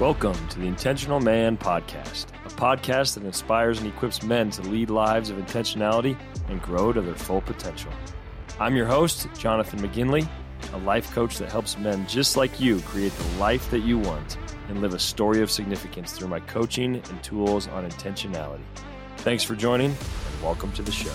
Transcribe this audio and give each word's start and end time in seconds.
Welcome 0.00 0.48
to 0.48 0.58
the 0.58 0.66
Intentional 0.66 1.20
Man 1.20 1.56
Podcast, 1.56 2.26
a 2.44 2.48
podcast 2.48 3.14
that 3.14 3.22
inspires 3.22 3.78
and 3.78 3.86
equips 3.86 4.24
men 4.24 4.50
to 4.50 4.62
lead 4.62 4.90
lives 4.90 5.30
of 5.30 5.36
intentionality 5.36 6.18
and 6.48 6.60
grow 6.60 6.92
to 6.92 7.00
their 7.00 7.14
full 7.14 7.40
potential. 7.40 7.92
I'm 8.58 8.74
your 8.74 8.86
host, 8.86 9.28
Jonathan 9.38 9.78
McGinley, 9.78 10.28
a 10.72 10.78
life 10.78 11.12
coach 11.12 11.38
that 11.38 11.48
helps 11.48 11.78
men 11.78 12.08
just 12.08 12.36
like 12.36 12.58
you 12.58 12.80
create 12.80 13.12
the 13.12 13.38
life 13.38 13.70
that 13.70 13.84
you 13.84 13.96
want 14.00 14.36
and 14.68 14.82
live 14.82 14.94
a 14.94 14.98
story 14.98 15.42
of 15.42 15.50
significance 15.50 16.10
through 16.10 16.28
my 16.28 16.40
coaching 16.40 16.96
and 16.96 17.22
tools 17.22 17.68
on 17.68 17.88
intentionality. 17.88 18.64
Thanks 19.18 19.44
for 19.44 19.54
joining 19.54 19.92
and 19.92 20.42
welcome 20.42 20.72
to 20.72 20.82
the 20.82 20.90
show. 20.90 21.14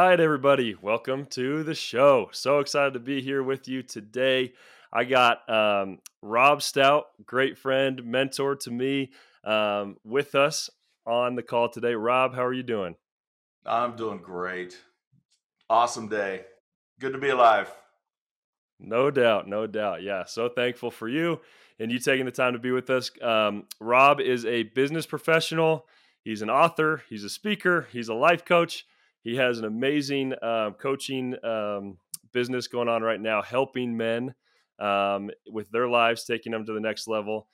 Right, 0.00 0.20
everybody, 0.20 0.74
welcome 0.82 1.24
to 1.24 1.62
the 1.62 1.74
show. 1.74 2.28
So 2.32 2.58
excited 2.58 2.92
to 2.92 3.00
be 3.00 3.22
here 3.22 3.42
with 3.42 3.66
you 3.66 3.82
today. 3.82 4.52
I 4.92 5.04
got 5.04 5.48
um, 5.48 6.00
Rob 6.20 6.60
Stout, 6.60 7.06
great 7.24 7.56
friend, 7.56 8.04
mentor 8.04 8.56
to 8.56 8.70
me, 8.70 9.12
um, 9.42 9.96
with 10.04 10.34
us 10.34 10.68
on 11.06 11.34
the 11.34 11.42
call 11.42 11.70
today. 11.70 11.94
Rob, 11.94 12.34
how 12.34 12.44
are 12.44 12.52
you 12.52 12.62
doing? 12.62 12.94
I'm 13.64 13.96
doing 13.96 14.18
great. 14.18 14.76
Awesome 15.70 16.08
day. 16.08 16.42
Good 17.00 17.14
to 17.14 17.18
be 17.18 17.30
alive. 17.30 17.72
No 18.78 19.10
doubt, 19.10 19.48
no 19.48 19.66
doubt. 19.66 20.02
Yeah, 20.02 20.24
so 20.26 20.48
thankful 20.48 20.90
for 20.90 21.08
you 21.08 21.40
and 21.78 21.90
you 21.90 21.98
taking 21.98 22.26
the 22.26 22.32
time 22.32 22.52
to 22.52 22.58
be 22.58 22.70
with 22.70 22.90
us. 22.90 23.10
Um, 23.22 23.64
Rob 23.80 24.20
is 24.20 24.44
a 24.44 24.64
business 24.64 25.06
professional. 25.06 25.86
He's 26.22 26.42
an 26.42 26.50
author. 26.50 27.02
He's 27.08 27.24
a 27.24 27.30
speaker. 27.30 27.88
He's 27.92 28.08
a 28.08 28.14
life 28.14 28.44
coach 28.44 28.84
he 29.26 29.34
has 29.34 29.58
an 29.58 29.64
amazing 29.64 30.34
uh, 30.40 30.70
coaching 30.80 31.34
um, 31.44 31.98
business 32.32 32.68
going 32.68 32.88
on 32.88 33.02
right 33.02 33.20
now, 33.20 33.42
helping 33.42 33.96
men 33.96 34.32
um, 34.78 35.32
with 35.50 35.68
their 35.72 35.88
lives, 35.88 36.24
taking 36.24 36.52
them 36.52 36.64
to 36.64 36.72
the 36.72 36.78
next 36.78 37.08
level. 37.08 37.48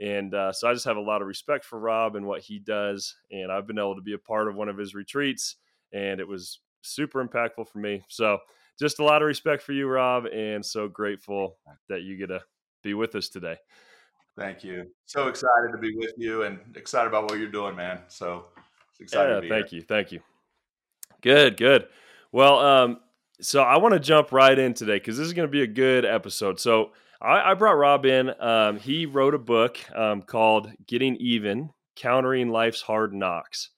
And 0.00 0.32
uh, 0.32 0.52
so 0.52 0.70
I 0.70 0.72
just 0.72 0.86
have 0.86 0.96
a 0.96 1.02
lot 1.02 1.20
of 1.20 1.28
respect 1.28 1.66
for 1.66 1.78
Rob 1.78 2.16
and 2.16 2.24
what 2.24 2.40
he 2.40 2.58
does. 2.58 3.14
And 3.30 3.52
I've 3.52 3.66
been 3.66 3.78
able 3.78 3.96
to 3.96 4.00
be 4.00 4.14
a 4.14 4.18
part 4.18 4.48
of 4.48 4.56
one 4.56 4.70
of 4.70 4.78
his 4.78 4.94
retreats, 4.94 5.56
and 5.92 6.18
it 6.18 6.26
was 6.26 6.60
super 6.80 7.22
impactful 7.22 7.68
for 7.68 7.78
me. 7.78 8.02
So 8.08 8.38
just 8.80 8.98
a 8.98 9.04
lot 9.04 9.20
of 9.20 9.26
respect 9.26 9.62
for 9.62 9.74
you, 9.74 9.86
Rob, 9.86 10.24
and 10.32 10.64
so 10.64 10.88
grateful 10.88 11.58
that 11.90 12.04
you 12.04 12.16
get 12.16 12.28
to 12.28 12.40
be 12.82 12.94
with 12.94 13.14
us 13.14 13.28
today. 13.28 13.58
Thank 14.38 14.64
you. 14.64 14.86
So 15.04 15.28
excited 15.28 15.72
to 15.72 15.78
be 15.78 15.94
with 15.94 16.14
you 16.16 16.44
and 16.44 16.58
excited 16.74 17.08
about 17.08 17.24
what 17.24 17.38
you're 17.38 17.50
doing, 17.50 17.76
man. 17.76 17.98
So 18.08 18.46
excited. 18.98 19.44
Yeah, 19.44 19.50
thank 19.50 19.68
here. 19.68 19.80
you. 19.80 19.82
Thank 19.86 20.12
you. 20.12 20.20
Good, 21.20 21.56
good. 21.56 21.88
Well, 22.30 22.58
um, 22.58 23.00
so 23.40 23.62
I 23.62 23.78
want 23.78 23.94
to 23.94 24.00
jump 24.00 24.32
right 24.32 24.56
in 24.56 24.74
today 24.74 24.96
because 24.96 25.16
this 25.16 25.26
is 25.26 25.32
going 25.32 25.48
to 25.48 25.52
be 25.52 25.62
a 25.62 25.66
good 25.66 26.04
episode. 26.04 26.60
So 26.60 26.92
I, 27.20 27.50
I 27.50 27.54
brought 27.54 27.72
Rob 27.72 28.06
in. 28.06 28.32
Um, 28.40 28.78
he 28.78 29.06
wrote 29.06 29.34
a 29.34 29.38
book 29.38 29.78
um, 29.96 30.22
called 30.22 30.70
Getting 30.86 31.16
Even 31.16 31.70
Countering 31.96 32.50
Life's 32.50 32.82
Hard 32.82 33.12
Knocks. 33.12 33.70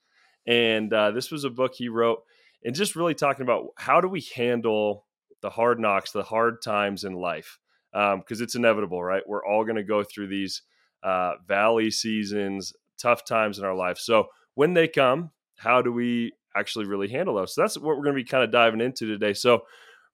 And 0.46 0.92
uh, 0.92 1.12
this 1.12 1.30
was 1.30 1.44
a 1.44 1.50
book 1.50 1.72
he 1.74 1.88
wrote 1.88 2.22
and 2.64 2.74
just 2.74 2.96
really 2.96 3.14
talking 3.14 3.42
about 3.42 3.68
how 3.76 4.00
do 4.00 4.08
we 4.08 4.24
handle 4.34 5.06
the 5.40 5.50
hard 5.50 5.80
knocks, 5.80 6.12
the 6.12 6.22
hard 6.22 6.60
times 6.62 7.04
in 7.04 7.14
life. 7.14 7.58
Because 7.92 8.40
um, 8.40 8.42
it's 8.42 8.54
inevitable, 8.54 9.02
right? 9.02 9.22
We're 9.26 9.44
all 9.44 9.64
going 9.64 9.76
to 9.76 9.82
go 9.82 10.04
through 10.04 10.28
these 10.28 10.62
uh, 11.02 11.34
valley 11.46 11.90
seasons, 11.90 12.72
tough 13.00 13.24
times 13.24 13.58
in 13.58 13.64
our 13.64 13.74
life. 13.74 13.98
So 13.98 14.26
when 14.54 14.74
they 14.74 14.86
come, 14.86 15.30
how 15.56 15.82
do 15.82 15.92
we 15.92 16.32
actually 16.56 16.86
really 16.86 17.08
handle 17.08 17.34
those. 17.34 17.54
So 17.54 17.62
that's 17.62 17.76
what 17.76 17.96
we're 17.96 18.04
going 18.04 18.16
to 18.16 18.22
be 18.22 18.24
kind 18.24 18.44
of 18.44 18.50
diving 18.50 18.80
into 18.80 19.06
today. 19.06 19.34
So, 19.34 19.62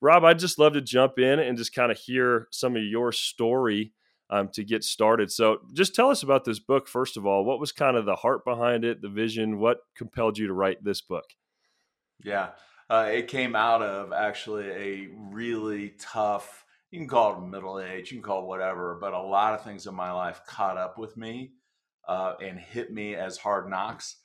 Rob, 0.01 0.25
I'd 0.25 0.39
just 0.39 0.59
love 0.59 0.75
to 0.75 0.83
jump 0.83 1.19
in 1.19 1.39
and 1.39 1.57
just 1.57 1.75
kind 1.75 1.91
of 1.91 1.99
hear 1.99 2.49
some 2.51 2.77
of 2.77 2.83
your 2.83 3.13
story 3.13 3.93
um, 4.29 4.49
to 4.55 4.65
get 4.65 4.85
started. 4.85 5.31
So, 5.31 5.61
just 5.73 5.95
tell 5.95 6.11
us 6.11 6.23
about 6.23 6.45
this 6.45 6.59
book, 6.59 6.89
first 6.89 7.17
of 7.17 7.27
all. 7.27 7.45
What 7.45 7.61
was 7.61 7.73
kind 7.73 7.97
of 7.97 8.05
the 8.05 8.17
heart 8.17 8.45
behind 8.45 8.85
it, 8.85 9.01
the 9.01 9.09
vision? 9.09 9.59
What 9.59 9.79
compelled 9.97 10.37
you 10.37 10.49
to 10.49 10.53
write 10.53 10.85
this 10.85 11.01
book? 11.01 11.25
Yeah, 12.25 12.51
uh, 12.89 13.09
it 13.13 13.29
came 13.29 13.57
out 13.57 13.83
of 13.83 14.13
actually 14.13 14.69
a 14.69 15.09
really 15.17 15.95
tough, 15.99 16.65
you 16.91 16.99
can 16.99 17.09
call 17.09 17.37
it 17.37 17.47
middle 17.47 17.81
age, 17.81 18.11
you 18.11 18.19
can 18.19 18.23
call 18.23 18.43
it 18.43 18.47
whatever, 18.47 18.99
but 19.01 19.13
a 19.13 19.21
lot 19.21 19.55
of 19.55 19.65
things 19.65 19.87
in 19.87 19.95
my 19.95 20.13
life 20.13 20.41
caught 20.47 20.77
up 20.77 20.99
with 20.99 21.17
me 21.17 21.53
uh, 22.09 22.35
and 22.41 22.59
hit 22.59 22.93
me 22.93 23.15
as 23.15 23.37
hard 23.37 23.69
knocks, 23.69 24.17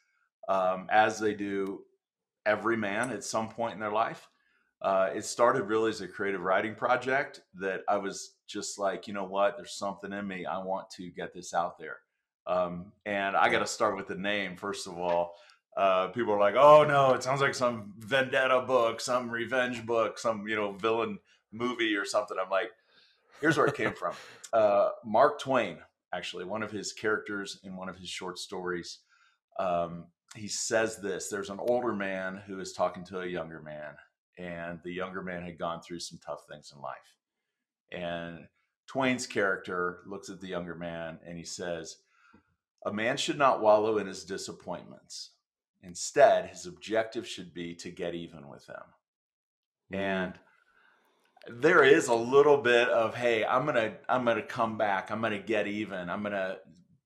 um, 0.47 0.87
as 0.91 1.19
they 1.19 1.33
do 1.33 1.81
every 2.45 2.77
man 2.77 3.11
at 3.11 3.23
some 3.23 3.49
point 3.49 3.73
in 3.73 3.79
their 3.79 3.91
life. 3.91 4.29
Uh, 4.81 5.09
it 5.13 5.23
started 5.23 5.63
really 5.63 5.89
as 5.89 6.01
a 6.01 6.07
creative 6.07 6.41
writing 6.41 6.73
project 6.73 7.41
that 7.53 7.81
I 7.87 7.97
was 7.97 8.33
just 8.47 8.79
like, 8.79 9.07
you 9.07 9.13
know 9.13 9.25
what, 9.25 9.55
there's 9.55 9.73
something 9.73 10.11
in 10.11 10.27
me. 10.27 10.45
I 10.45 10.57
want 10.63 10.89
to 10.91 11.09
get 11.11 11.33
this 11.33 11.53
out 11.53 11.77
there. 11.77 11.97
Um, 12.47 12.91
and 13.05 13.35
I 13.35 13.49
got 13.49 13.59
to 13.59 13.67
start 13.67 13.95
with 13.95 14.07
the 14.07 14.15
name, 14.15 14.57
first 14.57 14.87
of 14.87 14.97
all. 14.97 15.35
Uh, 15.77 16.07
people 16.07 16.33
are 16.33 16.39
like, 16.39 16.55
oh 16.55 16.83
no, 16.83 17.13
it 17.13 17.23
sounds 17.23 17.41
like 17.41 17.55
some 17.55 17.93
vendetta 17.99 18.61
book, 18.61 18.99
some 18.99 19.29
revenge 19.29 19.85
book, 19.85 20.17
some, 20.17 20.47
you 20.47 20.55
know, 20.55 20.73
villain 20.73 21.17
movie 21.51 21.95
or 21.95 22.03
something. 22.03 22.37
I'm 22.43 22.49
like, 22.49 22.71
here's 23.39 23.57
where 23.57 23.67
it 23.67 23.75
came 23.75 23.93
from. 23.93 24.13
Uh, 24.53 24.89
Mark 25.05 25.39
Twain, 25.39 25.77
actually, 26.13 26.43
one 26.43 26.61
of 26.61 26.69
his 26.69 26.91
characters 26.91 27.61
in 27.63 27.77
one 27.77 27.87
of 27.87 27.97
his 27.97 28.09
short 28.09 28.37
stories, 28.37 28.99
um, 29.57 30.07
he 30.35 30.47
says 30.47 30.97
this 30.97 31.27
there's 31.27 31.49
an 31.49 31.59
older 31.59 31.93
man 31.93 32.41
who 32.47 32.59
is 32.59 32.73
talking 32.73 33.03
to 33.05 33.21
a 33.21 33.27
younger 33.27 33.61
man 33.61 33.95
and 34.37 34.79
the 34.83 34.93
younger 34.93 35.21
man 35.21 35.43
had 35.43 35.59
gone 35.59 35.81
through 35.81 35.99
some 35.99 36.19
tough 36.25 36.45
things 36.49 36.73
in 36.75 36.81
life. 36.81 36.95
And 37.91 38.47
twain's 38.87 39.27
character 39.27 39.99
looks 40.05 40.29
at 40.29 40.39
the 40.39 40.47
younger 40.47 40.75
man 40.75 41.19
and 41.25 41.37
he 41.37 41.43
says 41.43 41.97
a 42.85 42.93
man 42.93 43.17
should 43.17 43.37
not 43.37 43.61
wallow 43.61 43.97
in 43.97 44.07
his 44.07 44.23
disappointments. 44.23 45.31
Instead 45.83 46.49
his 46.49 46.65
objective 46.65 47.27
should 47.27 47.53
be 47.53 47.75
to 47.75 47.89
get 47.89 48.15
even 48.15 48.47
with 48.47 48.65
them 48.67 48.83
mm. 49.91 49.97
and 49.97 50.33
there 51.49 51.83
is 51.83 52.07
a 52.07 52.13
little 52.13 52.57
bit 52.57 52.87
of 52.89 53.15
hey 53.15 53.43
i'm 53.43 53.65
gonna 53.65 53.93
i'm 54.07 54.23
gonna 54.25 54.43
come 54.43 54.77
back. 54.77 55.09
I'm 55.09 55.21
gonna 55.21 55.39
get 55.39 55.65
even. 55.67 56.09
I'm 56.09 56.21
gonna 56.21 56.57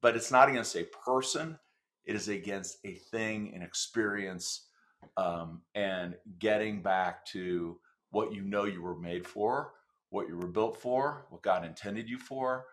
but 0.01 0.15
it's 0.15 0.29
not 0.29 0.49
against 0.49 0.75
a 0.75 0.83
person 0.83 1.57
it 2.05 2.15
is 2.15 2.27
against 2.27 2.77
a 2.85 2.95
thing, 2.95 3.53
an 3.55 3.61
experience, 3.61 4.67
um, 5.17 5.61
and 5.73 6.15
getting 6.39 6.81
back 6.81 7.25
to 7.27 7.79
what 8.11 8.33
you 8.33 8.41
know 8.41 8.65
you 8.65 8.81
were 8.81 8.97
made 8.97 9.27
for, 9.27 9.73
what 10.09 10.27
you 10.27 10.37
were 10.37 10.47
built 10.47 10.81
for, 10.81 11.25
what 11.29 11.41
God 11.41 11.65
intended 11.65 12.09
you 12.09 12.17
for. 12.17 12.65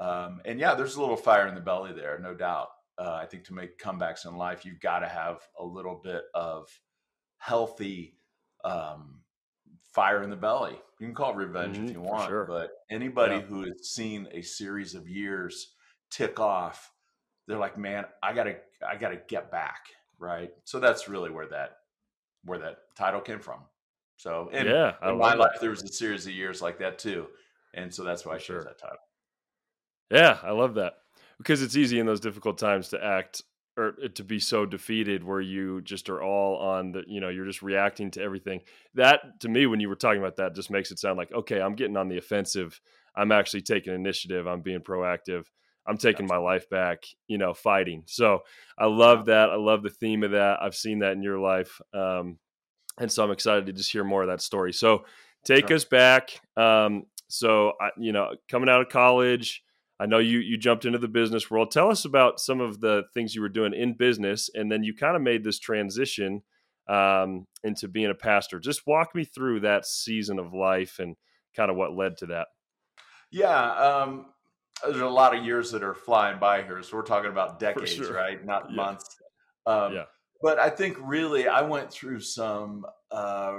Um, 0.00 0.40
and 0.44 0.58
yeah, 0.58 0.74
there's 0.74 0.96
a 0.96 1.00
little 1.00 1.16
fire 1.16 1.46
in 1.46 1.54
the 1.54 1.60
belly 1.60 1.92
there, 1.92 2.18
no 2.18 2.34
doubt. 2.34 2.68
Uh, 2.98 3.18
I 3.22 3.26
think 3.26 3.44
to 3.44 3.54
make 3.54 3.78
comebacks 3.78 4.26
in 4.26 4.36
life, 4.36 4.64
you've 4.64 4.80
got 4.80 5.00
to 5.00 5.08
have 5.08 5.38
a 5.58 5.64
little 5.64 6.00
bit 6.02 6.24
of 6.34 6.68
healthy 7.38 8.16
um, 8.64 9.22
fire 9.92 10.22
in 10.22 10.30
the 10.30 10.36
belly. 10.36 10.76
You 11.00 11.06
can 11.06 11.14
call 11.14 11.32
it 11.32 11.36
revenge 11.36 11.76
mm-hmm, 11.76 11.86
if 11.86 11.92
you 11.92 12.00
want, 12.00 12.28
sure. 12.28 12.44
but 12.44 12.72
anybody 12.90 13.36
yeah. 13.36 13.42
who 13.42 13.62
has 13.62 13.90
seen 13.90 14.28
a 14.32 14.42
series 14.42 14.94
of 14.94 15.08
years 15.08 15.74
tick 16.10 16.38
off 16.38 16.91
they're 17.46 17.58
like, 17.58 17.78
man, 17.78 18.04
I 18.22 18.32
gotta, 18.32 18.56
I 18.86 18.96
gotta 18.96 19.20
get 19.28 19.50
back, 19.50 19.86
right? 20.18 20.50
So 20.64 20.80
that's 20.80 21.08
really 21.08 21.30
where 21.30 21.46
that, 21.48 21.78
where 22.44 22.58
that 22.58 22.78
title 22.96 23.20
came 23.20 23.40
from. 23.40 23.60
So 24.16 24.48
in, 24.52 24.66
yeah, 24.66 24.94
in 25.08 25.18
my 25.18 25.34
life, 25.34 25.58
there 25.60 25.70
was 25.70 25.82
a 25.82 25.88
series 25.88 26.26
of 26.26 26.32
years 26.32 26.62
like 26.62 26.78
that 26.78 26.98
too, 26.98 27.26
and 27.74 27.92
so 27.92 28.04
that's 28.04 28.24
why 28.24 28.34
I 28.34 28.36
chose 28.36 28.44
sure. 28.44 28.64
that 28.64 28.78
title. 28.78 28.98
Yeah, 30.10 30.38
I 30.42 30.52
love 30.52 30.74
that 30.74 30.94
because 31.38 31.62
it's 31.62 31.76
easy 31.76 31.98
in 31.98 32.06
those 32.06 32.20
difficult 32.20 32.58
times 32.58 32.90
to 32.90 33.04
act 33.04 33.42
or 33.76 33.94
uh, 34.04 34.08
to 34.14 34.24
be 34.24 34.38
so 34.38 34.66
defeated 34.66 35.24
where 35.24 35.40
you 35.40 35.80
just 35.82 36.08
are 36.10 36.22
all 36.22 36.56
on 36.58 36.92
the 36.92 37.02
you 37.06 37.20
know 37.20 37.28
you're 37.28 37.46
just 37.46 37.62
reacting 37.62 38.10
to 38.10 38.22
everything 38.22 38.60
that 38.94 39.40
to 39.40 39.48
me 39.48 39.66
when 39.66 39.80
you 39.80 39.88
were 39.88 39.96
talking 39.96 40.20
about 40.20 40.36
that 40.36 40.54
just 40.54 40.70
makes 40.70 40.90
it 40.90 40.98
sound 40.98 41.16
like 41.16 41.32
okay 41.32 41.60
i'm 41.60 41.74
getting 41.74 41.96
on 41.96 42.08
the 42.08 42.18
offensive 42.18 42.80
i'm 43.16 43.32
actually 43.32 43.62
taking 43.62 43.94
initiative 43.94 44.46
i'm 44.46 44.60
being 44.60 44.80
proactive 44.80 45.46
I'm 45.86 45.96
taking 45.96 46.26
my 46.26 46.36
life 46.36 46.68
back, 46.70 47.04
you 47.26 47.38
know, 47.38 47.54
fighting. 47.54 48.04
So 48.06 48.40
I 48.78 48.86
love 48.86 49.26
that. 49.26 49.50
I 49.50 49.56
love 49.56 49.82
the 49.82 49.90
theme 49.90 50.22
of 50.22 50.30
that. 50.32 50.62
I've 50.62 50.76
seen 50.76 51.00
that 51.00 51.12
in 51.12 51.22
your 51.22 51.38
life. 51.38 51.80
Um, 51.92 52.38
and 52.98 53.10
so 53.10 53.24
I'm 53.24 53.30
excited 53.30 53.66
to 53.66 53.72
just 53.72 53.90
hear 53.90 54.04
more 54.04 54.22
of 54.22 54.28
that 54.28 54.42
story. 54.42 54.72
So 54.72 55.04
take 55.44 55.68
sure. 55.68 55.76
us 55.76 55.84
back. 55.84 56.40
Um, 56.56 57.04
so, 57.28 57.72
I, 57.80 57.90
you 57.98 58.12
know, 58.12 58.30
coming 58.48 58.68
out 58.68 58.82
of 58.82 58.90
college, 58.90 59.62
I 59.98 60.06
know 60.06 60.18
you 60.18 60.38
you 60.40 60.58
jumped 60.58 60.84
into 60.84 60.98
the 60.98 61.08
business 61.08 61.50
world. 61.50 61.70
Tell 61.70 61.90
us 61.90 62.04
about 62.04 62.40
some 62.40 62.60
of 62.60 62.80
the 62.80 63.04
things 63.14 63.34
you 63.34 63.40
were 63.40 63.48
doing 63.48 63.72
in 63.72 63.94
business, 63.96 64.50
and 64.52 64.70
then 64.70 64.82
you 64.82 64.94
kind 64.94 65.16
of 65.16 65.22
made 65.22 65.44
this 65.44 65.58
transition 65.58 66.42
um, 66.88 67.46
into 67.62 67.88
being 67.88 68.10
a 68.10 68.14
pastor. 68.14 68.58
Just 68.58 68.86
walk 68.86 69.14
me 69.14 69.24
through 69.24 69.60
that 69.60 69.86
season 69.86 70.38
of 70.38 70.52
life 70.52 70.98
and 70.98 71.16
kind 71.56 71.70
of 71.70 71.76
what 71.76 71.94
led 71.94 72.16
to 72.18 72.26
that. 72.26 72.48
Yeah, 73.30 73.72
um, 73.72 74.26
there's 74.84 75.00
a 75.00 75.06
lot 75.06 75.36
of 75.36 75.44
years 75.44 75.70
that 75.72 75.82
are 75.82 75.94
flying 75.94 76.38
by 76.38 76.62
here. 76.62 76.82
So 76.82 76.96
we're 76.96 77.02
talking 77.02 77.30
about 77.30 77.58
decades, 77.58 77.92
sure. 77.92 78.14
right? 78.14 78.44
Not 78.44 78.70
yeah. 78.70 78.76
months. 78.76 79.16
Um, 79.66 79.94
yeah. 79.94 80.04
But 80.42 80.58
I 80.58 80.70
think 80.70 80.96
really 81.00 81.46
I 81.46 81.62
went 81.62 81.92
through 81.92 82.20
some 82.20 82.84
uh, 83.10 83.58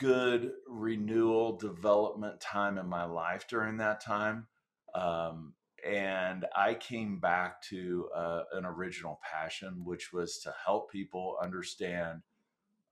good 0.00 0.52
renewal 0.68 1.56
development 1.56 2.40
time 2.40 2.78
in 2.78 2.86
my 2.86 3.04
life 3.04 3.46
during 3.48 3.78
that 3.78 4.00
time. 4.00 4.46
Um, 4.94 5.54
and 5.84 6.46
I 6.54 6.74
came 6.74 7.20
back 7.20 7.62
to 7.62 8.08
uh, 8.14 8.42
an 8.52 8.64
original 8.64 9.20
passion, 9.22 9.82
which 9.84 10.12
was 10.12 10.38
to 10.40 10.54
help 10.64 10.90
people 10.90 11.36
understand, 11.42 12.22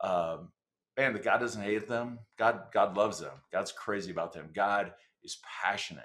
um, 0.00 0.50
man, 0.96 1.12
that 1.12 1.24
God 1.24 1.38
doesn't 1.38 1.62
hate 1.62 1.88
them. 1.88 2.18
God, 2.38 2.64
God 2.72 2.96
loves 2.96 3.18
them. 3.18 3.32
God's 3.52 3.72
crazy 3.72 4.10
about 4.10 4.32
them. 4.32 4.50
God 4.54 4.92
is 5.24 5.38
passionate, 5.62 6.04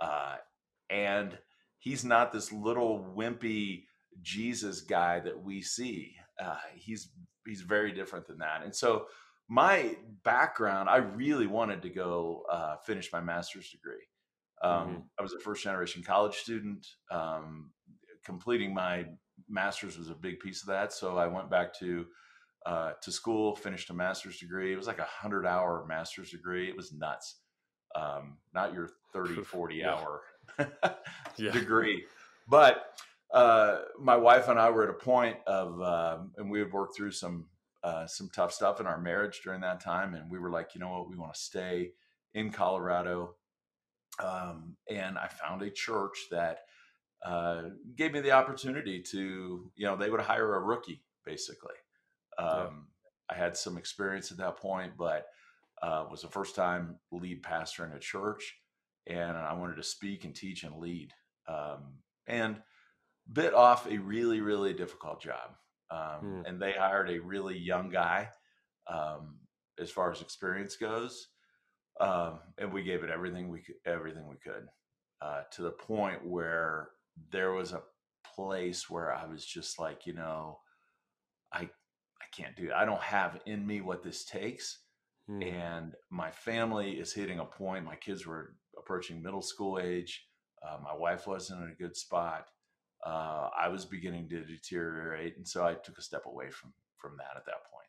uh, 0.00 0.36
and 0.92 1.36
He's 1.82 2.04
not 2.04 2.32
this 2.32 2.52
little 2.52 3.12
wimpy 3.16 3.86
Jesus 4.22 4.82
guy 4.82 5.18
that 5.18 5.42
we 5.42 5.62
see. 5.62 6.14
Uh, 6.40 6.54
he's 6.76 7.10
he's 7.44 7.62
very 7.62 7.90
different 7.90 8.28
than 8.28 8.38
that. 8.38 8.62
And 8.62 8.72
so, 8.72 9.06
my 9.48 9.96
background, 10.22 10.88
I 10.88 10.98
really 10.98 11.48
wanted 11.48 11.82
to 11.82 11.88
go 11.88 12.44
uh, 12.48 12.76
finish 12.86 13.12
my 13.12 13.20
master's 13.20 13.68
degree. 13.68 14.06
Um, 14.62 14.72
mm-hmm. 14.72 14.98
I 15.18 15.22
was 15.22 15.32
a 15.32 15.40
first 15.40 15.64
generation 15.64 16.04
college 16.04 16.36
student. 16.36 16.86
Um, 17.10 17.72
completing 18.24 18.72
my 18.72 19.06
master's 19.48 19.98
was 19.98 20.08
a 20.08 20.14
big 20.14 20.38
piece 20.38 20.62
of 20.62 20.68
that. 20.68 20.92
So 20.92 21.16
I 21.16 21.26
went 21.26 21.50
back 21.50 21.76
to 21.80 22.06
uh, 22.64 22.92
to 23.02 23.10
school, 23.10 23.56
finished 23.56 23.90
a 23.90 23.94
master's 23.94 24.38
degree. 24.38 24.72
It 24.72 24.76
was 24.76 24.86
like 24.86 25.00
a 25.00 25.08
hundred 25.10 25.46
hour 25.46 25.84
master's 25.88 26.30
degree. 26.30 26.68
It 26.68 26.76
was 26.76 26.92
nuts. 26.92 27.40
Um, 27.96 28.38
not 28.54 28.72
your 28.72 28.88
30, 29.12 29.42
40 29.42 29.74
yeah. 29.74 29.94
hour 29.94 30.20
yeah. 31.36 31.52
degree. 31.52 32.04
But 32.48 32.84
uh, 33.32 33.80
my 33.98 34.16
wife 34.16 34.48
and 34.48 34.58
I 34.58 34.70
were 34.70 34.84
at 34.84 34.90
a 34.90 34.94
point 34.94 35.38
of, 35.46 35.80
um, 35.80 36.32
and 36.36 36.50
we 36.50 36.58
had 36.58 36.72
worked 36.72 36.96
through 36.96 37.12
some 37.12 37.46
uh, 37.82 38.06
some 38.06 38.30
tough 38.32 38.52
stuff 38.52 38.78
in 38.78 38.86
our 38.86 39.00
marriage 39.00 39.40
during 39.42 39.60
that 39.62 39.80
time, 39.80 40.14
and 40.14 40.30
we 40.30 40.38
were 40.38 40.50
like, 40.50 40.72
you 40.72 40.80
know 40.80 40.90
what, 40.90 41.08
we 41.08 41.16
want 41.16 41.34
to 41.34 41.40
stay 41.40 41.90
in 42.32 42.52
Colorado 42.52 43.34
um, 44.18 44.76
and 44.90 45.18
I 45.18 45.28
found 45.28 45.62
a 45.62 45.70
church 45.70 46.26
that 46.30 46.60
uh, 47.24 47.62
gave 47.96 48.12
me 48.12 48.20
the 48.20 48.32
opportunity 48.32 49.02
to, 49.10 49.70
you 49.74 49.86
know, 49.86 49.96
they 49.96 50.10
would 50.10 50.20
hire 50.20 50.54
a 50.54 50.60
rookie 50.60 51.02
basically. 51.24 51.74
Um, 52.38 52.48
yeah. 52.48 52.68
I 53.30 53.34
had 53.36 53.56
some 53.56 53.78
experience 53.78 54.30
at 54.32 54.38
that 54.38 54.56
point, 54.56 54.92
but 54.98 55.26
uh, 55.82 56.04
was 56.10 56.22
the 56.22 56.28
first 56.28 56.54
time 56.54 56.98
lead 57.10 57.42
pastor 57.42 57.84
in 57.84 57.92
a 57.92 57.98
church, 57.98 58.56
and 59.06 59.36
I 59.36 59.52
wanted 59.54 59.76
to 59.76 59.82
speak 59.82 60.24
and 60.24 60.34
teach 60.34 60.64
and 60.64 60.76
lead, 60.76 61.12
um, 61.48 61.98
and 62.26 62.56
bit 63.32 63.54
off 63.54 63.86
a 63.86 63.98
really 63.98 64.40
really 64.40 64.74
difficult 64.74 65.22
job. 65.22 65.50
Um, 65.90 66.24
mm. 66.24 66.48
And 66.48 66.60
they 66.60 66.72
hired 66.72 67.10
a 67.10 67.20
really 67.20 67.58
young 67.58 67.90
guy, 67.90 68.30
um, 68.90 69.40
as 69.78 69.90
far 69.90 70.10
as 70.10 70.22
experience 70.22 70.76
goes, 70.76 71.28
um, 72.00 72.40
and 72.58 72.72
we 72.72 72.82
gave 72.82 73.04
it 73.04 73.10
everything 73.10 73.48
we 73.48 73.60
could, 73.60 73.74
everything 73.84 74.26
we 74.28 74.36
could, 74.36 74.66
uh, 75.20 75.42
to 75.52 75.62
the 75.62 75.70
point 75.70 76.26
where 76.26 76.88
there 77.30 77.52
was 77.52 77.72
a 77.72 77.82
place 78.34 78.88
where 78.88 79.12
I 79.14 79.26
was 79.26 79.44
just 79.44 79.78
like, 79.78 80.06
you 80.06 80.14
know, 80.14 80.58
I 81.52 81.62
I 81.62 82.26
can't 82.34 82.56
do 82.56 82.66
it. 82.66 82.72
I 82.72 82.84
don't 82.86 83.02
have 83.02 83.40
in 83.44 83.66
me 83.66 83.80
what 83.82 84.02
this 84.02 84.24
takes, 84.24 84.78
hmm. 85.28 85.42
and 85.42 85.94
my 86.10 86.30
family 86.30 86.92
is 86.92 87.12
hitting 87.12 87.38
a 87.38 87.44
point. 87.44 87.84
My 87.84 87.96
kids 87.96 88.26
were 88.26 88.54
approaching 88.82 89.22
middle 89.22 89.42
school 89.42 89.78
age. 89.78 90.26
Uh, 90.62 90.78
my 90.82 90.94
wife 90.94 91.26
wasn't 91.26 91.62
in 91.62 91.70
a 91.70 91.74
good 91.74 91.96
spot. 91.96 92.46
Uh, 93.04 93.48
I 93.58 93.68
was 93.68 93.84
beginning 93.84 94.28
to 94.28 94.44
deteriorate, 94.44 95.36
and 95.36 95.46
so 95.46 95.64
I 95.64 95.74
took 95.74 95.98
a 95.98 96.02
step 96.02 96.26
away 96.26 96.50
from 96.50 96.72
from 96.96 97.16
that 97.16 97.36
at 97.36 97.46
that 97.46 97.64
point. 97.72 97.82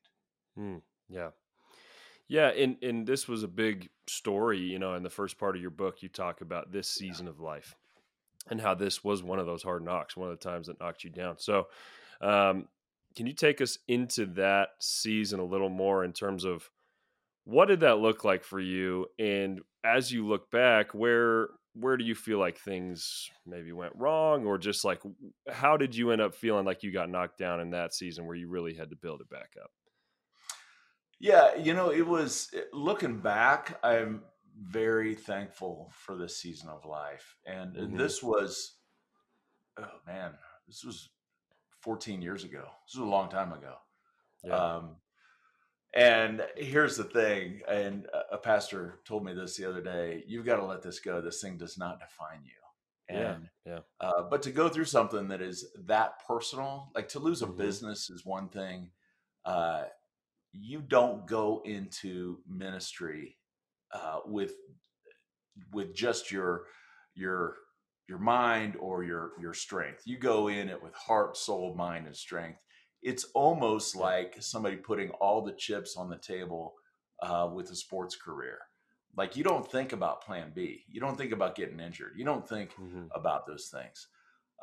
Hmm. 0.55 1.13
Yeah. 1.13 1.29
Yeah, 2.27 2.47
and 2.49 2.77
and 2.81 3.05
this 3.05 3.27
was 3.27 3.43
a 3.43 3.47
big 3.47 3.89
story, 4.07 4.59
you 4.59 4.79
know, 4.79 4.95
in 4.95 5.03
the 5.03 5.09
first 5.09 5.37
part 5.37 5.55
of 5.55 5.61
your 5.61 5.71
book 5.71 6.01
you 6.01 6.09
talk 6.09 6.41
about 6.41 6.71
this 6.71 6.87
season 6.87 7.27
of 7.27 7.39
life 7.39 7.75
and 8.49 8.59
how 8.59 8.73
this 8.73 9.03
was 9.03 9.21
one 9.21 9.39
of 9.39 9.45
those 9.45 9.63
hard 9.63 9.83
knocks, 9.83 10.17
one 10.17 10.29
of 10.29 10.39
the 10.39 10.43
times 10.43 10.67
that 10.67 10.79
knocked 10.79 11.03
you 11.03 11.09
down. 11.09 11.37
So, 11.37 11.67
um, 12.21 12.67
can 13.15 13.27
you 13.27 13.33
take 13.33 13.61
us 13.61 13.77
into 13.87 14.25
that 14.25 14.69
season 14.79 15.39
a 15.39 15.45
little 15.45 15.69
more 15.69 16.03
in 16.03 16.13
terms 16.13 16.43
of 16.43 16.69
what 17.43 17.67
did 17.67 17.81
that 17.81 17.99
look 17.99 18.23
like 18.23 18.43
for 18.43 18.59
you 18.59 19.07
and 19.19 19.61
as 19.83 20.11
you 20.11 20.27
look 20.27 20.49
back, 20.51 20.93
where 20.93 21.49
where 21.75 21.97
do 21.97 22.03
you 22.03 22.13
feel 22.13 22.37
like 22.37 22.57
things 22.57 23.29
maybe 23.47 23.71
went 23.71 23.93
wrong 23.95 24.45
or 24.45 24.59
just 24.59 24.85
like 24.85 25.01
how 25.51 25.75
did 25.75 25.95
you 25.95 26.11
end 26.11 26.21
up 26.21 26.35
feeling 26.35 26.65
like 26.65 26.83
you 26.83 26.91
got 26.91 27.09
knocked 27.09 27.39
down 27.39 27.59
in 27.59 27.71
that 27.71 27.93
season 27.93 28.27
where 28.27 28.35
you 28.35 28.47
really 28.47 28.75
had 28.75 28.91
to 28.91 28.95
build 28.95 29.21
it 29.21 29.29
back 29.29 29.49
up? 29.61 29.71
Yeah, 31.19 31.55
you 31.55 31.73
know, 31.73 31.89
it 31.89 32.05
was 32.05 32.49
eh, 32.53 32.61
looking 32.73 33.19
back, 33.19 33.79
I'm 33.81 34.23
very 34.61 35.15
thankful 35.15 35.91
for 35.95 36.15
this 36.15 36.37
season 36.37 36.69
of 36.69 36.85
life. 36.85 37.37
And 37.45 37.75
mm-hmm. 37.75 37.97
this 37.97 38.21
was, 38.21 38.75
oh 39.79 39.87
man, 40.05 40.33
this 40.67 40.83
was 40.83 41.09
14 41.81 42.21
years 42.21 42.43
ago. 42.43 42.65
This 42.85 42.99
was 42.99 43.07
a 43.07 43.09
long 43.09 43.29
time 43.29 43.53
ago. 43.53 43.75
Yeah. 44.43 44.55
Um, 44.55 44.95
and 45.93 46.41
here's 46.57 46.97
the 46.97 47.03
thing, 47.03 47.61
and 47.67 48.07
a 48.31 48.37
pastor 48.37 48.99
told 49.05 49.23
me 49.23 49.33
this 49.33 49.57
the 49.57 49.69
other 49.69 49.81
day 49.81 50.23
you've 50.27 50.45
got 50.45 50.57
to 50.57 50.65
let 50.65 50.81
this 50.81 50.99
go. 50.99 51.21
This 51.21 51.41
thing 51.41 51.57
does 51.57 51.77
not 51.77 51.99
define 51.99 52.43
you. 52.43 52.51
And, 53.09 53.49
yeah, 53.65 53.73
yeah. 53.73 53.79
Uh, 53.99 54.23
but 54.29 54.41
to 54.43 54.51
go 54.51 54.69
through 54.69 54.85
something 54.85 55.27
that 55.27 55.41
is 55.41 55.67
that 55.85 56.25
personal, 56.25 56.91
like 56.95 57.09
to 57.09 57.19
lose 57.19 57.41
a 57.41 57.45
mm-hmm. 57.45 57.57
business 57.57 58.09
is 58.09 58.25
one 58.25 58.49
thing. 58.49 58.89
Uh, 59.45 59.83
you 60.53 60.81
don't 60.81 61.27
go 61.27 61.61
into 61.65 62.39
ministry 62.47 63.37
uh, 63.93 64.19
with 64.25 64.53
with 65.71 65.93
just 65.93 66.31
your 66.31 66.63
your 67.13 67.55
your 68.07 68.19
mind 68.19 68.75
or 68.79 69.03
your 69.03 69.31
your 69.39 69.53
strength. 69.53 70.03
You 70.05 70.17
go 70.17 70.47
in 70.47 70.69
it 70.69 70.81
with 70.81 70.93
heart, 70.93 71.37
soul, 71.37 71.75
mind, 71.75 72.07
and 72.07 72.15
strength. 72.15 72.63
It's 73.03 73.25
almost 73.33 73.95
like 73.95 74.37
somebody 74.39 74.77
putting 74.77 75.09
all 75.11 75.41
the 75.41 75.51
chips 75.51 75.97
on 75.97 76.09
the 76.09 76.17
table 76.17 76.75
uh, 77.21 77.49
with 77.53 77.69
a 77.71 77.75
sports 77.75 78.15
career. 78.15 78.59
Like 79.15 79.35
you 79.35 79.43
don't 79.43 79.69
think 79.69 79.93
about 79.93 80.23
Plan 80.23 80.51
B. 80.55 80.85
You 80.89 80.99
don't 80.99 81.17
think 81.17 81.31
about 81.31 81.55
getting 81.55 81.79
injured. 81.79 82.13
You 82.17 82.25
don't 82.25 82.47
think 82.47 82.71
mm-hmm. 82.73 83.05
about 83.13 83.45
those 83.45 83.67
things. 83.71 84.07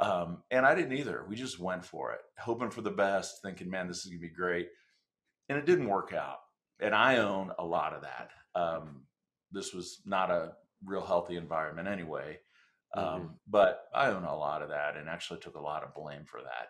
Um, 0.00 0.42
and 0.50 0.64
I 0.64 0.74
didn't 0.74 0.96
either. 0.96 1.24
We 1.28 1.36
just 1.36 1.60
went 1.60 1.84
for 1.84 2.12
it, 2.12 2.20
hoping 2.38 2.70
for 2.70 2.80
the 2.80 2.90
best, 2.90 3.42
thinking, 3.42 3.70
"Man, 3.70 3.86
this 3.86 3.98
is 3.98 4.06
gonna 4.06 4.18
be 4.18 4.28
great." 4.28 4.68
and 5.50 5.58
it 5.58 5.66
didn't 5.66 5.88
work 5.88 6.14
out. 6.14 6.38
And 6.78 6.94
I 6.94 7.18
own 7.18 7.50
a 7.58 7.64
lot 7.64 7.92
of 7.92 8.02
that. 8.02 8.30
Um, 8.54 9.02
this 9.50 9.74
was 9.74 10.00
not 10.06 10.30
a 10.30 10.52
real 10.84 11.04
healthy 11.04 11.36
environment 11.36 11.88
anyway. 11.88 12.38
Um, 12.96 13.04
mm-hmm. 13.04 13.26
But 13.48 13.82
I 13.92 14.06
own 14.06 14.24
a 14.24 14.36
lot 14.36 14.62
of 14.62 14.70
that 14.70 14.96
and 14.96 15.08
actually 15.08 15.40
took 15.40 15.56
a 15.56 15.60
lot 15.60 15.82
of 15.82 15.92
blame 15.92 16.24
for 16.24 16.40
that. 16.40 16.68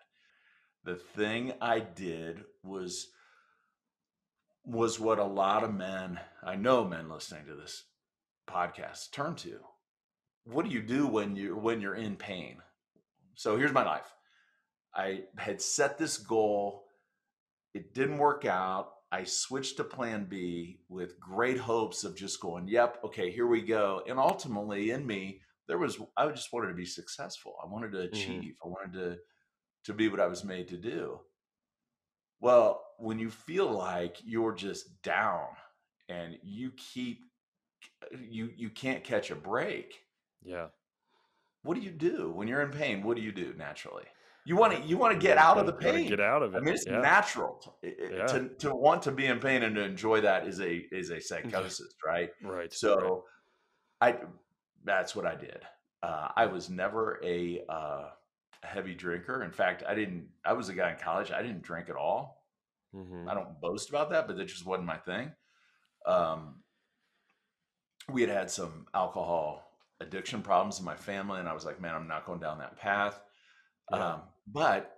The 0.83 0.95
thing 0.95 1.53
I 1.61 1.79
did 1.79 2.43
was 2.63 3.07
was 4.63 4.99
what 4.99 5.19
a 5.19 5.23
lot 5.23 5.63
of 5.63 5.73
men, 5.73 6.19
I 6.43 6.55
know 6.55 6.85
men 6.85 7.09
listening 7.09 7.45
to 7.47 7.55
this 7.55 7.85
podcast 8.47 9.11
turn 9.11 9.35
to. 9.37 9.59
What 10.43 10.65
do 10.65 10.71
you 10.71 10.81
do 10.81 11.07
when 11.07 11.35
you 11.35 11.55
when 11.55 11.81
you're 11.81 11.95
in 11.95 12.15
pain? 12.15 12.57
So 13.35 13.57
here's 13.57 13.73
my 13.73 13.83
life. 13.83 14.11
I 14.93 15.23
had 15.37 15.61
set 15.61 15.97
this 15.97 16.17
goal 16.17 16.85
it 17.73 17.93
didn't 17.93 18.17
work 18.17 18.45
out. 18.45 18.91
I 19.11 19.23
switched 19.23 19.77
to 19.77 19.83
plan 19.83 20.25
B 20.25 20.79
with 20.89 21.19
great 21.19 21.57
hopes 21.57 22.03
of 22.03 22.15
just 22.15 22.39
going, 22.39 22.67
yep, 22.67 22.97
okay, 23.03 23.31
here 23.31 23.47
we 23.47 23.61
go. 23.61 24.01
And 24.07 24.17
ultimately 24.19 24.91
in 24.91 25.05
me, 25.05 25.41
there 25.67 25.77
was 25.77 25.97
I 26.17 26.27
just 26.29 26.51
wanted 26.53 26.69
to 26.69 26.73
be 26.73 26.85
successful. 26.85 27.55
I 27.63 27.67
wanted 27.67 27.91
to 27.91 27.97
mm-hmm. 27.99 28.13
achieve. 28.13 28.53
Mm-hmm. 28.53 28.67
I 28.67 28.67
wanted 28.67 28.93
to 28.93 29.17
to 29.85 29.93
be 29.93 30.09
what 30.09 30.19
I 30.19 30.27
was 30.27 30.43
made 30.43 30.67
to 30.69 30.77
do. 30.77 31.19
Well, 32.39 32.83
when 32.97 33.19
you 33.19 33.29
feel 33.29 33.69
like 33.71 34.17
you're 34.23 34.53
just 34.53 35.01
down 35.01 35.47
and 36.09 36.37
you 36.43 36.71
keep 36.77 37.19
you 38.19 38.49
you 38.55 38.69
can't 38.69 39.03
catch 39.03 39.31
a 39.31 39.35
break. 39.35 39.99
Yeah. 40.43 40.67
What 41.63 41.75
do 41.75 41.81
you 41.81 41.91
do 41.91 42.31
when 42.31 42.47
you're 42.47 42.61
in 42.61 42.71
pain? 42.71 43.03
What 43.03 43.15
do 43.15 43.23
you 43.23 43.31
do 43.31 43.53
naturally? 43.57 44.05
You 44.43 44.55
want 44.55 44.75
to 44.75 44.81
you 44.81 44.97
want 44.97 45.13
to 45.13 45.19
get 45.19 45.37
out 45.37 45.59
of 45.59 45.67
the 45.67 45.73
pain. 45.73 46.09
Get 46.09 46.19
out 46.19 46.41
of 46.41 46.55
it. 46.55 46.57
I 46.57 46.61
mean, 46.61 46.73
it's 46.73 46.85
yeah. 46.87 46.99
natural 46.99 47.77
yeah. 47.83 48.25
to 48.25 48.49
to 48.59 48.73
want 48.73 49.03
to 49.03 49.11
be 49.11 49.27
in 49.27 49.39
pain 49.39 49.61
and 49.61 49.75
to 49.75 49.83
enjoy 49.83 50.21
that 50.21 50.47
is 50.47 50.59
a 50.59 50.83
is 50.91 51.11
a 51.11 51.21
psychosis, 51.21 51.93
right? 52.05 52.31
Right. 52.43 52.73
So, 52.73 53.23
right. 54.01 54.15
I 54.15 54.19
that's 54.83 55.15
what 55.15 55.27
I 55.27 55.35
did. 55.35 55.61
Uh, 56.01 56.29
I 56.35 56.47
was 56.47 56.71
never 56.71 57.21
a 57.23 57.61
uh, 57.69 58.09
heavy 58.63 58.93
drinker. 58.93 59.43
In 59.43 59.51
fact, 59.51 59.83
I 59.87 59.95
didn't. 59.95 60.27
I 60.45 60.53
was 60.53 60.69
a 60.69 60.73
guy 60.73 60.91
in 60.91 60.97
college. 60.97 61.31
I 61.31 61.41
didn't 61.41 61.61
drink 61.61 61.89
at 61.89 61.95
all. 61.95 62.45
Mm-hmm. 62.95 63.29
I 63.29 63.33
don't 63.33 63.59
boast 63.61 63.89
about 63.89 64.09
that, 64.11 64.27
but 64.27 64.37
that 64.37 64.45
just 64.45 64.65
wasn't 64.65 64.87
my 64.87 64.97
thing. 64.97 65.31
Um, 66.05 66.55
we 68.09 68.21
had 68.21 68.29
had 68.29 68.51
some 68.51 68.87
alcohol 68.93 69.63
addiction 69.99 70.41
problems 70.41 70.79
in 70.79 70.85
my 70.85 70.95
family, 70.95 71.39
and 71.39 71.47
I 71.47 71.53
was 71.53 71.65
like, 71.65 71.79
man, 71.79 71.95
I'm 71.95 72.07
not 72.07 72.25
going 72.25 72.39
down 72.39 72.59
that 72.59 72.77
path. 72.77 73.19
Yeah. 73.91 74.13
Um, 74.13 74.21
but 74.47 74.97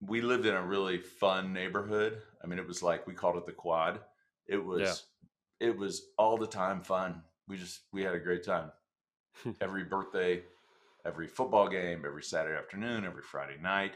we 0.00 0.20
lived 0.20 0.46
in 0.46 0.54
a 0.54 0.62
really 0.62 0.98
fun 0.98 1.52
neighborhood. 1.52 2.18
I 2.42 2.46
mean, 2.46 2.58
it 2.58 2.66
was 2.66 2.82
like 2.82 3.06
we 3.06 3.14
called 3.14 3.36
it 3.36 3.46
the 3.46 3.52
quad. 3.52 4.00
It 4.46 4.64
was 4.64 5.04
yeah. 5.60 5.68
it 5.68 5.76
was 5.76 6.02
all 6.18 6.36
the 6.36 6.46
time 6.46 6.80
fun. 6.82 7.22
We 7.48 7.56
just 7.56 7.80
we 7.92 8.02
had 8.02 8.14
a 8.14 8.20
great 8.20 8.44
time. 8.44 8.70
every 9.60 9.84
birthday, 9.84 10.42
every 11.06 11.26
football 11.26 11.68
game, 11.68 12.02
every 12.06 12.22
Saturday 12.22 12.56
afternoon, 12.56 13.04
every 13.04 13.22
Friday 13.22 13.58
night. 13.60 13.92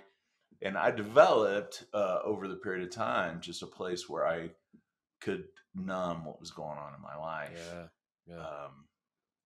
And 0.61 0.77
I 0.77 0.91
developed 0.91 1.85
uh, 1.95 2.19
over 2.25 2.49
the 2.49 2.57
period 2.57 2.85
of 2.85 2.91
time 2.95 3.41
just 3.41 3.63
a 3.63 3.67
place 3.67 4.09
where 4.09 4.27
I 4.27 4.51
could 5.21 5.45
numb 5.75 6.25
what 6.25 6.41
was 6.41 6.51
going 6.51 6.79
on 6.79 6.95
in 6.95 7.03
my 7.03 7.17
life. 7.17 7.71
Yeah. 7.73 8.35
yeah. 8.35 8.41
Um, 8.41 8.85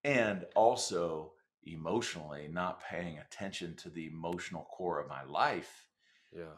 and 0.05 0.47
also 0.57 1.33
emotionally 1.65 2.49
not 2.51 2.83
paying 2.83 3.19
attention 3.19 3.77
to 3.77 3.91
the 3.91 4.07
emotional 4.07 4.65
core 4.65 5.01
of 5.01 5.09
my 5.09 5.23
life. 5.25 5.87
Yeah. 6.35 6.57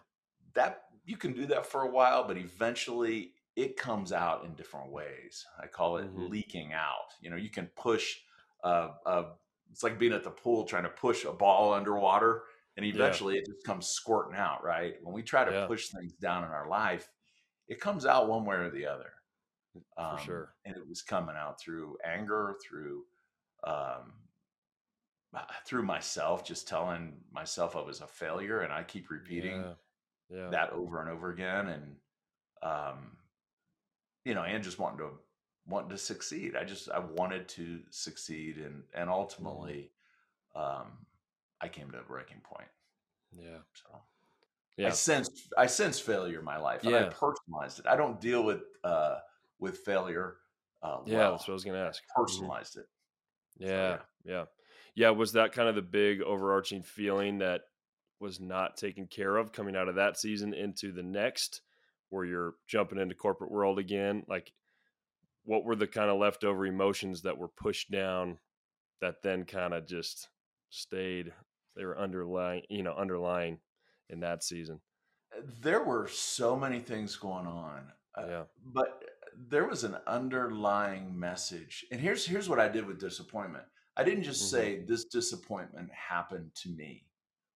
That 0.54 0.84
you 1.04 1.16
can 1.16 1.32
do 1.32 1.46
that 1.46 1.66
for 1.66 1.82
a 1.82 1.90
while, 1.90 2.26
but 2.26 2.38
eventually 2.38 3.32
it 3.56 3.76
comes 3.76 4.12
out 4.12 4.44
in 4.44 4.54
different 4.54 4.90
ways. 4.90 5.44
I 5.60 5.66
call 5.66 5.98
it 5.98 6.06
mm-hmm. 6.06 6.28
leaking 6.28 6.72
out. 6.72 7.12
You 7.20 7.30
know, 7.30 7.36
you 7.36 7.50
can 7.50 7.66
push 7.76 8.16
uh, 8.62 8.88
uh, 9.04 9.24
it's 9.70 9.82
like 9.82 9.98
being 9.98 10.12
at 10.12 10.24
the 10.24 10.30
pool 10.30 10.64
trying 10.64 10.84
to 10.84 10.88
push 10.88 11.24
a 11.24 11.32
ball 11.32 11.72
underwater 11.72 12.44
and 12.76 12.84
eventually 12.84 13.34
yeah. 13.34 13.40
it 13.40 13.46
just 13.46 13.64
comes 13.64 13.86
squirting 13.86 14.36
out, 14.36 14.64
right? 14.64 14.94
When 15.02 15.14
we 15.14 15.22
try 15.22 15.44
to 15.44 15.52
yeah. 15.52 15.66
push 15.66 15.88
things 15.88 16.12
down 16.14 16.44
in 16.44 16.50
our 16.50 16.68
life, 16.68 17.08
it 17.68 17.80
comes 17.80 18.04
out 18.04 18.28
one 18.28 18.44
way 18.44 18.56
or 18.56 18.70
the 18.70 18.86
other. 18.86 19.12
Um, 19.96 20.18
For 20.18 20.24
sure. 20.24 20.54
And 20.64 20.76
it 20.76 20.88
was 20.88 21.02
coming 21.02 21.36
out 21.36 21.60
through 21.60 21.96
anger, 22.04 22.56
through 22.66 23.04
um, 23.64 24.12
uh, 25.34 25.40
through 25.66 25.82
myself, 25.82 26.44
just 26.44 26.68
telling 26.68 27.14
myself 27.32 27.74
I 27.74 27.80
was 27.80 28.00
a 28.00 28.06
failure, 28.06 28.60
and 28.60 28.72
I 28.72 28.82
keep 28.82 29.10
repeating 29.10 29.64
yeah. 30.30 30.36
Yeah. 30.36 30.50
that 30.50 30.70
over 30.70 31.00
and 31.00 31.10
over 31.10 31.30
again, 31.30 31.68
and 31.68 31.96
um, 32.62 33.16
you 34.24 34.34
know, 34.34 34.42
and 34.42 34.62
just 34.62 34.78
wanting 34.78 34.98
to 34.98 35.10
wanting 35.66 35.90
to 35.90 35.98
succeed. 35.98 36.56
I 36.56 36.64
just 36.64 36.90
I 36.90 36.98
wanted 36.98 37.48
to 37.50 37.80
succeed, 37.90 38.56
and 38.58 38.82
and 38.94 39.08
mm-hmm. 39.08 39.10
ultimately, 39.10 39.90
um, 40.54 40.92
I 41.60 41.68
came 41.68 41.90
to 41.90 41.98
a 41.98 42.02
breaking 42.02 42.40
point. 42.42 42.68
Yeah. 43.32 43.58
So. 43.74 44.00
Yeah. 44.76 44.88
I 44.88 44.90
sense 44.90 45.48
I 45.56 45.66
sense 45.66 46.00
failure 46.00 46.40
in 46.40 46.44
my 46.44 46.58
life, 46.58 46.82
and. 46.84 46.94
I 46.94 47.04
personalized 47.04 47.78
it. 47.78 47.86
I 47.86 47.96
don't 47.96 48.20
deal 48.20 48.42
with 48.42 48.62
uh, 48.82 49.18
with 49.60 49.78
failure. 49.78 50.36
Uh, 50.82 50.98
yeah, 51.06 51.18
well. 51.18 51.30
that's 51.32 51.48
what 51.48 51.52
I 51.52 51.54
was 51.54 51.64
going 51.64 51.78
to 51.78 51.86
ask. 51.86 52.02
Mm-hmm. 52.02 52.22
Personalized 52.22 52.76
it. 52.76 52.86
Yeah, 53.56 53.68
so, 53.68 53.72
yeah, 54.24 54.32
yeah, 54.32 54.44
yeah. 54.96 55.10
Was 55.10 55.32
that 55.32 55.52
kind 55.52 55.68
of 55.68 55.76
the 55.76 55.82
big 55.82 56.22
overarching 56.22 56.82
feeling 56.82 57.38
that 57.38 57.62
was 58.20 58.40
not 58.40 58.76
taken 58.76 59.06
care 59.06 59.36
of 59.36 59.52
coming 59.52 59.76
out 59.76 59.88
of 59.88 59.94
that 59.94 60.18
season 60.18 60.54
into 60.54 60.92
the 60.92 61.02
next, 61.02 61.60
where 62.10 62.24
you're 62.24 62.54
jumping 62.66 62.98
into 62.98 63.14
corporate 63.14 63.52
world 63.52 63.78
again? 63.78 64.24
Like, 64.28 64.52
what 65.44 65.64
were 65.64 65.76
the 65.76 65.86
kind 65.86 66.10
of 66.10 66.18
leftover 66.18 66.66
emotions 66.66 67.22
that 67.22 67.38
were 67.38 67.48
pushed 67.48 67.90
down 67.90 68.38
that 69.00 69.22
then 69.22 69.44
kind 69.44 69.74
of 69.74 69.86
just 69.86 70.28
stayed 70.70 71.32
they 71.76 71.84
were 71.84 71.98
underlying 71.98 72.62
you 72.68 72.82
know 72.82 72.94
underlying 72.94 73.58
in 74.08 74.20
that 74.20 74.42
season? 74.42 74.80
Uh, 75.36 75.42
there 75.60 75.82
were 75.82 76.08
so 76.08 76.56
many 76.56 76.80
things 76.80 77.16
going 77.16 77.46
on 77.46 77.92
uh, 78.16 78.26
yeah. 78.26 78.42
but 78.72 79.02
there 79.48 79.66
was 79.66 79.84
an 79.84 79.96
underlying 80.06 81.18
message 81.18 81.84
and 81.90 82.00
here's 82.00 82.24
here's 82.24 82.48
what 82.48 82.60
i 82.60 82.68
did 82.68 82.86
with 82.86 83.00
disappointment. 83.00 83.64
I 83.96 84.02
didn't 84.02 84.24
just 84.24 84.52
mm-hmm. 84.52 84.56
say 84.56 84.84
this 84.86 85.04
disappointment 85.04 85.88
happened 85.92 86.50
to 86.62 86.68
me 86.68 87.06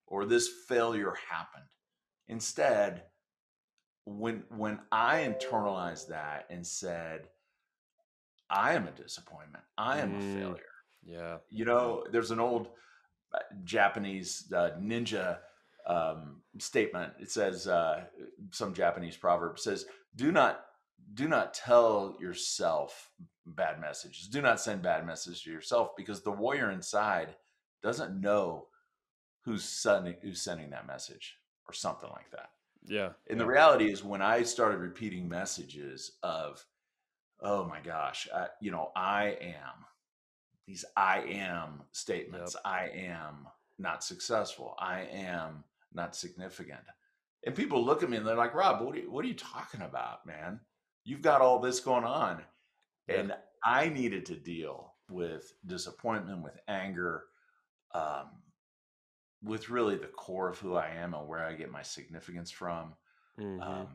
or 0.07 0.25
this 0.25 0.49
failure 0.69 1.15
happened. 1.29 1.67
Instead 2.29 3.03
when 4.09 4.43
when 4.57 4.79
i 4.91 5.19
internalized 5.19 6.09
that 6.09 6.47
and 6.51 6.67
said 6.67 7.29
I 8.51 8.75
am 8.75 8.87
a 8.87 8.91
disappointment. 8.91 9.65
I 9.77 10.01
am 10.01 10.13
mm, 10.13 10.19
a 10.19 10.41
failure. 10.41 10.63
Yeah. 11.05 11.37
You 11.51 11.65
know, 11.65 12.05
there's 12.11 12.31
an 12.31 12.41
old 12.41 12.69
uh, 13.35 13.39
Japanese 13.65 14.51
uh, 14.55 14.71
ninja 14.81 15.39
um, 15.87 16.43
statement. 16.59 17.15
It 17.21 17.31
says 17.31 17.67
uh, 17.67 18.05
some 18.51 18.75
Japanese 18.75 19.17
proverb 19.17 19.59
says, 19.59 19.87
"Do 20.17 20.33
not 20.33 20.65
do 21.15 21.29
not 21.29 21.55
tell 21.55 22.17
yourself 22.21 23.11
bad 23.47 23.81
messages. 23.81 24.29
Do 24.29 24.43
not 24.43 24.61
send 24.61 24.83
bad 24.83 25.07
messages 25.07 25.43
to 25.43 25.51
yourself 25.51 25.91
because 25.97 26.23
the 26.23 26.31
warrior 26.31 26.71
inside 26.71 27.35
doesn't 27.83 28.21
know 28.21 28.67
who's 29.45 29.65
sending 29.65 30.17
who's 30.23 30.43
sending 30.43 30.71
that 30.71 30.87
message 30.87 31.39
or 31.67 31.73
something 31.73 32.11
like 32.11 32.31
that." 32.33 32.51
Yeah. 32.87 33.11
And 33.29 33.39
yeah. 33.39 33.45
the 33.45 33.47
reality 33.47 33.91
is, 33.91 34.03
when 34.05 34.23
I 34.23 34.43
started 34.43 34.79
repeating 34.79 35.29
messages 35.29 36.13
of 36.23 36.65
oh 37.41 37.65
my 37.65 37.81
gosh, 37.81 38.29
uh, 38.33 38.47
you 38.61 38.71
know, 38.71 38.91
I 38.97 39.37
am 39.41 39.85
these 40.67 40.85
I 40.97 41.21
am 41.21 41.83
statements. 41.93 42.55
Yep. 42.55 42.63
I 42.65 42.91
am 42.95 43.47
not 43.79 44.05
successful. 44.05 44.75
I 44.79 45.09
am 45.11 45.65
not 45.95 46.15
significant. 46.15 46.81
And 47.47 47.55
people 47.55 47.83
look 47.83 48.03
at 48.03 48.11
me 48.11 48.19
and 48.19 48.27
they're 48.27 48.37
like, 48.37 48.55
Rob, 48.55 48.85
what 48.85 48.95
are 48.95 48.99
you, 48.99 49.11
what 49.11 49.25
are 49.25 49.29
you 49.29 49.35
talking 49.35 49.81
about, 49.81 50.27
man? 50.27 50.61
You've 51.05 51.23
got 51.23 51.41
all 51.41 51.59
this 51.59 51.81
going 51.81 52.05
on. 52.05 52.43
And 53.09 53.33
I 53.65 53.89
needed 53.89 54.27
to 54.27 54.35
deal 54.35 54.93
with 55.09 55.55
disappointment, 55.65 56.43
with 56.43 56.59
anger, 56.69 57.25
um, 57.95 58.27
with 59.43 59.71
really 59.71 59.97
the 59.97 60.09
core 60.09 60.51
of 60.51 60.59
who 60.59 60.75
I 60.75 60.89
am 60.89 61.15
and 61.15 61.27
where 61.27 61.45
I 61.45 61.55
get 61.55 61.71
my 61.71 61.83
significance 61.83 62.51
from. 62.51 62.93
Mm-hmm. 63.41 63.63
Um, 63.63 63.87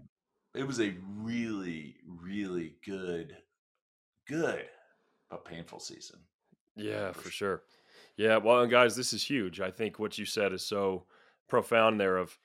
it 0.55 0.65
was 0.65 0.79
a 0.79 0.95
really, 1.17 1.95
really 2.05 2.75
good, 2.86 3.36
good, 4.27 4.65
but 5.29 5.45
painful 5.45 5.79
season. 5.79 6.19
Yeah, 6.75 7.12
for, 7.12 7.29
sure. 7.29 7.63
Yeah, 8.17 8.38
well, 8.38 8.62
and 8.62 8.72
guys, 8.72 8.95
this 8.95 9.13
is 9.13 9.24
huge. 9.24 9.62
I 9.62 9.72
think 9.72 10.00
what 10.00 10.17
you 10.17 10.25
said 10.25 10.53
is 10.53 10.65
so 10.65 11.05
profound 11.48 12.00
there 12.00 12.17
of 12.17 12.38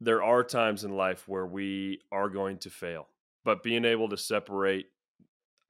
there 0.00 0.22
are 0.22 0.42
times 0.42 0.84
in 0.84 0.92
life 0.92 1.28
where 1.28 1.46
we 1.46 2.00
are 2.10 2.28
going 2.28 2.58
to 2.58 2.70
fail, 2.70 3.08
but 3.44 3.62
being 3.62 3.84
able 3.84 4.08
to 4.08 4.16
separate 4.16 4.86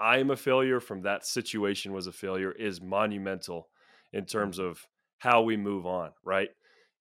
I 0.00 0.16
am 0.16 0.30
a 0.30 0.36
failure 0.36 0.80
from 0.80 1.02
that 1.02 1.26
situation 1.26 1.92
was 1.92 2.06
a 2.06 2.12
failure 2.12 2.52
is 2.52 2.80
monumental 2.80 3.68
in 4.14 4.24
terms 4.24 4.58
of 4.58 4.86
how 5.18 5.42
we 5.42 5.58
move 5.58 5.84
on, 5.84 6.10
right? 6.24 6.48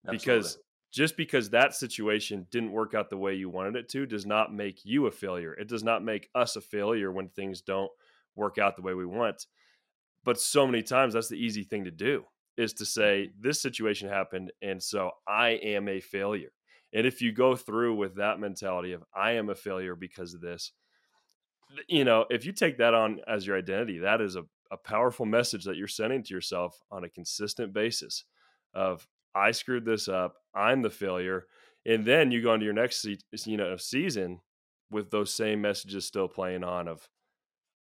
Absolutely. 0.06 0.18
Because 0.18 0.58
just 0.91 1.15
because 1.15 1.50
that 1.50 1.75
situation 1.75 2.48
didn't 2.51 2.72
work 2.72 2.93
out 2.93 3.10
the 3.10 3.17
way 3.17 3.36
you 3.36 3.50
wanted 3.50 3.75
it 3.75 3.89
to 3.89 4.05
does 4.05 4.25
not 4.25 4.53
make 4.53 4.84
you 4.84 5.05
a 5.05 5.12
failure. 5.12 5.53
It 5.53 5.67
does 5.67 5.84
not 5.84 6.03
make 6.03 6.29
us 6.34 6.55
a 6.55 6.62
failure 6.62 7.12
when 7.12 7.29
things 7.29 7.62
don't 7.62 7.91
work 8.36 8.58
out 8.58 8.75
the 8.75 8.81
way 8.81 8.93
we 8.93 9.05
want. 9.05 9.46
But 10.24 10.39
so 10.39 10.65
many 10.65 10.84
times 10.84 11.13
that's 11.13 11.29
the 11.29 11.43
easy 11.43 11.63
thing 11.63 11.86
to 11.86 11.91
do 11.91 12.25
is 12.58 12.74
to 12.74 12.86
say 12.86 13.27
mm-hmm. 13.27 13.48
this 13.48 13.62
situation 13.62 14.10
happened 14.10 14.51
and 14.62 14.81
so 14.81 15.12
I 15.27 15.50
am 15.50 15.88
a 15.88 16.00
failure. 16.00 16.51
And 16.91 17.05
if 17.05 17.22
you 17.22 17.31
go 17.31 17.55
through 17.55 17.96
with 17.96 18.15
that 18.15 18.39
mentality 18.39 18.93
of 18.93 19.03
I 19.15 19.31
am 19.34 19.50
a 19.50 19.55
failure 19.55 19.96
because 19.96 20.34
of 20.34 20.41
this, 20.41 20.72
you 21.88 22.03
know, 22.03 22.25
if 22.31 22.46
you 22.46 22.51
take 22.51 22.79
that 22.79 22.96
on 22.96 23.19
as 23.27 23.46
your 23.46 23.58
identity, 23.58 24.00
that 24.00 24.22
is 24.22 24.36
a, 24.36 24.43
a 24.72 24.77
powerful 24.77 25.27
message 25.27 25.65
that 25.65 25.77
you're 25.77 25.88
sending 25.88 26.24
to 26.24 26.34
yourself 26.34 26.81
on 26.91 27.03
a 27.03 27.10
consistent 27.10 27.74
basis 27.74 28.25
of 28.74 29.08
I 29.36 29.51
screwed 29.51 29.86
this 29.86 30.08
up. 30.08 30.36
I'm 30.53 30.82
the 30.82 30.89
failure. 30.89 31.46
And 31.86 32.06
then 32.06 32.32
you 32.32 32.41
go 32.41 32.53
into 32.53 32.65
your 32.65 32.74
next 32.74 33.06
you 33.06 33.58
know 33.58 33.77
season 33.77 34.41
with 34.91 35.12
those 35.12 35.34
same 35.34 35.62
messages 35.62 36.06
still 36.06 36.27
playing 36.27 36.63
on 36.63 36.88
of 36.88 37.08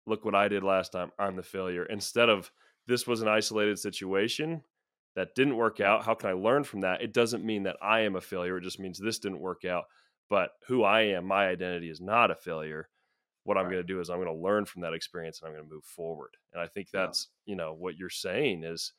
look 0.07 0.25
what 0.25 0.35
I 0.35 0.49
did 0.49 0.63
last 0.63 0.93
time. 0.93 1.13
I'm 1.19 1.37
the 1.37 1.43
failure. 1.43 1.85
Instead 1.85 2.29
of 2.29 2.51
this 2.87 3.07
was 3.07 3.23
an 3.23 3.29
isolated 3.29 3.79
situation 3.79 4.63
that 5.17 5.35
didn't 5.35 5.57
work 5.57 5.81
out. 5.81 6.05
How 6.05 6.15
can 6.15 6.31
I 6.31 6.35
learn 6.35 6.65
from 6.65 6.81
that? 6.81 7.03
It 7.03 7.13
doesn't 7.13 7.45
mean 7.45 7.65
that 7.65 7.77
I 7.83 8.01
am 8.01 8.17
a 8.17 8.21
failure. 8.21 8.59
It 8.59 8.65
just 8.65 8.81
means 8.81 8.99
this 8.99 9.19
didn't 9.19 9.41
work 9.41 9.65
out. 9.65 9.85
But 10.29 10.51
who 10.69 10.85
I 10.85 11.03
am, 11.03 11.27
my 11.27 11.49
identity 11.49 11.91
is 11.91 12.01
not 12.01 12.31
a 12.31 12.37
failure. 12.37 12.89
What 13.45 13.57
I'm 13.57 13.65
going 13.65 13.77
to 13.77 13.83
do 13.83 14.01
is 14.01 14.11
I'm 14.11 14.23
going 14.23 14.29
to 14.29 14.43
learn 14.43 14.65
from 14.65 14.83
that 14.83 14.93
experience 14.93 15.41
and 15.41 15.49
I'm 15.49 15.55
going 15.55 15.67
to 15.67 15.75
move 15.75 15.85
forward. 15.85 16.37
And 16.53 16.63
I 16.63 16.69
think 16.69 16.89
that's, 16.93 17.29
yeah. 17.45 17.53
you 17.53 17.57
know, 17.57 17.75
what 17.75 17.97
you're 17.97 18.11
saying 18.11 18.63
is 18.63 18.93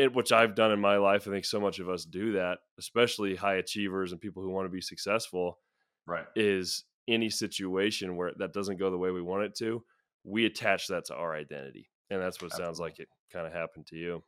it, 0.00 0.14
which 0.14 0.32
I've 0.32 0.54
done 0.54 0.72
in 0.72 0.80
my 0.80 0.96
life. 0.96 1.26
I 1.26 1.30
think 1.30 1.44
so 1.44 1.60
much 1.60 1.78
of 1.78 1.88
us 1.88 2.04
do 2.04 2.32
that, 2.32 2.58
especially 2.78 3.36
high 3.36 3.56
achievers 3.56 4.12
and 4.12 4.20
people 4.20 4.42
who 4.42 4.50
want 4.50 4.66
to 4.66 4.70
be 4.70 4.80
successful. 4.80 5.58
Right. 6.06 6.26
Is 6.34 6.84
any 7.08 7.30
situation 7.30 8.16
where 8.16 8.32
that 8.38 8.52
doesn't 8.52 8.78
go 8.78 8.90
the 8.90 8.98
way 8.98 9.10
we 9.10 9.22
want 9.22 9.44
it 9.44 9.54
to, 9.58 9.82
we 10.24 10.46
attach 10.46 10.88
that 10.88 11.06
to 11.06 11.14
our 11.14 11.34
identity. 11.34 11.88
And 12.10 12.20
that's 12.20 12.40
what 12.40 12.46
Absolutely. 12.52 12.66
sounds 12.66 12.80
like 12.80 12.98
it 12.98 13.08
kind 13.32 13.46
of 13.46 13.52
happened 13.52 13.86
to 13.88 13.96
you. 13.96 14.22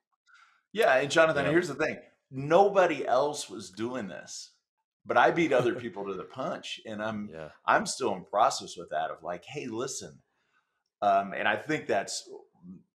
Yeah. 0.73 0.97
And 0.97 1.11
Jonathan, 1.11 1.45
yeah. 1.45 1.51
here's 1.51 1.69
the 1.69 1.75
thing 1.75 1.99
nobody 2.31 3.07
else 3.07 3.51
was 3.51 3.71
doing 3.71 4.09
this 4.09 4.53
but 5.05 5.17
I 5.17 5.31
beat 5.31 5.53
other 5.53 5.75
people 5.81 6.07
to 6.07 6.15
the 6.15 6.25
punch, 6.25 6.81
and 6.87 7.03
I'm 7.03 7.31
yeah. 7.33 7.49
I'm 7.67 7.87
still 7.87 8.15
in 8.15 8.25
process 8.25 8.77
with 8.77 8.91
that 8.91 9.11
of 9.11 9.23
like, 9.23 9.45
hey, 9.45 9.67
listen, 9.67 10.21
um, 11.01 11.33
and 11.33 11.49
I 11.49 11.57
think 11.57 11.87
that's 11.87 12.29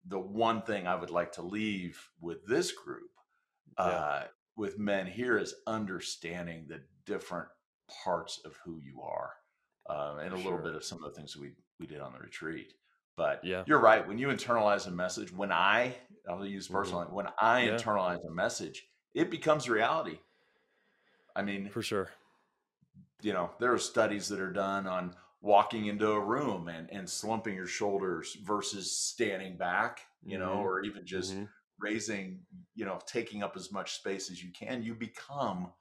the 0.09 0.19
one 0.19 0.63
thing 0.63 0.87
I 0.87 0.95
would 0.95 1.11
like 1.11 1.33
to 1.33 1.43
leave 1.43 1.99
with 2.21 2.47
this 2.47 2.73
group, 2.73 3.11
yeah. 3.79 3.85
uh, 3.85 4.25
with 4.57 4.79
men 4.79 5.07
here, 5.07 5.39
is 5.39 5.55
understanding 5.67 6.67
the 6.69 6.81
different 7.05 7.49
parts 8.05 8.41
of 8.45 8.57
who 8.65 8.81
you 8.85 9.03
are. 9.03 9.33
uh, 9.89 10.17
and 10.23 10.33
a 10.33 10.37
little 10.37 10.59
bit 10.59 10.75
of 10.75 10.83
some 10.85 11.03
of 11.03 11.05
the 11.13 11.17
things 11.17 11.37
we 11.37 11.53
we 11.79 11.87
did 11.87 12.01
on 12.01 12.13
the 12.13 12.19
retreat. 12.19 12.73
But 13.17 13.45
yeah. 13.45 13.63
you're 13.67 13.79
right. 13.81 14.07
When 14.07 14.19
you 14.19 14.29
internalize 14.29 14.87
a 14.87 14.91
message, 14.91 15.33
when 15.33 15.53
I 15.53 15.95
I'll 16.29 16.45
use 16.45 16.69
Mm-hmm. 16.69 17.15
when 17.15 17.29
I 17.41 17.65
Yeah. 17.67 17.77
internalize 17.77 18.25
a 18.27 18.31
message, 18.31 18.87
it 19.15 19.31
becomes 19.31 19.69
reality. 19.69 20.19
I 21.37 21.43
mean, 21.43 21.69
For 21.69 21.83
sure. 21.83 22.11
you 23.23 23.33
know, 23.33 23.51
there 23.61 23.73
are 23.73 23.79
studies 23.79 24.29
that 24.29 24.41
are 24.41 24.53
done 24.53 24.87
on 24.87 25.15
walking 25.40 25.87
into 25.87 26.11
a 26.11 26.21
room 26.21 26.69
and, 26.69 26.90
and 26.90 27.09
slumping 27.09 27.55
your 27.55 27.66
shoulders 27.66 28.37
versus 28.43 28.97
standing 28.97 29.57
back, 29.57 30.00
you 30.23 30.38
know, 30.38 30.55
Mhm. 30.55 30.64
or 30.64 30.83
even 30.85 31.07
just 31.07 31.31
Mhm. 31.35 31.49
raising, 31.78 32.40
you 32.75 32.85
know, 32.85 32.99
taking 33.07 33.43
up 33.43 33.57
as 33.57 33.71
much 33.71 33.95
space 33.95 34.31
as 34.31 34.43
you 34.43 34.50
can. 34.52 34.83
You 34.83 34.95
become, 34.95 35.73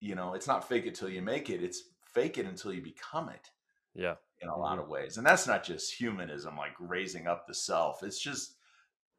you 0.00 0.14
know, 0.14 0.34
it's 0.34 0.46
not 0.46 0.68
fake 0.68 0.86
it 0.86 0.94
till 0.94 1.08
you 1.08 1.22
make 1.22 1.50
it, 1.50 1.62
it's 1.62 1.82
fake 2.00 2.38
it 2.38 2.46
until 2.46 2.72
you 2.72 2.82
become 2.82 3.28
it 3.28 3.50
Yeah. 3.94 4.16
in 4.40 4.48
a 4.48 4.56
lot 4.56 4.78
Mhm. 4.78 4.82
of 4.82 4.88
ways. 4.88 5.16
And 5.18 5.26
that's 5.26 5.46
not 5.46 5.64
just 5.64 5.94
humanism, 5.94 6.56
like 6.56 6.74
raising 6.78 7.26
up 7.26 7.46
the 7.46 7.54
self. 7.54 8.02
It's 8.02 8.20
just, 8.20 8.56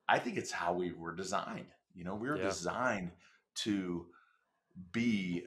I 0.08 0.20
think 0.20 0.38
it's 0.38 0.52
how 0.52 0.74
we 0.74 0.92
were 0.94 1.16
designed. 1.16 1.74
You 1.94 2.04
know, 2.06 2.16
we 2.16 2.30
were 2.30 2.38
Yeah. 2.38 2.44
designed 2.44 3.12
to 3.58 4.08
be, 4.92 5.46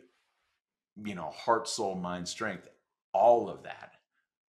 you 0.97 1.15
know, 1.15 1.31
heart, 1.31 1.69
soul, 1.69 1.95
mind, 1.95 2.29
strength, 2.29 2.69
all 3.13 3.49
of 3.49 3.63
that. 3.65 3.97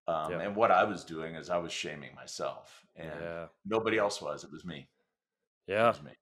Um, 0.08 0.32
Yeah. 0.32 0.40
And 0.42 0.56
what 0.56 0.72
I 0.72 0.84
was 0.84 1.04
doing 1.06 1.36
is 1.36 1.50
I 1.50 1.58
was 1.58 1.72
shaming 1.72 2.16
myself, 2.16 2.86
and 2.96 3.22
Yeah. 3.22 3.48
nobody 3.66 3.98
else 3.98 4.22
was. 4.22 4.44
It 4.44 4.52
was 4.52 4.66
me. 4.66 4.90
It 5.68 5.74
Yeah. 5.74 5.88
was 5.90 6.02
me. 6.02 6.16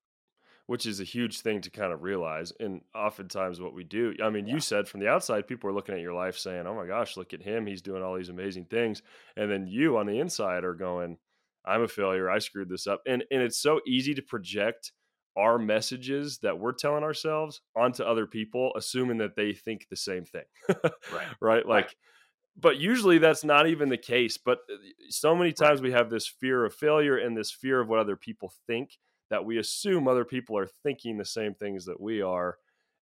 Which 0.66 0.86
is 0.86 1.00
a 1.00 1.06
huge 1.06 1.40
thing 1.40 1.62
to 1.62 1.70
kind 1.70 1.94
of 1.94 2.02
realize. 2.04 2.52
And 2.60 2.84
oftentimes 2.94 3.62
what 3.62 3.74
we 3.74 3.86
do, 3.86 4.14
I 4.22 4.30
mean, 4.30 4.48
Yeah. 4.48 4.56
you 4.56 4.60
said 4.60 4.90
from 4.90 5.00
the 5.00 5.08
outside, 5.08 5.48
people 5.48 5.70
are 5.70 5.74
looking 5.74 5.96
at 5.96 6.02
your 6.02 6.14
life 6.14 6.38
saying, 6.38 6.68
Oh 6.68 6.76
my 6.76 6.86
gosh, 6.86 7.16
look 7.16 7.34
at 7.34 7.42
him. 7.42 7.66
He's 7.66 7.82
doing 7.82 8.04
all 8.04 8.16
these 8.16 8.28
amazing 8.28 8.66
things. 8.66 9.02
And 9.38 9.50
then 9.50 9.66
you 9.68 9.98
on 9.98 10.08
the 10.08 10.20
inside 10.20 10.66
are 10.66 10.76
going, 10.76 11.20
I'm 11.64 11.84
a 11.84 11.88
failure. 11.88 12.30
I 12.30 12.40
screwed 12.40 12.68
this 12.70 12.86
up. 12.88 13.02
And 13.06 13.24
and 13.32 13.42
it's 13.42 13.58
so 13.58 13.80
easy 13.88 14.14
to 14.16 14.22
project 14.22 14.92
our 15.38 15.58
messages 15.60 16.40
that 16.40 16.58
we're 16.60 16.74
telling 16.74 17.04
ourselves 17.04 17.62
onto 17.76 18.04
other 18.04 18.26
people, 18.28 18.74
assuming 18.76 19.20
that 19.20 19.36
they 19.36 19.54
think 19.54 19.88
the 19.88 19.96
same 19.96 20.26
thing. 20.26 20.46
Right. 21.12 21.28
right? 21.42 21.66
Like, 21.66 21.96
but 22.60 22.78
usually 22.78 23.20
that's 23.20 23.44
not 23.44 23.68
even 23.68 23.90
the 23.90 23.98
case. 23.98 24.38
But 24.38 24.60
uh, 24.72 24.78
so 25.10 25.36
many 25.36 25.54
times 25.54 25.82
we 25.82 25.92
have 25.92 26.10
this 26.10 26.28
fear 26.28 26.66
of 26.66 26.74
failure 26.74 27.18
and 27.18 27.38
this 27.38 27.52
fear 27.52 27.80
of 27.80 27.88
what 27.88 28.00
other 28.00 28.16
people 28.16 28.52
think 28.66 28.98
that 29.30 29.46
we 29.46 29.58
assume 29.58 30.08
other 30.08 30.26
people 30.26 30.58
are 30.58 30.70
thinking 30.84 31.18
the 31.18 31.26
same 31.26 31.54
things 31.54 31.86
that 31.86 32.00
we 32.00 32.22
are. 32.22 32.58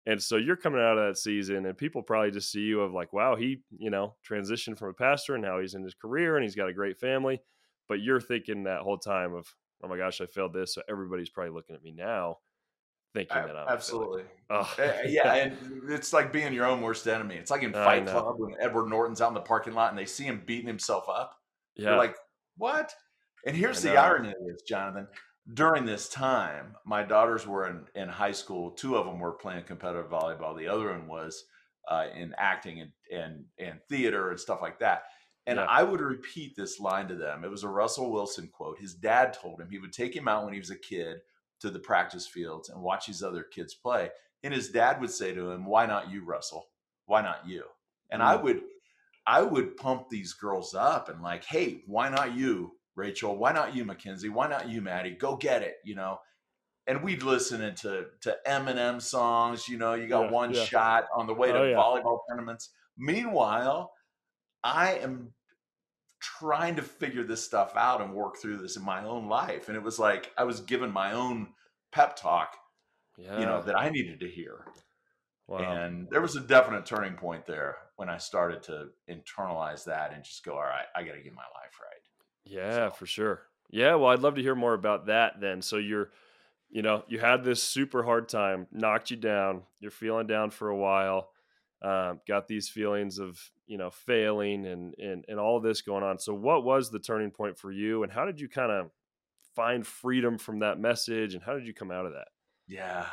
And 0.05 0.21
so 0.21 0.35
you're 0.35 0.57
coming 0.57 0.81
out 0.81 0.97
of 0.97 1.07
that 1.07 1.17
season, 1.17 1.65
and 1.65 1.77
people 1.77 2.01
probably 2.01 2.31
just 2.31 2.51
see 2.51 2.61
you 2.61 2.81
of 2.81 2.93
like, 2.93 3.13
wow, 3.13 3.35
he, 3.35 3.61
you 3.77 3.89
know, 3.89 4.15
transitioned 4.29 4.77
from 4.77 4.89
a 4.89 4.93
pastor 4.93 5.35
and 5.35 5.43
now 5.43 5.59
he's 5.61 5.75
in 5.75 5.83
his 5.83 5.93
career 5.93 6.35
and 6.35 6.43
he's 6.43 6.55
got 6.55 6.67
a 6.67 6.73
great 6.73 6.99
family. 6.99 7.41
But 7.87 8.01
you're 8.01 8.21
thinking 8.21 8.63
that 8.63 8.81
whole 8.81 8.97
time 8.97 9.33
of, 9.33 9.47
oh 9.83 9.87
my 9.87 9.97
gosh, 9.97 10.19
I 10.19 10.25
failed 10.25 10.53
this. 10.53 10.73
So 10.73 10.81
everybody's 10.89 11.29
probably 11.29 11.53
looking 11.53 11.75
at 11.75 11.83
me 11.83 11.93
now 11.95 12.37
thinking 13.13 13.37
that 13.37 13.55
I'm. 13.55 13.67
Absolutely. 13.69 14.23
Oh, 14.49 14.71
Uh, 14.77 14.91
yeah, 15.05 15.33
and 15.35 15.57
it's 15.89 16.13
like 16.13 16.31
being 16.31 16.53
your 16.53 16.65
own 16.65 16.81
worst 16.81 17.07
enemy. 17.07 17.35
It's 17.35 17.51
like 17.51 17.63
in 17.63 17.73
Fight. 17.73 18.05
Club 18.05 18.35
when 18.37 18.55
Edward 18.59 18.89
Norton's 18.89 19.21
out 19.21 19.29
in 19.29 19.33
the 19.33 19.41
parking 19.41 19.73
lot 19.73 19.89
and 19.91 19.97
they 19.97 20.05
see 20.05 20.23
him 20.25 20.43
beating 20.45 20.67
himself 20.67 21.05
up. 21.09 21.35
yeah. 21.75 21.89
You're 21.89 21.97
like, 21.97 22.15
what? 22.57 22.93
And 23.45 23.55
here's 23.55 23.81
the 23.81 23.97
irony 23.97 24.29
of 24.29 24.35
this, 24.47 24.61
Jonathan. 24.63 25.07
During 25.53 25.85
this 25.85 26.07
time, 26.07 26.75
my 26.85 27.03
daughters 27.03 27.45
were 27.45 27.67
in, 27.67 27.85
in 27.95 28.07
high 28.07 28.31
school. 28.31 28.71
Two 28.71 28.95
of 28.95 29.05
them 29.05 29.19
were 29.19 29.33
playing 29.33 29.63
competitive 29.65 30.09
volleyball. 30.09 30.57
The 30.57 30.67
other 30.67 30.89
one 30.91 31.07
was 31.07 31.43
uh, 31.89 32.05
in 32.15 32.33
acting 32.37 32.79
and, 32.79 32.91
and 33.11 33.43
and 33.59 33.79
theater 33.89 34.29
and 34.29 34.39
stuff 34.39 34.61
like 34.61 34.79
that. 34.79 35.03
And 35.47 35.57
Yeah. 35.57 35.65
I 35.69 35.83
would 35.83 35.99
repeat 35.99 36.55
this 36.55 36.79
line 36.79 37.09
to 37.09 37.15
them. 37.15 37.43
It 37.43 37.51
was 37.51 37.63
a 37.63 37.67
Russell 37.69 38.11
Wilson 38.13 38.47
quote. 38.53 38.79
His 38.79 38.93
dad 38.93 39.33
told 39.33 39.59
him 39.59 39.67
he 39.69 39.79
would 39.79 39.91
take 39.91 40.15
him 40.15 40.29
out 40.29 40.45
when 40.45 40.53
he 40.53 40.59
was 40.59 40.69
a 40.69 40.77
kid 40.77 41.17
to 41.63 41.71
the 41.71 41.79
practice 41.79 42.27
fields 42.27 42.69
and 42.69 42.81
watch 42.81 43.07
these 43.07 43.23
other 43.23 43.41
kids 43.43 43.73
play. 43.73 44.09
And 44.43 44.53
his 44.53 44.69
dad 44.69 44.99
would 44.99 45.11
say 45.11 45.33
to 45.33 45.49
him, 45.49 45.65
"Why 45.65 45.85
not 45.85 46.11
you, 46.11 46.23
Russell? 46.25 46.67
Why 47.05 47.21
not 47.21 47.47
you?" 47.47 47.63
And 48.11 48.21
I 48.21 48.37
Mm. 48.37 48.43
would 48.43 48.63
I 49.25 49.41
would 49.41 49.77
pump 49.77 50.09
these 50.09 50.33
girls 50.33 50.75
up 50.75 51.07
and 51.07 51.21
like, 51.21 51.45
"Hey, 51.45 51.81
why 51.87 52.09
not 52.09 52.33
you, 52.35 52.77
Rachel? 52.95 53.37
Why 53.37 53.53
not 53.53 53.73
you, 53.73 53.85
Mackenzie? 53.85 54.27
Why 54.27 54.47
not 54.49 54.67
you, 54.67 54.81
Maddie? 54.81 55.15
Go 55.15 55.37
get 55.37 55.61
it!" 55.61 55.77
You 55.85 55.95
know. 55.95 56.19
And 56.85 57.01
we'd 57.01 57.23
listen 57.23 57.61
into 57.61 58.07
to 58.21 58.37
Eminem 58.45 59.01
songs. 59.01 59.69
You 59.69 59.77
know, 59.77 59.93
you 59.93 60.07
got 60.09 60.25
Yeah, 60.25 60.31
one 60.31 60.53
yeah. 60.53 60.65
shot 60.65 61.07
on 61.15 61.27
the 61.27 61.33
way 61.33 61.53
to 61.53 61.59
Oh, 61.59 61.63
yeah. 61.63 61.77
volleyball 61.77 62.19
tournaments. 62.27 62.71
Meanwhile, 62.97 63.93
I 64.65 64.95
am 64.95 65.33
trying 66.39 66.75
to 66.77 66.81
figure 66.81 67.23
this 67.23 67.43
stuff 67.43 67.73
out 67.75 68.01
and 68.01 68.13
work 68.13 68.37
through 68.37 68.57
this 68.57 68.77
in 68.77 68.83
my 68.83 69.03
own 69.03 69.27
life. 69.27 69.67
And 69.67 69.75
it 69.75 69.83
was 69.83 69.99
like 69.99 70.31
I 70.37 70.45
was 70.45 70.61
given 70.61 70.91
my 70.91 71.11
own 71.11 71.49
pep 71.91 72.15
talk, 72.15 72.55
yeah. 73.17 73.39
you 73.39 73.45
know, 73.45 73.61
that 73.61 73.77
I 73.77 73.89
needed 73.89 74.21
to 74.21 74.29
hear. 74.29 74.65
wow. 75.47 75.59
And 75.59 76.07
there 76.09 76.21
was 76.21 76.35
a 76.35 76.41
definite 76.41 76.85
turning 76.85 77.13
point 77.13 77.45
there 77.45 77.77
when 77.97 78.09
I 78.09 78.17
started 78.17 78.63
to 78.63 78.87
internalize 79.09 79.83
that 79.85 80.13
and 80.13 80.23
just 80.23 80.43
go, 80.45 80.53
all 80.53 80.61
right, 80.61 80.85
I 80.95 81.03
got 81.03 81.13
to 81.13 81.21
get 81.21 81.33
my 81.33 81.41
life 81.41 81.79
right. 81.81 82.01
Yeah, 82.45 82.89
So- 82.89 82.95
for 82.95 83.05
sure. 83.05 83.41
Yeah, 83.69 83.95
well, 83.95 84.11
I'd 84.11 84.19
love 84.19 84.35
to 84.35 84.41
hear 84.41 84.53
more 84.53 84.75
about 84.75 85.07
that 85.07 85.41
then. 85.41 85.63
So 85.63 85.77
you're, 85.77 86.11
you 86.69 86.83
know, 86.83 87.03
you 87.07 87.19
had 87.19 87.43
this 87.43 87.63
super 87.63 88.03
hard 88.03 88.29
time, 88.29 88.67
knocked 88.71 89.09
you 89.09 89.17
down. 89.17 89.63
You're 89.79 89.89
feeling 89.89 90.27
down 90.27 90.51
for 90.51 90.69
a 90.69 90.77
while. 90.77 91.29
Um, 91.83 92.21
got 92.27 92.47
these 92.47 92.69
feelings 92.69 93.19
of, 93.19 93.37
you 93.67 93.77
know, 93.77 93.89
failing 93.89 94.65
and 94.65 94.95
and 94.97 95.25
and 95.27 95.39
all 95.39 95.59
this 95.59 95.81
going 95.81 96.03
on. 96.03 96.17
So 96.17 96.33
what 96.33 96.63
was 96.63 96.89
the 96.89 96.99
turning 96.99 97.31
point 97.31 97.57
for 97.57 97.71
you, 97.71 98.03
and 98.03 98.11
how 98.11 98.25
did 98.25 98.39
you 98.39 98.47
kind 98.47 98.71
of 98.71 98.89
find 99.55 99.85
freedom 99.85 100.37
from 100.37 100.59
that 100.59 100.79
message, 100.79 101.33
and 101.33 101.43
how 101.43 101.53
did 101.53 101.67
you 101.67 101.73
come 101.73 101.91
out 101.91 102.05
of 102.05 102.13
that? 102.13 102.27
Yeah. 102.67 103.05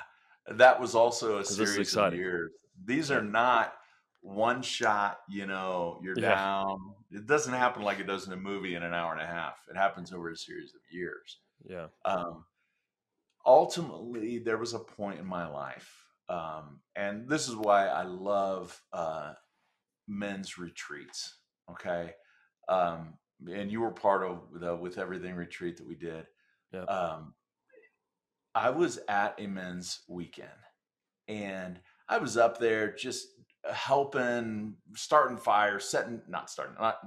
That 0.46 0.80
was 0.80 0.94
also 0.94 1.38
a 1.38 1.44
series 1.44 1.96
of 1.96 2.14
years. 2.14 2.52
These 2.84 3.10
are 3.10 3.22
not 3.22 3.74
one 4.22 4.62
shot, 4.62 5.18
you 5.28 5.46
know, 5.46 6.00
you're 6.02 6.18
Yeah. 6.18 6.34
down. 6.34 6.94
It 7.10 7.26
doesn't 7.26 7.52
happen 7.52 7.82
like 7.82 7.98
it 7.98 8.06
does 8.06 8.26
in 8.26 8.32
a 8.32 8.36
movie 8.36 8.74
in 8.74 8.82
an 8.82 8.94
hour 8.94 9.12
and 9.12 9.20
a 9.20 9.26
half. 9.26 9.66
It 9.68 9.76
happens 9.76 10.12
over 10.12 10.30
a 10.30 10.36
series 10.36 10.74
of 10.74 10.80
years. 10.90 11.40
Yeah. 11.68 11.88
um, 12.04 12.44
ultimately 13.44 14.38
there 14.38 14.58
was 14.58 14.74
a 14.74 14.78
point 14.78 15.18
in 15.18 15.26
my 15.26 15.46
life 15.46 16.06
um, 16.30 16.80
and 16.96 17.28
this 17.28 17.48
is 17.48 17.56
why 17.56 17.86
i 17.88 18.04
love 18.04 18.80
uh, 18.92 19.32
men's 20.08 20.56
retreats 20.56 21.36
okay? 21.72 22.12
Um, 22.68 23.14
and 23.50 23.70
you 23.70 23.80
were 23.80 23.90
part 23.90 24.24
of 24.24 24.40
the 24.54 24.76
with 24.76 24.98
everything 24.98 25.34
retreat 25.34 25.76
that 25.78 25.86
we 25.86 25.94
did. 25.94 26.26
Yeah. 26.72 26.82
um, 26.82 27.34
i 28.54 28.70
was 28.70 29.00
at 29.08 29.34
a 29.38 29.46
men's 29.48 30.02
weekend 30.08 30.48
and 31.26 31.80
i 32.08 32.18
was 32.18 32.36
up 32.36 32.58
there 32.58 32.94
just 32.94 33.26
helping 33.72 34.76
starting 34.94 35.36
fires 35.36 35.84
setting 35.84 36.20
not 36.28 36.48
starting 36.48 36.76
not 36.80 36.98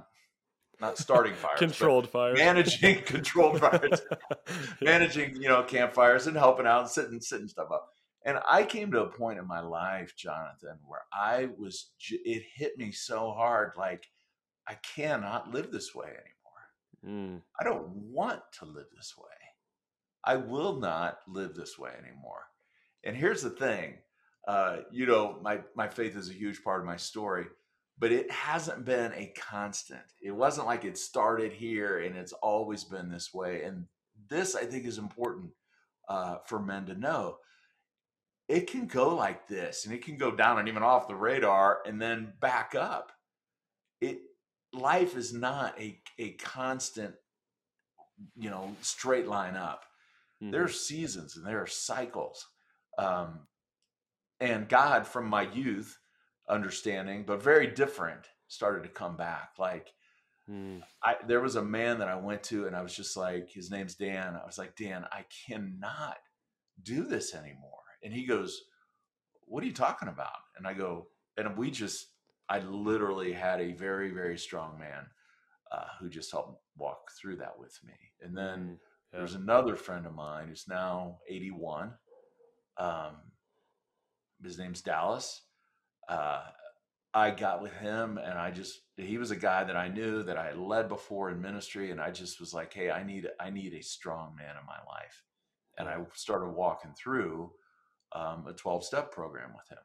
not 0.80 0.98
starting 0.98 1.32
fires 1.44 1.58
Controlled 1.58 2.08
fire. 2.10 2.34
managing 2.34 3.02
controlled 3.04 3.58
fires. 3.60 4.02
Managing 4.82 5.36
you 5.36 5.48
know 5.48 5.62
campfires 5.62 6.26
and 6.26 6.36
helping 6.36 6.66
out 6.66 6.80
and 6.82 6.90
sitting 6.90 7.20
setting 7.22 7.48
stuff 7.48 7.68
up 7.72 7.88
and 8.24 8.38
i 8.48 8.62
came 8.62 8.90
to 8.90 9.02
a 9.02 9.08
point 9.08 9.38
in 9.38 9.46
my 9.46 9.60
life 9.60 10.14
jonathan 10.16 10.78
where 10.86 11.02
i 11.12 11.48
was, 11.58 11.90
it 12.10 12.42
hit 12.54 12.76
me 12.78 12.90
so 12.92 13.32
hard 13.32 13.72
like 13.76 14.08
i 14.68 14.74
cannot 14.74 15.52
live 15.52 15.70
this 15.70 15.94
way 15.94 16.06
anymore. 16.06 17.36
Mm, 17.36 17.42
i 17.60 17.64
don't 17.64 17.88
want 17.88 18.40
to 18.58 18.64
live 18.64 18.86
this 18.96 19.14
way. 19.18 19.28
I 20.26 20.36
will 20.36 20.76
not 20.80 21.18
live 21.28 21.54
this 21.54 21.78
way 21.78 21.90
anymore. 21.90 22.44
And 23.04 23.14
here's 23.14 23.42
the 23.42 23.50
thing 23.50 23.98
uh, 24.48 24.78
you 24.90 25.06
know 25.06 25.38
my 25.42 25.60
my 25.74 25.88
faith 25.88 26.16
is 26.16 26.30
a 26.30 26.34
huge 26.34 26.62
part 26.62 26.80
of 26.80 26.86
my 26.86 26.96
story 26.96 27.46
but 27.96 28.10
it 28.10 28.28
hasn't 28.28 28.84
been 28.84 29.12
a 29.12 29.32
constant. 29.38 30.02
It 30.20 30.32
wasn't 30.32 30.66
like 30.66 30.84
it 30.84 30.98
started 30.98 31.52
here 31.52 32.00
and 32.00 32.16
it's 32.16 32.32
always 32.32 32.82
been 32.82 33.08
this 33.08 33.32
way. 33.32 33.62
And 33.62 33.86
this 34.28 34.54
i 34.54 34.64
think 34.64 34.84
is 34.84 34.98
important 34.98 35.50
uh, 36.08 36.36
for 36.46 36.60
men 36.60 36.86
to 36.86 36.94
know 36.94 37.36
it 38.48 38.70
can 38.70 38.86
go 38.86 39.14
like 39.14 39.48
this 39.48 39.84
and 39.84 39.94
it 39.94 40.04
can 40.04 40.16
go 40.16 40.30
down 40.30 40.58
and 40.58 40.68
even 40.68 40.82
off 40.82 41.08
the 41.08 41.14
radar 41.14 41.80
and 41.86 42.00
then 42.00 42.32
back 42.40 42.74
up 42.74 43.12
it 44.00 44.18
life 44.72 45.16
is 45.16 45.32
not 45.32 45.78
a, 45.80 45.98
a 46.18 46.32
constant 46.32 47.14
you 48.36 48.50
know 48.50 48.74
straight 48.80 49.26
line 49.26 49.56
up 49.56 49.84
mhm. 50.42 50.52
there 50.52 50.64
are 50.64 50.68
seasons 50.68 51.36
and 51.36 51.46
there 51.46 51.62
are 51.62 51.66
cycles 51.66 52.46
um, 52.98 53.40
and 54.40 54.68
god 54.68 55.06
from 55.06 55.26
my 55.26 55.42
youth 55.42 55.98
understanding 56.48 57.24
but 57.26 57.42
very 57.42 57.66
different 57.66 58.26
started 58.48 58.82
to 58.82 58.88
come 58.88 59.16
back 59.16 59.50
like 59.58 59.92
Mm, 60.50 60.82
I, 61.02 61.16
there 61.26 61.40
was 61.40 61.56
a 61.56 61.62
man 61.62 61.98
that 62.00 62.08
I 62.08 62.16
went 62.16 62.42
to 62.44 62.66
and 62.66 62.76
I 62.76 62.82
was 62.82 62.94
just 62.94 63.16
like, 63.16 63.50
his 63.50 63.70
name's 63.70 63.94
Dan. 63.94 64.38
I 64.40 64.44
was 64.44 64.58
like, 64.58 64.76
Dan, 64.76 65.06
I 65.10 65.24
cannot 65.46 66.18
do 66.82 67.04
this 67.04 67.34
anymore. 67.34 67.83
And 68.04 68.12
he 68.14 68.26
goes, 68.26 68.62
What 69.46 69.64
are 69.64 69.66
you 69.66 69.72
talking 69.74 70.08
about? 70.08 70.30
And 70.58 70.66
I 70.66 70.74
go, 70.74 71.08
and 71.38 71.56
we 71.58 71.70
just 71.72 72.08
I 72.48 72.60
literally 72.60 73.32
had 73.32 73.60
a 73.60 73.72
very, 73.72 74.10
very 74.10 74.38
strong 74.38 74.78
man 74.78 75.06
uh, 75.72 75.86
who 76.00 76.10
just 76.10 76.30
helped 76.32 76.60
walk 76.76 77.10
through 77.20 77.36
that 77.36 77.58
with 77.58 77.78
me. 77.84 77.94
And 78.22 78.36
then 78.36 78.60
Mm, 78.60 78.78
yeah. 79.12 79.18
there's 79.20 79.34
another 79.34 79.76
friend 79.76 80.06
of 80.06 80.14
mine 80.14 80.48
who's 80.48 80.66
now 80.68 81.20
81. 81.28 81.94
Um, 82.78 83.16
his 84.42 84.58
name's 84.58 84.82
Dallas. 84.82 85.42
Uh, 86.08 86.42
I 87.14 87.30
got 87.30 87.62
with 87.62 87.72
him, 87.74 88.18
and 88.18 88.38
I 88.38 88.50
just 88.50 88.80
he 88.96 89.18
was 89.18 89.30
a 89.30 89.36
guy 89.36 89.64
that 89.64 89.76
I 89.76 89.88
knew 89.88 90.24
that 90.24 90.36
I 90.36 90.46
had 90.46 90.58
led 90.58 90.88
before 90.88 91.30
in 91.30 91.40
ministry, 91.40 91.92
and 91.92 92.00
I 92.00 92.10
just 92.10 92.40
was 92.40 92.52
like, 92.52 92.74
hey, 92.74 92.90
I 92.90 93.04
need 93.04 93.28
I 93.40 93.50
need 93.50 93.74
a 93.74 93.82
strong 93.82 94.34
man 94.36 94.56
in 94.60 94.66
my 94.66 94.78
life, 94.92 95.22
and 95.78 95.88
I 95.88 95.98
started 96.14 96.50
walking 96.50 96.92
through 96.92 97.52
um, 98.14 98.46
a 98.48 98.52
12 98.52 98.84
step 98.84 99.10
program 99.10 99.50
with 99.54 99.68
him. 99.68 99.78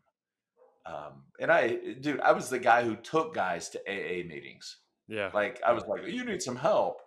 Um, 0.86 1.24
and 1.40 1.52
I, 1.52 1.78
dude, 2.00 2.22
I 2.22 2.32
was 2.32 2.50
the 2.50 2.60
guy 2.60 2.84
who 2.84 2.96
took 2.96 3.34
guys 3.34 3.70
to 3.70 3.80
AA 3.88 4.28
meetings. 4.28 4.78
Yeah. 5.08 5.30
Like 5.34 5.62
I 5.66 5.74
was 5.74 5.84
like, 5.88 6.08
you 6.08 6.24
need 6.24 6.42
some 6.42 6.56
help, 6.56 7.02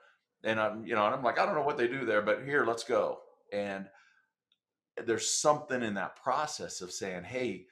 and 0.44 0.60
I'm, 0.60 0.84
you 0.86 0.94
know, 0.94 1.06
and 1.06 1.14
I'm 1.14 1.22
like, 1.22 1.38
I 1.38 1.46
don't 1.46 1.54
know 1.54 1.62
what 1.62 1.78
they 1.78 1.88
do 1.88 2.04
there, 2.04 2.22
but 2.22 2.44
here, 2.44 2.64
let's 2.64 2.84
go. 2.84 3.20
And 3.52 3.86
there's 5.06 5.28
something 5.28 5.82
in 5.82 5.94
that 5.94 6.16
process 6.16 6.80
of 6.80 6.92
saying, 6.92 7.24
hey, 7.24 7.66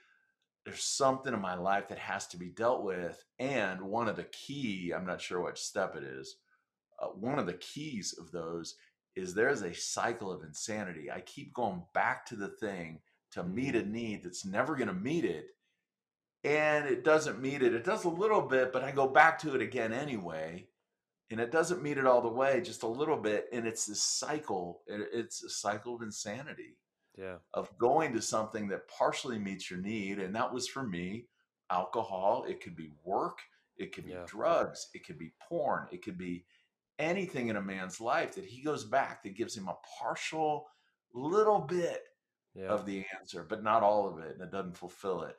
there's 0.64 0.84
something 0.84 1.34
in 1.34 1.40
my 1.40 1.54
life 1.54 1.88
that 1.88 1.98
has 1.98 2.26
to 2.28 2.36
be 2.36 2.48
dealt 2.48 2.82
with, 2.82 3.24
and 3.38 3.82
one 3.82 4.08
of 4.08 4.16
the 4.16 4.24
key, 4.24 4.92
I'm 4.94 5.06
not 5.06 5.20
sure 5.20 5.40
which 5.40 5.58
step 5.58 5.96
it 5.96 6.04
is, 6.04 6.36
uh, 7.00 7.06
one 7.08 7.38
of 7.38 7.46
the 7.46 7.54
keys 7.54 8.14
of 8.18 8.30
those 8.30 8.76
is 9.16 9.34
there's 9.34 9.62
a 9.62 9.74
cycle 9.74 10.30
of 10.30 10.44
insanity. 10.44 11.10
I 11.10 11.20
keep 11.20 11.52
going 11.52 11.82
back 11.94 12.26
to 12.26 12.36
the 12.36 12.48
thing 12.48 13.00
to 13.32 13.44
meet 13.44 13.74
a 13.74 13.80
mm-hmm. 13.80 13.92
need 13.92 14.24
that's 14.24 14.44
never 14.44 14.76
going 14.76 14.88
to 14.88 14.94
meet 14.94 15.24
it. 15.24 15.46
And 16.42 16.86
it 16.86 17.04
doesn't 17.04 17.40
meet 17.40 17.62
it. 17.62 17.74
It 17.74 17.84
does 17.84 18.04
a 18.04 18.08
little 18.08 18.40
bit, 18.40 18.72
but 18.72 18.82
I 18.82 18.92
go 18.92 19.06
back 19.06 19.38
to 19.40 19.54
it 19.54 19.60
again 19.60 19.92
anyway. 19.92 20.66
And 21.30 21.38
it 21.38 21.52
doesn't 21.52 21.82
meet 21.82 21.98
it 21.98 22.06
all 22.06 22.22
the 22.22 22.28
way, 22.28 22.60
just 22.60 22.82
a 22.82 22.88
little 22.88 23.16
bit. 23.16 23.46
And 23.52 23.66
it's 23.66 23.86
this 23.86 24.02
cycle. 24.02 24.82
It's 24.88 25.44
a 25.44 25.50
cycle 25.50 25.94
of 25.94 26.02
insanity 26.02 26.76
Yeah. 27.16 27.36
of 27.54 27.76
going 27.78 28.14
to 28.14 28.22
something 28.22 28.68
that 28.68 28.88
partially 28.88 29.38
meets 29.38 29.70
your 29.70 29.80
need. 29.80 30.18
And 30.18 30.34
that 30.34 30.52
was 30.52 30.66
for 30.66 30.82
me 30.82 31.28
alcohol. 31.70 32.44
It 32.48 32.60
could 32.60 32.74
be 32.74 32.90
work. 33.04 33.38
It 33.76 33.92
could 33.94 34.06
be 34.06 34.12
Yeah. 34.12 34.24
drugs. 34.26 34.88
It 34.92 35.06
could 35.06 35.18
be 35.18 35.34
porn. 35.48 35.88
It 35.92 36.02
could 36.02 36.18
be 36.18 36.46
anything 36.98 37.48
in 37.48 37.56
a 37.56 37.62
man's 37.62 38.00
life 38.00 38.34
that 38.34 38.44
he 38.44 38.62
goes 38.62 38.84
back 38.84 39.22
that 39.22 39.36
gives 39.36 39.56
him 39.56 39.68
a 39.68 39.78
partial 39.98 40.68
little 41.12 41.60
bit 41.60 42.08
Yeah. 42.54 42.68
of 42.72 42.86
the 42.86 43.04
answer, 43.18 43.44
but 43.48 43.62
not 43.62 43.82
all 43.82 44.08
of 44.08 44.18
it, 44.18 44.34
and 44.34 44.42
it 44.42 44.50
doesn't 44.50 44.76
fulfill 44.76 45.22
it. 45.22 45.36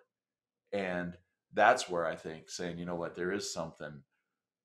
And 0.74 1.18
that's 1.54 1.90
where 1.90 2.06
I 2.06 2.16
think 2.16 2.50
saying, 2.50 2.78
you 2.78 2.86
know 2.86 2.96
what, 2.96 3.16
there 3.16 3.32
is 3.32 3.54
something 3.54 4.04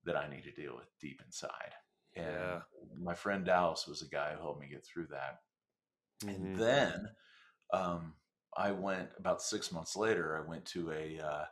that 0.04 0.16
I 0.16 0.28
need 0.28 0.44
to 0.44 0.52
deal 0.52 0.76
with 0.76 0.88
deep 1.00 1.20
inside. 1.24 1.74
And 2.14 2.24
Yeah. 2.24 2.60
my 2.98 3.14
friend 3.14 3.44
Dallas 3.44 3.86
was 3.86 4.02
a 4.02 4.08
guy 4.08 4.32
who 4.34 4.40
helped 4.40 4.60
me 4.60 4.68
get 4.68 4.84
through 4.86 5.08
that. 5.08 5.40
Mhm. 6.22 6.28
And 6.34 6.56
then 6.56 7.08
um, 7.72 8.14
I 8.56 8.70
went 8.72 9.10
about 9.18 9.42
six 9.42 9.72
months 9.72 9.96
later. 9.96 10.36
I 10.36 10.48
went 10.48 10.64
to 10.66 10.92
a 10.92 11.20
uh, 11.20 11.44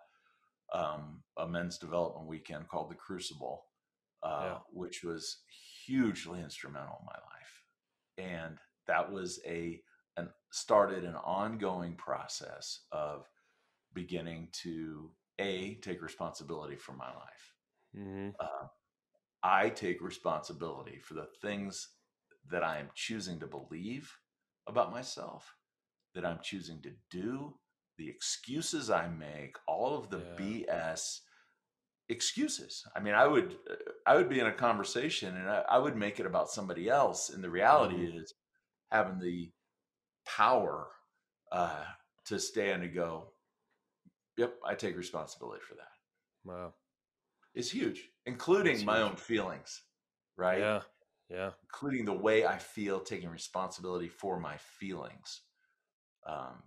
um, 0.72 1.22
a 1.36 1.46
men's 1.46 1.78
development 1.78 2.26
weekend 2.26 2.68
called 2.68 2.90
the 2.90 2.94
Crucible, 2.94 3.66
uh, 4.22 4.44
Yeah. 4.44 4.58
which 4.72 5.02
was 5.04 5.42
hugely 5.86 6.40
instrumental 6.40 6.98
in 7.00 7.06
my 7.06 7.18
life, 7.32 7.64
and 8.18 8.58
that 8.86 9.10
was 9.12 9.40
a 9.46 9.82
an 10.16 10.30
started 10.52 11.04
an 11.04 11.16
ongoing 11.16 11.96
process 11.96 12.86
of 12.92 13.28
beginning 13.92 14.48
to 14.52 15.14
a 15.38 15.76
take 15.76 16.02
responsibility 16.02 16.76
for 16.76 16.92
my 16.92 17.12
life. 17.14 17.54
Mhm. 17.92 18.36
Uh, 18.40 18.68
I 19.42 19.70
take 19.70 20.00
responsibility 20.00 21.00
for 21.00 21.14
the 21.14 21.28
things 21.42 21.96
that 22.50 22.64
I 22.64 22.78
am 22.78 22.90
choosing 22.94 23.40
to 23.40 23.46
believe 23.46 24.12
about 24.66 24.90
myself, 24.92 25.56
that 26.14 26.24
I'm 26.26 26.40
choosing 26.42 26.82
to 26.82 26.92
do, 27.10 27.58
the 27.98 28.08
excuses 28.08 28.90
I 28.90 29.08
make, 29.08 29.56
all 29.68 29.96
of 29.98 30.10
the 30.10 30.18
Yeah. 30.18 30.36
BS 30.36 31.22
excuses. 32.08 32.84
I 32.94 33.00
mean, 33.00 33.14
I 33.14 33.26
would 33.26 33.58
uh, 33.70 33.76
I 34.06 34.16
would 34.16 34.28
be 34.28 34.40
in 34.40 34.46
a 34.46 34.52
conversation 34.52 35.36
and 35.36 35.48
I, 35.48 35.60
I 35.68 35.78
would 35.78 35.96
make 35.96 36.20
it 36.20 36.26
about 36.26 36.50
somebody 36.50 36.88
else, 36.88 37.30
and 37.30 37.42
the 37.42 37.50
reality 37.50 37.96
Mhm. 37.96 38.14
is 38.16 38.34
having 38.90 39.18
the 39.20 39.52
power 40.26 40.88
uh, 41.52 41.84
to 42.26 42.38
stand 42.38 42.82
and 42.82 42.94
go, 42.94 43.32
"Yep, 44.36 44.54
I 44.64 44.74
take 44.74 44.96
responsibility 44.96 45.60
for 45.66 45.74
that." 45.74 45.92
Wow. 46.44 46.74
It's 47.54 47.70
huge, 47.70 48.10
including 48.26 48.84
my 48.84 49.00
own 49.00 49.16
feelings, 49.16 49.82
right? 50.36 50.58
Yeah. 50.58 50.80
Yeah. 51.30 51.50
including 51.62 52.04
the 52.04 52.12
way 52.12 52.44
I 52.44 52.58
feel, 52.58 53.00
taking 53.00 53.30
responsibility 53.30 54.08
for 54.08 54.38
my 54.38 54.58
feelings. 54.58 55.40
Um, 56.26 56.62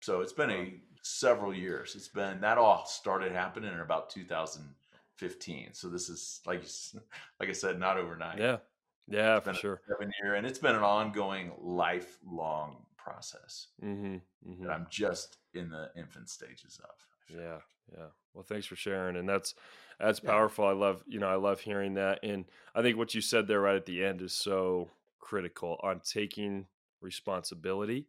so 0.00 0.20
it's 0.20 0.32
been 0.32 0.50
a 0.50 0.80
several 1.02 1.54
years. 1.54 1.94
It's 1.96 2.08
been 2.08 2.40
that 2.40 2.58
all 2.58 2.86
started 2.86 3.32
happening 3.32 3.72
in 3.72 3.80
about 3.80 4.10
2015. 4.10 5.74
So 5.74 5.88
this 5.88 6.08
is 6.08 6.40
like 6.46 6.62
like 7.40 7.48
I 7.48 7.52
said, 7.52 7.78
not 7.78 7.98
overnight. 7.98 8.38
Yeah. 8.38 8.58
Yeah, 9.06 9.40
for 9.40 9.52
sure. 9.54 9.82
seven 9.88 10.12
year, 10.22 10.34
and 10.34 10.46
it's 10.46 10.58
been 10.58 10.74
an 10.76 10.82
ongoing, 10.82 11.52
lifelong 11.58 12.86
process 12.96 13.68
Mhm. 13.82 14.22
Mhm. 14.42 14.62
that 14.66 14.72
I'm 14.72 14.86
just 14.90 15.38
in 15.54 15.70
the 15.70 15.92
infant 15.96 16.30
stages 16.30 16.80
of. 16.84 16.90
Yeah, 17.28 17.54
like. 17.54 17.62
yeah. 17.90 18.08
Well, 18.34 18.44
thanks 18.44 18.66
for 18.66 18.76
sharing, 18.76 19.16
and 19.16 19.28
that's 19.28 19.54
that's 19.98 20.20
Yeah. 20.22 20.30
powerful. 20.30 20.64
I 20.66 20.72
love 20.72 21.04
you 21.06 21.18
know 21.18 21.28
I 21.28 21.36
love 21.36 21.60
hearing 21.60 21.94
that, 21.94 22.20
and 22.22 22.50
I 22.74 22.82
think 22.82 22.96
what 22.96 23.14
you 23.14 23.20
said 23.20 23.46
there 23.46 23.60
right 23.60 23.76
at 23.76 23.86
the 23.86 24.04
end 24.04 24.22
is 24.22 24.32
so 24.34 24.90
critical 25.18 25.78
on 25.82 26.00
taking 26.00 26.68
responsibility, 27.00 28.08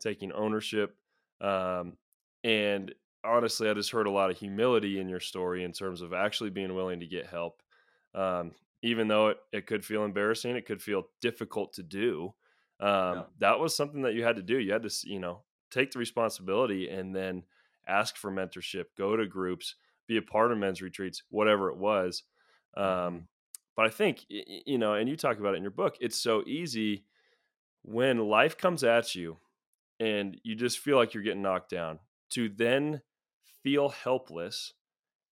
taking 0.00 0.32
ownership, 0.32 0.98
um, 1.40 1.98
and 2.44 2.94
honestly, 3.24 3.68
I 3.70 3.74
just 3.74 3.90
heard 3.90 4.06
a 4.06 4.10
lot 4.10 4.30
of 4.30 4.38
humility 4.38 4.98
in 5.00 5.08
your 5.08 5.20
story 5.20 5.64
in 5.64 5.72
terms 5.72 6.00
of 6.02 6.12
actually 6.12 6.50
being 6.50 6.74
willing 6.74 7.00
to 7.00 7.06
get 7.06 7.26
help, 7.26 7.62
um, 8.14 8.54
even 8.82 9.08
though 9.08 9.28
it, 9.28 9.38
it 9.52 9.66
could 9.66 9.84
feel 9.84 10.04
embarrassing, 10.04 10.56
it 10.56 10.66
could 10.66 10.82
feel 10.82 11.04
difficult 11.20 11.72
to 11.74 11.82
do. 11.82 12.34
Um, 12.80 12.88
Yeah. 13.16 13.24
That 13.38 13.58
was 13.60 13.74
something 13.76 14.02
that 14.02 14.14
you 14.14 14.22
had 14.24 14.36
to 14.36 14.42
do. 14.42 14.58
You 14.58 14.72
had 14.72 14.82
to 14.82 15.08
you 15.08 15.18
know 15.18 15.44
take 15.70 15.90
the 15.90 15.98
responsibility 15.98 16.88
and 16.88 17.14
then 17.14 17.44
ask 17.86 18.16
for 18.16 18.30
mentorship, 18.30 18.86
go 18.96 19.16
to 19.16 19.26
groups, 19.26 19.74
be 20.06 20.16
a 20.16 20.22
part 20.22 20.52
of 20.52 20.58
men's 20.58 20.82
retreats, 20.82 21.22
whatever 21.30 21.70
it 21.70 21.76
was. 21.76 22.22
Um, 22.76 23.28
but 23.76 23.86
I 23.86 23.90
think, 23.90 24.24
you 24.28 24.78
know, 24.78 24.94
and 24.94 25.08
you 25.08 25.16
talk 25.16 25.38
about 25.38 25.54
it 25.54 25.58
in 25.58 25.62
your 25.62 25.70
book, 25.70 25.96
it's 26.00 26.20
so 26.20 26.42
easy 26.46 27.04
when 27.82 28.18
life 28.28 28.56
comes 28.58 28.84
at 28.84 29.14
you 29.14 29.38
and 30.00 30.40
you 30.44 30.54
just 30.54 30.78
feel 30.78 30.96
like 30.96 31.14
you're 31.14 31.22
getting 31.22 31.42
knocked 31.42 31.70
down 31.70 32.00
to 32.30 32.48
then 32.48 33.02
feel 33.62 33.88
helpless. 33.88 34.74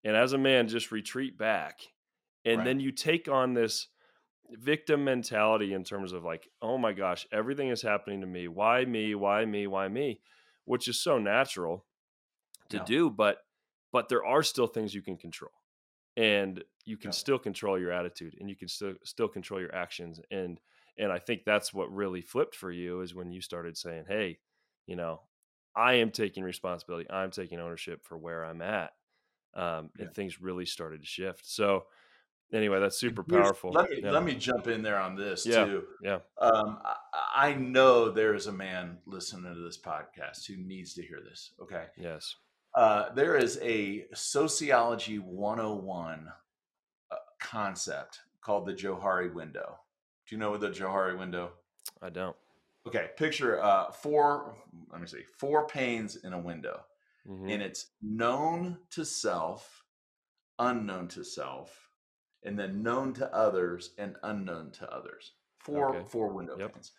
And 0.04 0.16
as 0.16 0.32
a 0.32 0.38
man, 0.38 0.68
just 0.68 0.92
retreat 0.92 1.38
back. 1.38 1.80
And 2.46 2.64
Right. 2.64 2.66
then 2.66 2.80
you 2.80 2.92
take 2.92 3.28
on 3.28 3.54
this 3.54 3.88
victim 4.50 5.04
mentality 5.04 5.74
in 5.74 5.84
terms 5.84 6.12
of 6.12 6.24
like, 6.24 6.48
oh 6.62 6.78
my 6.78 6.92
gosh, 6.94 7.26
everything 7.32 7.68
is 7.68 7.82
happening 7.82 8.22
to 8.22 8.28
me. 8.28 8.48
Why 8.48 8.84
me? 8.86 9.14
Why 9.14 9.44
me? 9.44 9.66
Why 9.68 9.88
me? 9.88 10.22
Which 10.64 10.88
is 10.88 11.00
so 11.00 11.18
natural 11.18 11.86
to 12.70 12.78
Yeah. 12.78 12.80
do, 12.80 13.10
but 13.10 13.38
but 13.92 14.08
there 14.08 14.24
are 14.24 14.42
still 14.42 14.66
things 14.66 14.94
you 14.94 15.02
can 15.02 15.16
control. 15.16 15.52
And 16.16 16.64
you 16.86 16.96
can 16.96 17.10
Yeah. 17.10 17.12
still 17.12 17.38
control 17.38 17.78
your 17.78 17.92
attitude 17.92 18.36
and 18.40 18.48
you 18.48 18.56
can 18.56 18.68
still 18.68 18.94
still 19.04 19.28
control 19.28 19.60
your 19.60 19.74
actions. 19.74 20.20
And 20.30 20.60
and 20.98 21.12
I 21.12 21.18
think 21.18 21.44
that's 21.44 21.74
what 21.74 21.92
really 21.92 22.22
flipped 22.22 22.54
for 22.56 22.70
you 22.72 23.02
is 23.02 23.14
when 23.14 23.32
you 23.32 23.40
started 23.40 23.76
saying, 23.76 24.06
Hey, 24.08 24.40
you 24.86 24.96
know, 24.96 25.22
I 25.74 25.94
am 25.94 26.10
taking 26.10 26.44
responsibility. 26.44 27.10
I'm 27.10 27.30
taking 27.30 27.60
ownership 27.60 28.04
for 28.04 28.16
where 28.18 28.44
I'm 28.44 28.62
at. 28.62 28.92
Um, 29.54 29.90
Yeah. 29.94 30.10
and 30.10 30.12
things 30.12 30.40
really 30.40 30.66
started 30.66 31.00
to 31.00 31.06
shift. 31.06 31.46
So 31.46 31.86
anyway, 32.52 32.80
that's 32.80 32.98
super 32.98 33.22
powerful. 33.22 33.70
Let 33.72 33.90
me 33.90 34.00
Yeah. 34.02 34.10
let 34.12 34.22
me 34.24 34.34
jump 34.34 34.66
in 34.68 34.82
there 34.82 34.98
on 34.98 35.14
this 35.16 35.44
Yeah. 35.46 35.64
too. 35.64 35.86
Yeah. 36.02 36.18
Um, 36.38 36.80
I, 36.84 36.96
I 37.50 37.54
know 37.54 38.10
there 38.10 38.34
is 38.34 38.46
a 38.46 38.52
man 38.52 38.98
listening 39.06 39.54
to 39.54 39.60
this 39.60 39.78
podcast 39.78 40.46
who 40.46 40.56
needs 40.56 40.94
to 40.94 41.02
hear 41.02 41.20
this. 41.22 41.52
Okay. 41.60 41.86
Yes. 41.96 42.36
Uh, 42.74 43.12
there 43.14 43.36
is 43.36 43.58
a 43.62 44.06
sociology 44.14 45.18
101 45.18 46.28
uh, 47.10 47.16
concept 47.40 48.20
called 48.40 48.66
the 48.66 48.74
Johari 48.74 49.32
window. 49.32 49.78
Do 50.26 50.34
you 50.34 50.38
know 50.38 50.56
the 50.56 50.68
Johari 50.70 51.18
window? 51.18 51.52
I 52.02 52.10
don't. 52.10 52.36
Okay, 52.86 53.10
picture 53.16 53.60
uh, 53.62 53.90
four, 53.90 54.56
let 54.92 55.00
me 55.00 55.06
see, 55.08 55.24
four 55.38 55.66
panes 55.66 56.16
in 56.16 56.32
a 56.32 56.38
window, 56.38 56.84
Mhm. 57.26 57.50
and 57.52 57.62
it's 57.62 57.90
known 58.00 58.78
to 58.90 59.04
self, 59.04 59.84
unknown 60.60 61.08
to 61.08 61.24
self, 61.24 61.85
and 62.46 62.58
then 62.58 62.82
known 62.82 63.12
to 63.14 63.34
others 63.34 63.94
and 63.98 64.16
unknown 64.22 64.70
to 64.72 64.90
others. 64.92 65.32
Four, 65.58 65.90
Okay. 65.90 66.08
four 66.08 66.28
window 66.28 66.56
Yep. 66.56 66.72
panes. 66.72 66.92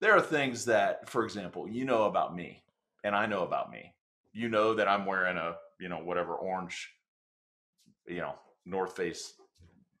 There 0.00 0.12
are 0.12 0.20
things 0.20 0.64
that, 0.64 1.08
for 1.08 1.24
example, 1.24 1.68
you 1.68 1.84
know 1.84 2.04
about 2.04 2.34
me, 2.34 2.64
and 3.04 3.14
I 3.14 3.26
know 3.26 3.42
about 3.44 3.70
me. 3.70 3.94
You 4.32 4.48
know 4.48 4.74
that 4.74 4.88
I'm 4.88 5.06
wearing 5.06 5.36
a, 5.36 5.56
you 5.78 5.88
know, 5.88 5.98
whatever 5.98 6.34
orange 6.34 6.90
you 8.06 8.18
know, 8.18 8.34
North 8.64 8.96
Face 8.96 9.34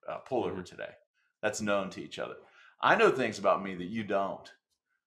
uh, 0.08 0.20
pullover 0.28 0.58
Mhm. 0.58 0.64
today. 0.64 0.94
That's 1.42 1.60
known 1.60 1.90
to 1.90 2.02
each 2.02 2.18
other. 2.18 2.36
I 2.80 2.96
know 2.96 3.10
things 3.10 3.38
about 3.38 3.62
me 3.62 3.74
that 3.74 3.84
you 3.84 4.04
don't. 4.04 4.52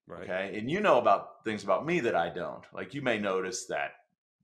Right. 0.07 0.23
Okay. 0.23 0.57
And 0.57 0.69
you 0.71 0.79
know 0.79 0.97
about 0.97 1.43
things 1.43 1.63
about 1.63 1.85
me 1.85 1.99
that 2.01 2.15
I 2.15 2.29
don't. 2.29 2.65
Like 2.73 2.93
you 2.93 3.01
may 3.01 3.19
notice 3.19 3.65
that, 3.65 3.91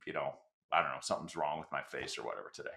you 0.05 0.13
know, 0.13 0.35
I 0.71 0.81
don't 0.81 0.91
know, 0.91 0.99
something's 1.01 1.35
wrong 1.35 1.59
with 1.59 1.71
my 1.71 1.81
face 1.81 2.17
or 2.17 2.23
whatever 2.23 2.51
today. 2.53 2.75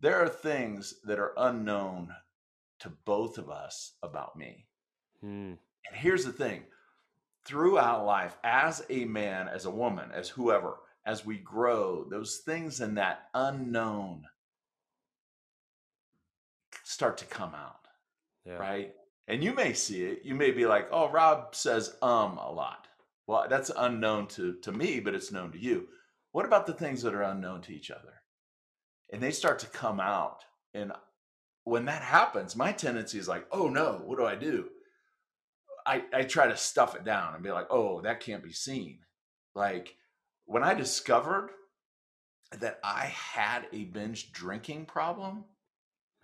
There 0.00 0.22
are 0.22 0.28
things 0.28 0.94
that 1.04 1.18
are 1.18 1.32
unknown 1.36 2.14
to 2.80 2.90
both 3.04 3.38
of 3.38 3.48
us 3.50 3.92
about 4.02 4.36
me. 4.36 4.66
Hmm. 5.20 5.54
And 5.88 5.94
here's 5.96 6.24
the 6.24 6.32
thing 6.32 6.64
throughout 7.44 8.04
life, 8.04 8.36
as 8.42 8.84
a 8.90 9.04
man, 9.04 9.48
as 9.48 9.64
a 9.64 9.70
woman, 9.70 10.10
as 10.12 10.28
whoever, 10.28 10.78
as 11.06 11.24
we 11.24 11.38
grow, 11.38 12.04
those 12.04 12.38
things 12.38 12.80
in 12.80 12.96
that 12.96 13.28
unknown 13.34 14.24
start 16.82 17.18
to 17.18 17.24
come 17.24 17.54
out, 17.54 17.86
Yeah. 18.44 18.54
right? 18.56 18.94
And 19.28 19.42
you 19.42 19.54
may 19.54 19.72
see 19.72 20.04
it. 20.04 20.24
You 20.24 20.34
may 20.34 20.50
be 20.50 20.66
like, 20.66 20.88
oh, 20.92 21.08
Rob 21.08 21.54
says 21.54 21.96
um 22.02 22.38
a 22.38 22.50
lot. 22.50 22.86
Well, 23.26 23.46
that's 23.48 23.70
unknown 23.76 24.28
to, 24.28 24.54
to 24.62 24.70
me, 24.72 25.00
but 25.00 25.14
it's 25.14 25.32
known 25.32 25.50
to 25.52 25.58
you. 25.58 25.88
What 26.32 26.44
about 26.46 26.66
the 26.66 26.74
things 26.74 27.02
that 27.02 27.14
are 27.14 27.22
unknown 27.22 27.62
to 27.62 27.74
each 27.74 27.90
other? 27.90 28.22
And 29.12 29.22
they 29.22 29.30
start 29.30 29.58
to 29.60 29.66
come 29.66 30.00
out. 30.00 30.44
And 30.74 30.92
when 31.64 31.84
that 31.86 32.02
happens, 32.02 32.56
my 32.56 32.72
tendency 32.72 33.18
is 33.18 33.28
like, 33.28 33.46
oh 33.52 33.68
no, 33.68 34.02
what 34.04 34.18
do 34.18 34.24
I 34.26 34.34
do? 34.34 34.68
I, 35.86 36.02
I 36.12 36.22
try 36.22 36.48
to 36.48 36.56
stuff 36.56 36.96
it 36.96 37.04
down 37.04 37.34
and 37.34 37.42
be 37.44 37.50
like, 37.52 37.66
oh, 37.70 38.00
that 38.02 38.20
can't 38.20 38.42
be 38.42 38.52
seen. 38.52 38.98
Like 39.54 39.96
when 40.44 40.62
I 40.62 40.74
discovered 40.74 41.50
that 42.58 42.78
I 42.84 43.06
had 43.06 43.66
a 43.72 43.84
binge 43.84 44.32
drinking 44.32 44.86
problem, 44.86 45.44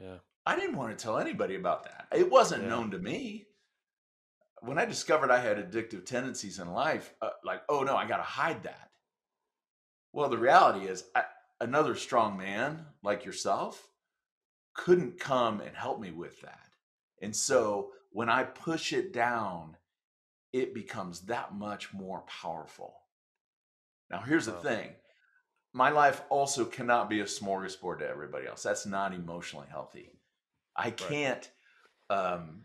Yeah. 0.01 0.19
I 0.45 0.57
didn't 0.57 0.77
want 0.77 0.97
to 0.97 1.01
tell 1.03 1.19
anybody 1.19 1.55
about 1.55 1.85
that. 1.85 2.09
It 2.13 2.31
wasn't 2.31 2.65
Yeah. 2.65 2.71
known 2.71 2.91
to 2.91 2.99
me. 2.99 3.47
When 4.61 4.79
I 4.79 4.85
discovered 4.85 5.31
I 5.31 5.41
had 5.41 5.59
addictive 5.59 6.05
tendencies 6.07 6.59
in 6.61 6.73
life, 6.73 7.15
uh, 7.21 7.31
like, 7.45 7.63
oh 7.69 7.83
no, 7.83 7.97
I 7.97 8.07
got 8.07 8.19
to 8.19 8.23
hide 8.23 8.63
that. 8.65 8.91
Well, 10.13 10.29
the 10.29 10.39
reality 10.39 10.87
is, 10.87 11.05
I, 11.17 11.25
another 11.63 11.95
strong 11.95 12.37
man 12.37 12.85
like 13.05 13.25
yourself 13.25 13.89
couldn't 14.75 15.19
come 15.19 15.61
and 15.61 15.77
help 15.77 16.01
me 16.01 16.11
with 16.11 16.41
that. 16.41 16.59
And 17.23 17.35
so 17.35 17.91
when 18.11 18.29
I 18.29 18.43
push 18.43 18.93
it 18.93 19.13
down, 19.13 19.77
it 20.53 20.75
becomes 20.75 21.21
that 21.23 21.55
much 21.55 21.95
more 21.95 22.25
powerful. 22.27 22.95
Now, 24.11 24.21
here's 24.21 24.47
the 24.47 24.53
thing 24.53 24.91
my 25.73 25.91
life 25.91 26.23
also 26.29 26.65
cannot 26.65 27.09
be 27.09 27.21
a 27.21 27.25
smorgasbord 27.25 28.01
to 28.01 28.09
everybody 28.09 28.47
else. 28.47 28.63
That's 28.63 28.85
not 28.85 29.15
emotionally 29.15 29.69
healthy. 29.71 30.11
I 30.77 30.91
can't, 30.91 31.49
um, 32.11 32.65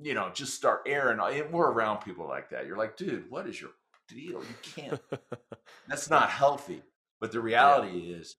you 0.00 0.14
know, 0.14 0.30
just 0.32 0.54
start 0.54 0.82
airing. 0.86 1.18
We're 1.50 1.70
around 1.70 1.98
people 1.98 2.26
like 2.26 2.50
that. 2.50 2.66
You're 2.66 2.78
like, 2.78 2.96
dude, 2.96 3.30
what 3.30 3.46
is 3.46 3.60
your 3.60 3.72
deal? 4.08 4.40
You 4.40 4.54
can't. 4.62 5.00
That's 5.88 6.08
not 6.08 6.30
healthy. 6.30 6.82
But 7.20 7.32
the 7.32 7.40
reality 7.40 8.12
is 8.12 8.36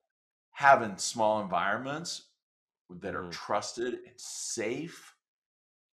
having 0.52 0.98
small 0.98 1.42
environments 1.42 2.30
that 2.90 3.16
are 3.16 3.24
Mhm. 3.24 3.32
trusted 3.32 4.06
and 4.06 4.20
safe 4.20 5.16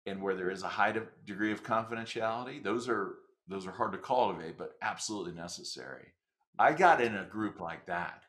and 0.07 0.23
where 0.23 0.35
there 0.35 0.51
is 0.51 0.63
a 0.63 0.69
high 0.69 0.93
de- 0.93 1.09
degree 1.25 1.53
of 1.53 1.63
confidentiality, 1.63 2.63
those 2.63 2.89
are 2.89 3.21
those 3.49 3.67
are 3.67 3.73
hard 3.73 3.93
to 3.93 3.99
cultivate, 3.99 4.57
but 4.57 4.79
absolutely 4.81 5.33
necessary. 5.33 6.15
I 6.59 6.73
got 6.73 7.01
in 7.01 7.17
a 7.17 7.25
group 7.25 7.61
like 7.61 7.87
that 7.87 8.27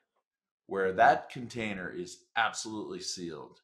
where 0.66 0.94
that 0.94 1.30
container 1.30 1.90
is 1.92 2.26
absolutely 2.36 3.02
sealed. 3.02 3.62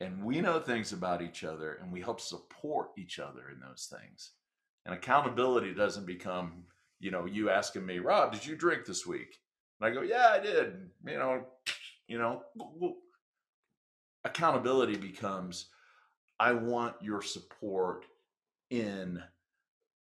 And 0.00 0.24
we 0.24 0.40
know 0.40 0.60
things 0.60 0.92
about 0.92 1.22
each 1.22 1.44
other 1.44 1.74
and 1.74 1.92
we 1.92 2.00
help 2.00 2.20
support 2.20 2.92
each 2.96 3.18
other 3.18 3.50
in 3.50 3.60
those 3.60 3.86
things. 3.86 4.32
And 4.86 4.94
accountability 4.94 5.74
doesn't 5.74 6.06
become, 6.06 6.68
you 7.00 7.10
know, 7.10 7.26
you 7.26 7.50
asking 7.50 7.84
me, 7.86 7.98
Rob, 7.98 8.32
did 8.32 8.46
you 8.46 8.56
drink 8.56 8.86
this 8.86 9.06
week? 9.06 9.41
And 9.82 9.90
I 9.90 9.94
go, 9.94 10.02
yeah, 10.02 10.28
I 10.30 10.38
did. 10.38 10.90
You 11.04 11.18
know, 11.18 11.44
you 12.06 12.18
know, 12.18 12.42
accountability 14.24 14.96
becomes, 14.96 15.66
I 16.38 16.52
want 16.52 16.94
your 17.02 17.20
support 17.22 18.06
in 18.70 19.22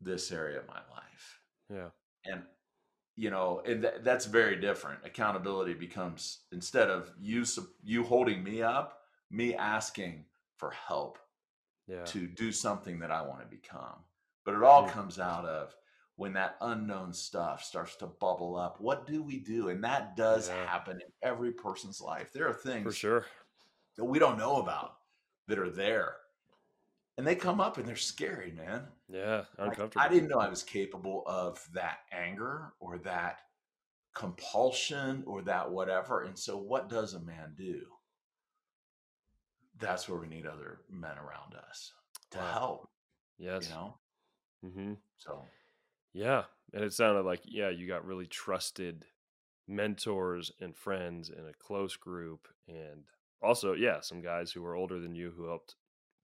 this 0.01 0.31
area 0.31 0.59
of 0.59 0.67
my 0.67 0.81
life. 0.91 1.39
yeah. 1.69 1.89
And, 2.25 2.43
you 3.15 3.29
know, 3.29 3.61
and 3.65 3.81
th- 3.83 3.95
that's 4.01 4.25
very 4.25 4.55
different. 4.57 4.99
Accountability 5.05 5.73
becomes 5.73 6.39
instead 6.51 6.89
of 6.89 7.11
you, 7.19 7.45
sup- 7.45 7.67
you 7.83 8.03
holding 8.03 8.43
me 8.43 8.61
up, 8.61 8.99
me 9.31 9.55
asking 9.55 10.25
for 10.57 10.71
help 10.71 11.19
Yeah. 11.87 12.03
to 12.05 12.27
do 12.27 12.51
something 12.51 12.99
that 12.99 13.11
I 13.11 13.21
want 13.21 13.41
to 13.41 13.45
become. 13.47 14.03
But 14.45 14.55
it 14.55 14.63
all 14.63 14.87
Mm. 14.87 14.91
comes 14.91 15.19
out 15.19 15.45
of 15.45 15.75
when 16.15 16.33
that 16.33 16.57
unknown 16.61 17.11
stuff 17.13 17.63
starts 17.63 17.95
to 17.97 18.07
bubble 18.07 18.55
up. 18.55 18.79
What 18.79 19.07
do 19.07 19.23
we 19.23 19.39
do? 19.39 19.69
And 19.69 19.83
that 19.83 20.15
does 20.15 20.47
Yeah. 20.49 20.65
happen 20.67 21.01
in 21.01 21.11
every 21.21 21.51
person's 21.53 21.99
life. 22.01 22.31
There 22.31 22.47
are 22.47 22.53
things 22.53 22.83
For 22.83 22.91
sure. 22.93 23.25
that 23.95 24.05
we 24.05 24.19
don't 24.19 24.37
know 24.37 24.57
about 24.57 24.97
that 25.47 25.59
are 25.59 25.71
there. 25.71 26.17
And 27.17 27.25
they 27.27 27.35
come 27.35 27.59
up 27.61 27.77
and 27.77 27.87
they're 27.87 27.95
scary, 27.95 28.51
man. 28.51 28.91
Yeah. 29.07 29.45
Like, 29.57 29.69
Uncomfortable. 29.69 30.05
I 30.05 30.09
didn't 30.09 30.29
know 30.29 30.39
I 30.39 30.49
was 30.49 30.63
capable 30.63 31.23
of 31.27 31.67
that 31.73 31.99
anger 32.11 32.73
or 32.79 32.97
that 32.99 33.41
compulsion 34.13 35.23
or 35.25 35.41
that 35.43 35.71
whatever. 35.71 36.21
And 36.23 36.37
so, 36.37 36.57
what 36.57 36.89
does 36.89 37.13
a 37.13 37.19
man 37.19 37.53
do? 37.55 37.97
That's 39.75 40.07
where 40.07 40.19
we 40.19 40.27
need 40.27 40.45
other 40.45 40.85
men 40.89 41.17
around 41.17 41.55
us 41.55 41.93
to 42.31 42.37
Wow. 42.39 42.51
help, 42.51 42.91
Yes. 43.37 43.63
you 43.67 43.69
know? 43.75 43.99
hmm 44.61 44.93
So, 45.17 45.45
Yeah. 46.13 46.43
And 46.73 46.83
it 46.83 46.93
sounded 46.93 47.23
like, 47.23 47.41
yeah, 47.45 47.69
you 47.69 47.87
got 47.87 48.05
really 48.05 48.25
trusted 48.27 49.05
mentors 49.67 50.51
and 50.59 50.75
friends 50.75 51.29
in 51.29 51.45
a 51.47 51.53
close 51.53 51.95
group. 51.95 52.47
And 52.67 53.03
also, 53.41 53.73
yeah, 53.73 54.01
some 54.01 54.21
guys 54.21 54.51
who 54.51 54.61
were 54.61 54.75
older 54.75 54.99
than 54.99 55.15
you 55.15 55.31
who 55.31 55.47
helped 55.47 55.75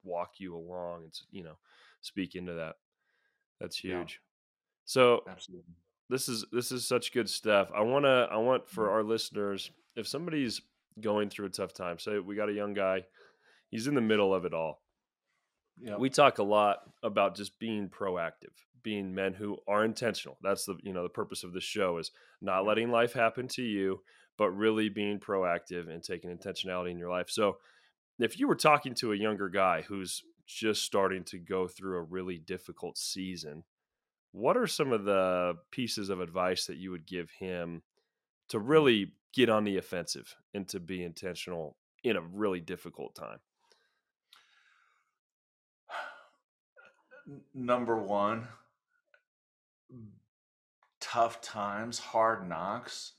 walk 0.03 0.39
you 0.39 0.55
along 0.55 1.03
and, 1.03 1.13
you 1.31 1.43
know, 1.43 1.57
speak 2.01 2.35
into 2.35 2.53
that. 2.53 2.75
That's 3.59 3.83
Yeah. 3.83 3.99
huge. 3.99 4.21
So 4.85 5.23
absolutely. 5.27 5.75
this 6.09 6.27
is 6.29 6.45
this 6.51 6.71
is 6.71 6.87
such 6.87 7.13
good 7.13 7.29
stuff. 7.29 7.71
I 7.75 7.81
want 7.81 8.05
to 8.05 8.27
I 8.31 8.37
want 8.37 8.67
for 8.69 8.87
Mhm. 8.87 8.91
our 8.91 9.03
listeners 9.03 9.71
if 9.95 10.07
somebody's 10.07 10.61
going 11.01 11.29
through 11.29 11.47
a 11.47 11.49
tough 11.51 11.73
time, 11.73 11.99
say 11.99 12.19
we 12.19 12.35
got 12.35 12.49
a 12.49 12.53
young 12.53 12.73
guy, 12.73 13.05
he's 13.69 13.87
in 13.87 13.95
the 13.95 14.01
middle 14.01 14.33
of 14.33 14.45
it 14.45 14.53
all. 14.53 14.83
Yeah. 15.81 15.97
We 15.97 16.09
talk 16.09 16.39
a 16.39 16.43
lot 16.43 16.79
about 17.03 17.35
just 17.35 17.59
being 17.59 17.89
proactive, 17.89 18.53
being 18.83 19.13
men 19.13 19.33
who 19.33 19.57
are 19.67 19.85
intentional. 19.85 20.37
That's 20.41 20.65
the 20.65 20.75
you 20.81 20.93
know 20.93 21.03
the 21.03 21.09
purpose 21.09 21.43
of 21.43 21.53
the 21.53 21.61
show 21.61 21.97
is 21.97 22.11
not 22.41 22.65
letting 22.65 22.91
life 22.91 23.13
happen 23.13 23.47
to 23.49 23.63
you, 23.63 24.01
but 24.37 24.51
really 24.51 24.89
being 24.89 25.19
proactive 25.19 25.89
and 25.89 26.03
taking 26.03 26.35
intentionality 26.35 26.91
in 26.91 26.97
your 26.97 27.09
life. 27.09 27.29
So 27.29 27.57
if 28.19 28.39
you 28.39 28.47
were 28.47 28.55
talking 28.55 28.93
to 28.95 29.13
a 29.13 29.17
younger 29.17 29.49
guy 29.49 29.81
who's 29.81 30.23
just 30.45 30.83
starting 30.83 31.23
to 31.23 31.37
go 31.37 31.67
through 31.67 31.97
a 31.97 32.03
really 32.03 32.37
difficult 32.37 32.97
season, 32.97 33.63
what 34.31 34.57
are 34.57 34.67
some 34.67 34.91
of 34.91 35.05
the 35.05 35.55
pieces 35.71 36.09
of 36.09 36.19
advice 36.19 36.65
that 36.65 36.77
you 36.77 36.91
would 36.91 37.05
give 37.05 37.29
him 37.39 37.83
to 38.49 38.59
hmm. 38.59 38.67
really 38.67 39.13
get 39.33 39.49
on 39.49 39.63
the 39.63 39.77
offensive 39.77 40.35
and 40.53 40.67
to 40.67 40.79
be 40.79 41.03
intentional 41.03 41.77
in 42.03 42.15
a 42.15 42.21
really 42.21 42.59
difficult 42.59 43.15
time? 43.15 43.39
Number 47.53 47.95
one, 47.97 48.47
tough 50.99 51.41
times, 51.41 51.99
hard 51.99 52.47
knocks 52.47 53.13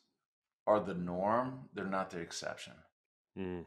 are 0.67 0.81
the 0.81 0.95
norm. 0.95 1.69
They're 1.75 1.85
not 1.87 2.11
the 2.11 2.19
exception, 2.19 2.75
Mm, 3.39 3.67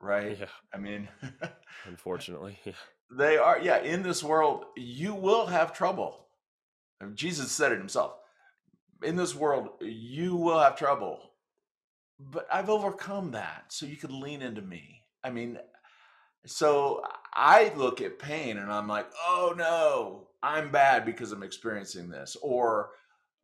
right? 0.00 0.38
yeah, 0.38 0.46
I 0.74 0.78
mean, 0.78 1.08
unfortunately. 1.86 2.58
Yeah. 2.64 2.72
they 3.10 3.36
are, 3.36 3.58
yeah, 3.60 3.78
in 3.78 4.02
this 4.02 4.22
world, 4.22 4.64
you 4.76 5.14
will 5.14 5.46
have 5.46 5.72
trouble. 5.72 6.26
Jesus 7.14 7.50
said 7.50 7.72
it 7.72 7.78
himself. 7.78 8.14
In 9.02 9.16
this 9.16 9.34
world, 9.34 9.70
you 9.80 10.36
will 10.36 10.60
have 10.60 10.76
trouble. 10.76 11.32
But 12.20 12.46
I've 12.52 12.70
overcome 12.70 13.32
that. 13.32 13.64
So 13.68 13.84
you 13.86 13.96
could 13.96 14.12
lean 14.12 14.42
into 14.42 14.62
me. 14.62 15.00
I 15.24 15.30
mean, 15.30 15.58
so 16.46 17.02
I 17.34 17.72
look 17.76 18.00
at 18.00 18.18
pain 18.18 18.58
and 18.58 18.70
I'm 18.70 18.88
like, 18.88 19.06
oh 19.26 19.54
no, 19.56 20.28
I'm 20.42 20.70
bad 20.70 21.04
because 21.04 21.32
I'm 21.32 21.42
experiencing 21.42 22.10
this. 22.10 22.36
Or 22.42 22.90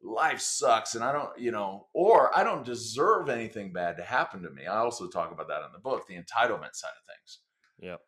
life 0.03 0.41
sucks 0.41 0.95
and 0.95 1.03
I 1.03 1.13
don't, 1.13 1.39
you 1.39 1.51
know, 1.51 1.87
or 1.95 2.37
I 2.37 2.45
don't 2.45 2.65
deserve 2.65 3.29
anything 3.29 3.73
bad 3.73 3.97
to 3.97 4.03
happen 4.03 4.43
to 4.43 4.51
me. 4.51 4.67
I 4.67 4.79
also 4.79 5.09
talk 5.09 5.33
about 5.33 5.49
that 5.49 5.65
in 5.65 5.73
the 5.73 5.79
book, 5.79 6.07
the 6.07 6.15
entitlement 6.15 6.75
side 6.75 6.91
of 6.91 7.07
things. 7.07 7.39
Yep. 7.81 8.01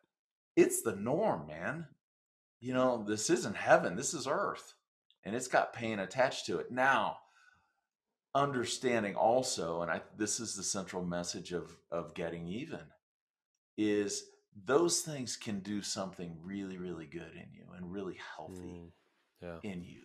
It's 0.55 0.81
the 0.81 0.95
norm, 0.95 1.47
man. 1.47 1.87
You 2.59 2.73
know, 2.73 3.03
this 3.07 3.29
isn't 3.29 3.55
heaven, 3.55 3.95
this 3.95 4.13
is 4.13 4.27
earth. 4.27 4.75
And 5.23 5.35
it's 5.35 5.47
got 5.47 5.73
pain 5.73 5.99
attached 5.99 6.45
to 6.47 6.57
it. 6.57 6.71
Now, 6.71 7.17
understanding 8.33 9.15
also, 9.15 9.81
and 9.81 9.91
I 9.91 10.01
this 10.17 10.39
is 10.39 10.55
the 10.55 10.63
central 10.63 11.03
message 11.03 11.51
of 11.51 11.77
of 11.91 12.15
getting 12.15 12.47
even, 12.47 12.79
is 13.77 14.23
those 14.65 15.01
things 15.01 15.37
can 15.37 15.59
do 15.59 15.81
something 15.81 16.37
really, 16.43 16.77
really 16.77 17.05
good 17.05 17.33
in 17.33 17.47
you 17.53 17.65
and 17.75 17.91
really 17.91 18.17
healthy 18.35 18.61
Mm, 18.61 18.91
yeah. 19.41 19.57
in 19.63 19.83
you. 19.83 20.03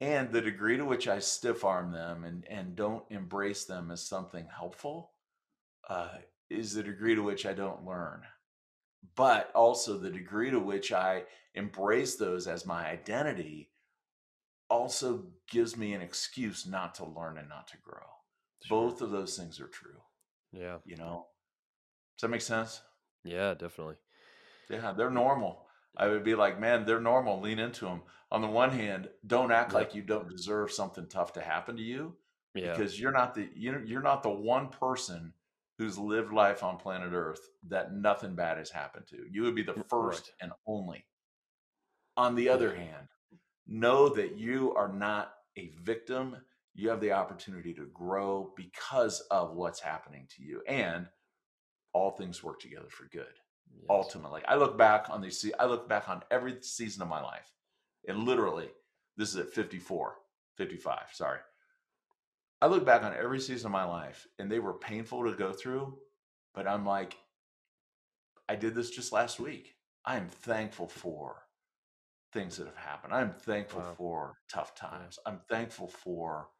And 0.00 0.30
the 0.30 0.40
degree 0.40 0.76
to 0.76 0.84
which 0.84 1.08
I 1.08 1.18
stiff 1.18 1.64
arm 1.64 1.90
them 1.90 2.24
and, 2.24 2.46
and 2.48 2.76
don't 2.76 3.04
embrace 3.10 3.64
them 3.64 3.90
as 3.90 4.06
something 4.06 4.46
helpful 4.46 5.12
uh, 5.88 6.18
is 6.50 6.74
the 6.74 6.82
degree 6.82 7.14
to 7.14 7.22
which 7.22 7.46
I 7.46 7.52
don't 7.52 7.84
learn. 7.84 8.22
But 9.16 9.50
also 9.54 9.96
the 9.98 10.10
degree 10.10 10.50
to 10.50 10.60
which 10.60 10.92
I 10.92 11.24
embrace 11.54 12.16
those 12.16 12.46
as 12.46 12.66
my 12.66 12.86
identity 12.86 13.70
also 14.70 15.24
gives 15.50 15.76
me 15.76 15.94
an 15.94 16.02
excuse 16.02 16.66
not 16.66 16.94
to 16.96 17.04
learn 17.06 17.38
and 17.38 17.48
not 17.48 17.66
to 17.68 17.78
grow. 17.78 18.06
Sure. 18.64 18.82
Both 18.90 19.00
of 19.00 19.10
those 19.10 19.36
things 19.36 19.58
are 19.60 19.68
true, 19.68 20.00
Yeah. 20.52 20.78
you 20.84 20.96
know? 20.96 21.26
Does 22.16 22.22
that 22.22 22.28
make 22.28 22.40
sense? 22.42 22.82
Yeah, 23.24 23.54
definitely. 23.54 23.96
Yeah, 24.70 24.92
they're 24.92 25.10
normal. 25.10 25.66
I 25.96 26.08
would 26.08 26.24
be 26.24 26.34
like, 26.34 26.60
man, 26.60 26.84
they're 26.84 27.00
normal. 27.00 27.40
Lean 27.40 27.58
into 27.58 27.86
them. 27.86 28.02
On 28.30 28.42
the 28.42 28.48
one 28.48 28.70
hand, 28.70 29.08
don't 29.26 29.52
act 29.52 29.72
like 29.72 29.94
you 29.94 30.02
don't 30.02 30.28
deserve 30.28 30.70
something 30.70 31.08
tough 31.08 31.32
to 31.34 31.40
happen 31.40 31.76
to 31.76 31.82
you 31.82 32.16
Yeah. 32.54 32.72
because 32.76 33.00
you're 33.00 33.12
not 33.12 33.34
the 33.34 33.48
you're, 33.54 33.82
you're 33.84 34.02
not 34.02 34.22
the 34.22 34.28
one 34.30 34.68
person 34.68 35.32
who's 35.78 35.96
lived 35.98 36.32
life 36.32 36.62
on 36.62 36.76
planet 36.76 37.12
Earth 37.12 37.40
that 37.68 37.92
nothing 37.94 38.34
bad 38.34 38.58
has 38.58 38.70
happened 38.70 39.06
to. 39.08 39.24
You 39.30 39.42
would 39.42 39.54
be 39.54 39.62
the 39.62 39.82
first 39.88 40.28
Right. 40.28 40.34
and 40.42 40.52
only. 40.66 41.06
On 42.16 42.34
the 42.34 42.48
other 42.48 42.74
Yeah. 42.74 42.82
hand, 42.82 43.08
know 43.66 44.08
that 44.10 44.36
you 44.36 44.74
are 44.74 44.92
not 44.92 45.34
a 45.56 45.68
victim. 45.68 46.36
You 46.74 46.90
have 46.90 47.00
the 47.00 47.12
opportunity 47.12 47.72
to 47.74 47.86
grow 47.86 48.52
because 48.56 49.20
of 49.30 49.52
what's 49.54 49.80
happening 49.80 50.26
to 50.36 50.42
you, 50.42 50.62
and 50.68 51.08
all 51.98 52.10
things 52.12 52.42
work 52.42 52.60
together 52.60 52.88
for 52.90 53.04
good 53.06 53.34
Yes. 53.74 53.86
ultimately. 53.90 54.42
I 54.46 54.54
look 54.56 54.78
back 54.78 55.10
on 55.10 55.20
these. 55.20 55.40
se- 55.40 55.52
I 55.58 55.66
look 55.66 55.88
back 55.88 56.08
on 56.08 56.22
every 56.30 56.62
season 56.62 57.02
of 57.02 57.08
my 57.08 57.20
life, 57.20 57.52
and 58.06 58.24
literally, 58.24 58.70
this 59.16 59.30
is 59.30 59.36
at 59.36 59.50
54, 59.50 60.16
55, 60.56 61.10
Sorry, 61.12 61.40
I 62.62 62.66
look 62.66 62.84
back 62.84 63.02
on 63.02 63.14
every 63.14 63.40
season 63.40 63.66
of 63.66 63.72
my 63.72 63.84
life, 63.84 64.26
and 64.38 64.50
they 64.50 64.58
were 64.58 64.74
painful 64.74 65.24
to 65.24 65.36
go 65.36 65.52
through. 65.52 65.98
But 66.54 66.66
I'm 66.66 66.84
like, 66.86 67.16
I 68.48 68.56
did 68.56 68.74
this 68.74 68.90
just 68.90 69.12
last 69.12 69.38
week. 69.38 69.76
I 70.04 70.16
am 70.16 70.28
thankful 70.28 70.88
for 70.88 71.46
things 72.32 72.56
that 72.56 72.66
have 72.66 72.76
happened. 72.76 73.12
I'm 73.14 73.32
thankful 73.34 73.80
Wow. 73.80 73.94
for 73.94 74.38
tough 74.48 74.74
times. 74.74 75.18
I'm 75.26 75.40
thankful 75.48 75.88
for 75.88 76.50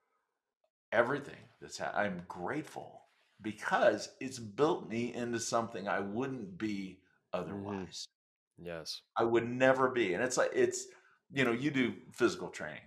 everything 0.93 1.49
that's 1.61 1.79
happened. 1.79 2.01
I'm 2.01 2.25
grateful 2.29 3.08
because 3.43 4.11
it's 4.21 4.39
built 4.39 4.89
me 4.89 5.15
into 5.15 5.39
something 5.39 5.89
I 5.89 6.01
wouldn't 6.01 6.59
be 6.59 7.01
otherwise. 7.33 8.07
Yes. 8.61 9.03
I 9.17 9.25
would 9.25 9.49
never 9.49 9.89
be. 9.89 10.15
And 10.15 10.23
it's 10.23 10.37
like 10.37 10.51
it's 10.55 10.87
you 11.33 11.45
know, 11.45 11.53
you 11.53 11.71
do 11.71 11.95
physical 12.13 12.49
training. 12.49 12.81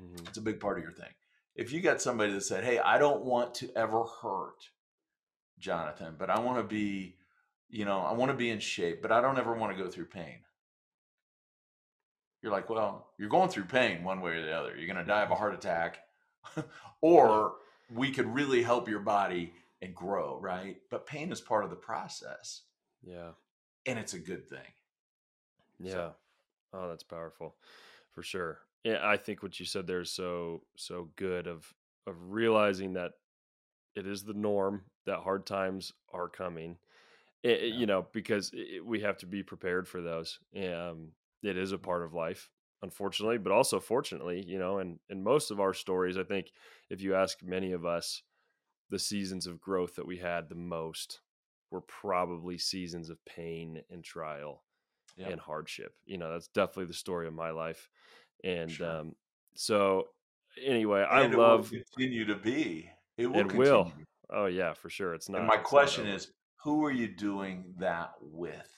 Mhm. 0.00 0.28
It's 0.28 0.38
a 0.38 0.42
big 0.42 0.60
part 0.60 0.78
of 0.78 0.84
your 0.84 0.92
thing. 0.92 1.12
If 1.54 1.72
you 1.72 1.80
got 1.80 2.02
somebody 2.02 2.32
that 2.32 2.42
said, 2.42 2.64
"Hey, 2.64 2.78
I 2.78 2.98
don't 2.98 3.24
want 3.24 3.54
to 3.56 3.72
ever 3.76 4.04
hurt 4.04 4.70
Jonathan, 5.58 6.16
but 6.18 6.30
I 6.30 6.38
want 6.38 6.58
to 6.58 6.64
be, 6.64 7.16
you 7.68 7.84
know, 7.84 8.00
I 8.00 8.12
want 8.12 8.30
to 8.30 8.36
be 8.36 8.50
in 8.50 8.60
shape, 8.60 9.00
but 9.02 9.12
I 9.12 9.20
don't 9.20 9.38
ever 9.38 9.54
want 9.54 9.76
to 9.76 9.82
go 9.82 9.90
through 9.90 10.06
pain." 10.06 10.44
You're 12.42 12.52
like, 12.52 12.68
"Well, 12.68 13.12
you're 13.18 13.28
going 13.28 13.48
through 13.48 13.64
pain 13.64 14.04
one 14.04 14.20
way 14.20 14.32
or 14.32 14.42
the 14.42 14.52
other. 14.52 14.76
You're 14.76 14.86
going 14.86 14.96
to 14.96 15.04
die 15.04 15.22
of 15.22 15.30
a 15.30 15.34
heart 15.34 15.54
attack 15.54 16.00
or 17.00 17.56
we 17.90 18.10
could 18.10 18.26
really 18.26 18.62
help 18.62 18.88
your 18.88 19.00
body 19.00 19.54
and 19.82 19.94
grow, 19.94 20.38
right? 20.40 20.76
But 20.90 21.06
pain 21.06 21.30
is 21.32 21.40
part 21.40 21.64
of 21.64 21.70
the 21.70 21.76
process, 21.76 22.62
Yeah. 23.02 23.32
and 23.86 23.98
it's 23.98 24.14
a 24.14 24.18
good 24.18 24.48
thing. 24.48 24.72
Yeah. 25.78 25.92
So, 25.92 26.14
Oh, 26.74 26.88
that's 26.88 27.02
powerful. 27.02 27.56
For 28.12 28.22
sure. 28.22 28.60
Yeah, 28.84 29.00
I 29.06 29.18
think 29.18 29.42
what 29.42 29.60
you 29.60 29.66
said 29.66 29.86
there 29.86 30.00
is 30.00 30.10
so 30.10 30.64
so 30.76 31.10
good 31.16 31.46
of 31.46 31.72
of 32.06 32.32
realizing 32.32 32.94
that 32.94 33.12
it 33.94 34.06
is 34.06 34.24
the 34.24 34.32
norm 34.32 34.84
that 35.04 35.18
hard 35.18 35.44
times 35.46 35.92
are 36.12 36.28
coming. 36.28 36.78
I- 37.44 37.48
I- 37.48 37.52
yeah, 37.52 37.74
you 37.78 37.86
know, 37.86 38.02
because 38.12 38.52
i- 38.54 38.76
i- 38.76 38.80
we 38.80 39.00
have 39.00 39.18
to 39.18 39.26
be 39.26 39.42
prepared 39.42 39.86
for 39.88 40.00
those. 40.00 40.38
Um, 40.56 41.14
it 41.42 41.56
is 41.56 41.72
a 41.72 41.78
part 41.78 42.02
of 42.02 42.14
life, 42.14 42.50
unfortunately, 42.82 43.38
but 43.38 43.52
also 43.52 43.78
fortunately, 43.80 44.42
you 44.42 44.58
know, 44.58 44.78
and 44.78 44.98
and 45.10 45.22
most 45.22 45.50
of 45.50 45.60
our 45.60 45.74
stories, 45.74 46.16
I 46.16 46.24
think, 46.24 46.52
if 46.88 47.02
you 47.02 47.14
ask 47.14 47.42
many 47.42 47.72
of 47.72 47.84
us, 47.84 48.22
the 48.92 48.98
seasons 48.98 49.46
of 49.46 49.58
growth 49.58 49.96
that 49.96 50.06
we 50.06 50.18
had 50.18 50.50
the 50.50 50.54
most 50.54 51.20
were 51.70 51.80
probably 51.80 52.58
seasons 52.58 53.08
of 53.08 53.24
pain 53.24 53.80
and 53.90 54.04
trial 54.04 54.62
and 55.18 55.40
hardship. 55.40 55.94
You 56.04 56.18
know, 56.18 56.30
that's 56.30 56.48
definitely 56.48 56.84
the 56.84 56.92
story 56.92 57.26
of 57.26 57.32
my 57.32 57.50
life. 57.50 57.88
And 58.44 58.70
sure. 58.70 58.90
um, 58.90 59.14
so, 59.54 60.08
anyway, 60.62 61.06
I 61.10 61.22
And 61.22 61.32
it 61.32 61.36
will 61.38 61.42
love 61.42 61.70
continue 61.70 62.26
to 62.26 62.34
be. 62.34 62.90
It 63.16 63.28
will 63.28 63.40
it. 63.40 63.54
Will 63.54 63.92
oh 64.30 64.46
yeah, 64.46 64.74
for 64.74 64.90
sure. 64.90 65.14
It's 65.14 65.28
And 65.28 65.38
not. 65.38 65.46
my 65.46 65.54
It's 65.54 65.62
not 65.62 65.64
question 65.64 66.06
is, 66.06 66.30
who 66.62 66.84
are 66.84 66.92
you 66.92 67.08
doing 67.08 67.74
that 67.78 68.12
with? 68.20 68.68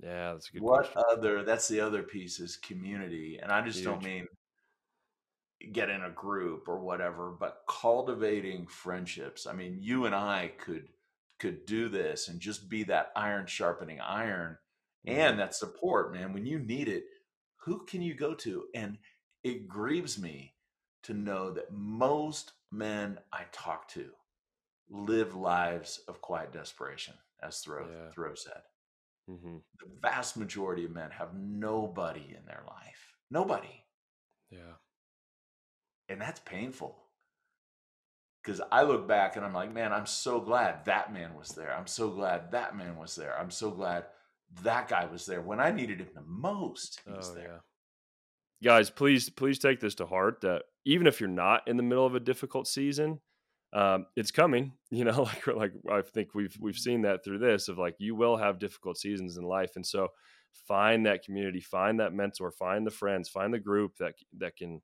Yeah, 0.00 0.34
that's 0.34 0.48
a 0.48 0.52
good 0.52 0.62
What 0.62 0.92
question. 0.92 1.02
other? 1.10 1.42
That's 1.42 1.66
the 1.66 1.80
other 1.80 2.04
piece 2.04 2.38
is 2.38 2.56
community, 2.56 3.40
and 3.42 3.50
I 3.50 3.62
just 3.62 3.82
don't 3.82 4.02
mean 4.04 4.28
get 5.72 5.90
in 5.90 6.02
a 6.04 6.10
group 6.10 6.68
or 6.68 6.78
whatever, 6.78 7.30
but 7.30 7.62
cultivating 7.68 8.66
friendships. 8.66 9.46
I 9.46 9.52
mean, 9.52 9.78
you 9.80 10.06
and 10.06 10.14
I 10.14 10.52
could 10.58 10.88
could 11.38 11.66
do 11.66 11.88
this 11.90 12.28
and 12.28 12.40
just 12.40 12.68
be 12.70 12.82
that 12.84 13.12
iron 13.14 13.46
sharpening 13.46 14.00
iron 14.00 14.56
and 15.04 15.38
that 15.38 15.54
support, 15.54 16.12
man. 16.14 16.32
When 16.32 16.46
you 16.46 16.58
need 16.58 16.88
it, 16.88 17.04
who 17.58 17.84
can 17.84 18.00
you 18.00 18.14
go 18.14 18.34
to? 18.34 18.64
And 18.74 18.96
it 19.44 19.68
grieves 19.68 20.18
me 20.18 20.54
to 21.02 21.12
know 21.14 21.50
that 21.50 21.72
most 21.72 22.52
men 22.72 23.18
I 23.32 23.44
talk 23.52 23.86
to 23.88 24.10
live 24.88 25.34
lives 25.34 26.00
of 26.08 26.20
quiet 26.22 26.52
desperation, 26.52 27.14
as 27.42 27.60
Thoreau, 27.60 27.86
Yeah. 27.88 28.10
Thoreau 28.12 28.34
said. 28.34 28.62
hmm 29.28 29.58
The 29.78 29.86
vast 30.00 30.36
majority 30.36 30.84
of 30.84 30.92
men 30.92 31.10
have 31.10 31.34
nobody 31.34 32.34
in 32.36 32.44
their 32.46 32.64
life. 32.66 33.14
Nobody. 33.30 33.84
Yeah. 34.50 34.76
And 36.08 36.20
that's 36.20 36.40
painful. 36.40 36.96
Because 38.42 38.60
I 38.70 38.82
look 38.82 39.08
back 39.08 39.34
and 39.36 39.44
I'm 39.44 39.52
like, 39.54 39.72
man, 39.72 39.92
I'm 39.92 40.06
so 40.06 40.40
glad 40.40 40.84
that 40.84 41.12
man 41.12 41.34
was 41.34 41.48
there. 41.50 41.74
I'm 41.76 41.88
so 41.88 42.10
glad 42.10 42.52
that 42.52 42.76
man 42.76 42.96
was 42.96 43.16
there. 43.16 43.36
I'm 43.36 43.50
so 43.50 43.70
glad 43.72 44.04
that 44.62 44.88
guy 44.88 45.06
was 45.06 45.26
there. 45.26 45.40
When 45.42 45.58
I 45.58 45.72
needed 45.72 46.00
him 46.00 46.08
the 46.14 46.22
most, 46.22 47.00
he 47.04 47.10
was 47.10 47.30
Oh 47.30 47.34
there. 47.34 47.44
yeah. 47.44 47.58
Guys, 48.62 48.88
please 48.88 49.28
please 49.28 49.58
take 49.58 49.80
this 49.80 49.96
to 49.96 50.06
heart 50.06 50.40
that 50.42 50.62
even 50.84 51.06
if 51.08 51.20
you're 51.20 51.28
not 51.28 51.66
in 51.66 51.76
the 51.76 51.82
middle 51.82 52.06
of 52.06 52.14
a 52.14 52.20
difficult 52.20 52.68
season, 52.68 53.20
um, 53.72 54.06
it's 54.16 54.30
coming. 54.30 54.72
You 54.90 55.04
know, 55.04 55.24
like 55.24 55.46
like 55.48 55.72
I 55.90 56.02
think 56.02 56.32
we've 56.34 56.56
we've 56.60 56.78
seen 56.78 57.02
that 57.02 57.24
through 57.24 57.38
this 57.40 57.66
of 57.68 57.76
like 57.78 57.96
you 57.98 58.14
will 58.14 58.36
have 58.36 58.60
difficult 58.60 58.96
seasons 58.96 59.36
in 59.36 59.42
life, 59.42 59.72
and 59.74 59.84
so 59.84 60.08
find 60.68 61.04
that 61.06 61.24
community, 61.24 61.60
find 61.60 61.98
that 61.98 62.14
mentor, 62.14 62.52
find 62.52 62.86
the 62.86 62.92
friends, 62.92 63.28
find 63.28 63.52
the 63.52 63.58
group 63.58 63.96
that 63.98 64.14
that 64.38 64.56
can, 64.56 64.80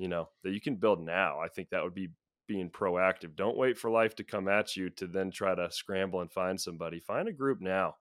you 0.00 0.08
know, 0.08 0.30
that 0.42 0.52
you 0.52 0.62
can 0.62 0.76
build 0.76 1.04
now. 1.04 1.38
I 1.40 1.48
think 1.48 1.68
that 1.68 1.84
would 1.84 1.94
be 1.94 2.08
being 2.48 2.70
proactive. 2.70 3.36
Don't 3.36 3.58
wait 3.58 3.76
for 3.76 3.90
life 3.90 4.14
to 4.16 4.24
come 4.24 4.48
at 4.48 4.74
you 4.74 4.88
to 4.90 5.06
then 5.06 5.30
try 5.30 5.54
to 5.54 5.70
scramble 5.70 6.22
and 6.22 6.32
find 6.32 6.58
somebody. 6.58 7.00
Find 7.00 7.28
a 7.28 7.32
group 7.32 7.60
now 7.60 7.96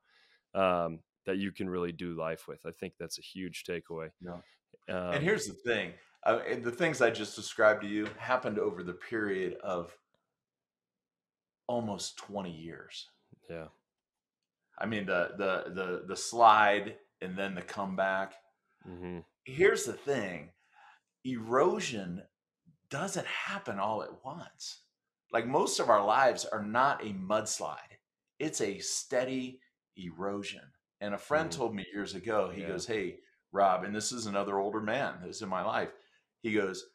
um, 0.55 1.01
that 1.25 1.39
you 1.39 1.51
can 1.51 1.69
really 1.69 1.91
do 1.91 2.15
life 2.15 2.47
with. 2.47 2.65
I 2.65 2.71
think 2.71 2.93
that's 2.97 3.19
a 3.19 3.21
huge 3.21 3.65
takeaway. 3.67 4.11
Yeah. 4.21 4.37
Um, 4.89 5.13
And 5.13 5.23
here's 5.23 5.45
the 5.45 5.55
thing 5.55 5.91
uh, 6.25 6.39
the 6.63 6.71
things 6.71 7.01
I 7.01 7.09
just 7.09 7.35
described 7.35 7.81
to 7.81 7.87
you 7.87 8.07
happened 8.17 8.59
over 8.59 8.81
the 8.81 8.93
period 8.93 9.57
of 9.61 9.93
almost 11.67 12.17
20 12.17 12.49
years. 12.49 13.09
yeah, 13.49 13.67
I 14.79 14.85
mean, 14.85 15.05
the, 15.05 15.31
the, 15.37 15.73
the, 15.73 16.03
the 16.07 16.15
slide 16.15 16.95
and 17.21 17.37
then 17.37 17.55
the 17.55 17.61
comeback. 17.61 18.35
hmm 18.85 19.19
Here's 19.43 19.83
the 19.83 19.93
thing 19.93 20.51
erosion 21.23 22.23
doesn't 22.89 23.27
happen 23.27 23.79
all 23.79 24.03
at 24.03 24.23
once. 24.23 24.83
Like 25.31 25.45
most 25.47 25.79
of 25.79 25.89
our 25.89 26.03
lives 26.03 26.45
are 26.45 26.63
not 26.63 27.03
a 27.03 27.13
mudslide, 27.13 27.97
it's 28.39 28.61
a 28.61 28.79
steady 28.79 29.61
erosion. 29.95 30.73
And 31.01 31.13
a 31.13 31.17
friend 31.17 31.49
Mhm. 31.49 31.55
told 31.55 31.75
me 31.75 31.85
years 31.93 32.13
ago, 32.15 32.49
he 32.49 32.61
Yeah. 32.61 32.69
goes, 32.69 32.85
Hey, 32.87 33.19
Rob, 33.51 33.83
and 33.83 33.95
this 33.95 34.11
is 34.11 34.25
another 34.25 34.59
older 34.59 34.81
man 34.81 35.21
that's 35.21 35.41
in 35.41 35.49
my 35.49 35.61
life. 35.63 35.93
He 36.41 36.51
goes, 36.53 36.85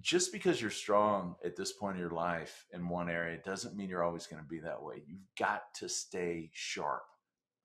just 0.00 0.32
because 0.32 0.60
you're 0.60 0.70
strong 0.70 1.36
at 1.44 1.54
this 1.56 1.72
point 1.72 1.96
in 1.96 2.00
your 2.00 2.10
life 2.10 2.66
in 2.72 2.88
one 2.88 3.08
area 3.08 3.38
doesn't 3.44 3.76
mean 3.76 3.88
you're 3.88 4.02
always 4.02 4.26
going 4.26 4.42
to 4.42 4.48
be 4.48 4.58
that 4.58 4.82
way. 4.82 5.02
You've 5.06 5.26
got 5.38 5.72
to 5.74 5.88
stay 5.88 6.50
sharp. 6.52 7.04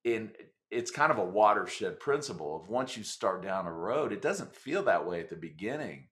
And 0.05 0.31
it's 0.71 0.91
kind 0.91 1.11
of 1.11 1.17
a 1.17 1.25
watershed 1.25 1.99
principle 1.99 2.55
of 2.55 2.69
once 2.69 2.95
you 2.95 3.03
start 3.03 3.41
down 3.41 3.65
a 3.65 3.73
road, 3.73 4.13
it 4.13 4.21
doesn't 4.21 4.55
feel 4.55 4.83
that 4.83 5.07
way 5.07 5.19
at 5.19 5.29
the 5.29 5.35
beginning, 5.35 6.07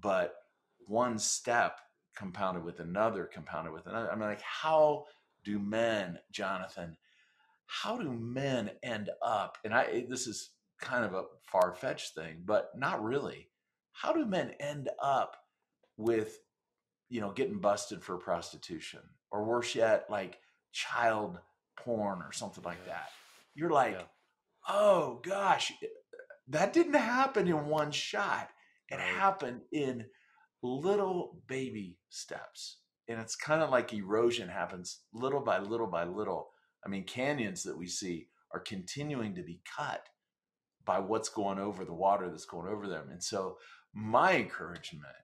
but 0.00 0.34
one 0.86 1.18
step 1.18 1.80
compounded 2.14 2.64
with 2.64 2.80
another, 2.80 3.24
compounded 3.24 3.72
with 3.72 3.86
another. 3.86 4.10
I 4.10 4.14
mean, 4.14 4.28
like, 4.28 4.42
how 4.42 5.04
do 5.42 5.58
men, 5.58 6.18
Jonathan, 6.30 6.96
how 7.66 7.96
do 7.96 8.12
men 8.12 8.70
end 8.82 9.10
up? 9.22 9.58
And 9.64 9.74
I 9.74 10.04
this 10.08 10.26
is 10.26 10.50
kind 10.80 11.04
of 11.04 11.14
a 11.14 11.24
far 11.50 11.72
fetched 11.72 12.14
thing, 12.14 12.42
but 12.44 12.70
not 12.76 13.02
really. 13.02 13.48
How 13.92 14.12
do 14.12 14.26
men 14.26 14.52
end 14.60 14.90
up 15.02 15.36
with 15.96 16.40
you 17.08 17.20
know 17.20 17.32
getting 17.32 17.58
busted 17.58 18.02
for 18.02 18.18
prostitution 18.18 19.00
or 19.30 19.44
worse 19.44 19.74
yet, 19.74 20.06
like 20.10 20.38
child 20.72 21.38
porn 21.76 22.20
or 22.20 22.32
something 22.32 22.64
like 22.64 22.84
that? 22.86 23.08
You're 23.54 23.70
like, 23.70 23.92
yeah. 23.92 24.06
oh 24.68 25.20
gosh, 25.22 25.72
eh, 25.82 25.86
that 26.48 26.72
didn't 26.72 26.94
happen 26.94 27.48
in 27.48 27.66
one 27.66 27.90
shot. 27.90 28.48
It 28.90 28.96
right. 28.96 29.02
happened 29.02 29.62
in 29.72 30.06
little 30.62 31.38
baby 31.46 31.98
steps. 32.08 32.78
And 33.08 33.20
it's 33.20 33.36
kind 33.36 33.62
of 33.62 33.70
like 33.70 33.92
erosion 33.92 34.48
happens 34.48 35.00
little 35.12 35.40
by 35.40 35.58
little 35.58 35.86
by 35.86 36.04
little. 36.04 36.50
I 36.84 36.88
mean, 36.88 37.04
canyons 37.04 37.62
that 37.64 37.76
we 37.76 37.86
see 37.86 38.28
are 38.52 38.60
continuing 38.60 39.34
to 39.34 39.42
be 39.42 39.60
cut 39.76 40.06
by 40.84 40.98
what's 40.98 41.28
going 41.28 41.58
over 41.58 41.84
the 41.84 41.94
water 41.94 42.28
that's 42.28 42.44
going 42.44 42.68
over 42.68 42.88
them. 42.88 43.08
And 43.10 43.22
so, 43.22 43.58
my 43.92 44.36
encouragement 44.36 45.14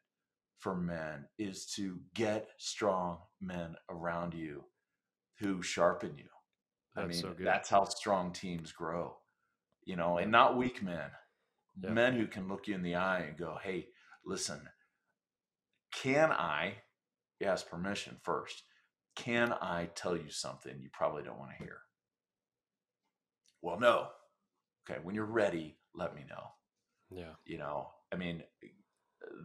for 0.58 0.76
men 0.76 1.26
is 1.38 1.66
to 1.74 1.98
get 2.14 2.48
strong 2.58 3.18
men 3.40 3.74
around 3.88 4.34
you 4.34 4.64
who 5.38 5.62
sharpen 5.62 6.16
you. 6.16 6.28
That's 7.06 7.22
I 7.22 7.28
mean, 7.28 7.36
so 7.36 7.44
that's 7.44 7.68
how 7.68 7.84
strong 7.84 8.32
teams 8.32 8.72
grow, 8.72 9.16
you 9.84 9.96
know, 9.96 10.18
and 10.18 10.30
not 10.30 10.56
weak 10.56 10.82
men, 10.82 11.10
yeah. 11.82 11.90
men 11.90 12.14
who 12.14 12.26
can 12.26 12.48
look 12.48 12.68
you 12.68 12.74
in 12.74 12.82
the 12.82 12.96
eye 12.96 13.20
and 13.20 13.36
go, 13.36 13.58
Hey, 13.62 13.88
listen, 14.24 14.60
can 15.92 16.30
I 16.32 16.74
ask 17.42 17.68
permission 17.68 18.16
first? 18.22 18.62
Can 19.16 19.52
I 19.52 19.90
tell 19.94 20.16
you 20.16 20.30
something 20.30 20.78
you 20.80 20.88
probably 20.92 21.22
don't 21.22 21.38
want 21.38 21.50
to 21.58 21.64
hear? 21.64 21.78
Well, 23.62 23.78
no. 23.78 24.08
Okay, 24.88 25.00
when 25.02 25.14
you're 25.14 25.24
ready, 25.24 25.76
let 25.94 26.14
me 26.14 26.24
know. 26.28 26.44
Yeah. 27.10 27.32
You 27.44 27.58
know, 27.58 27.88
I 28.12 28.16
mean, 28.16 28.42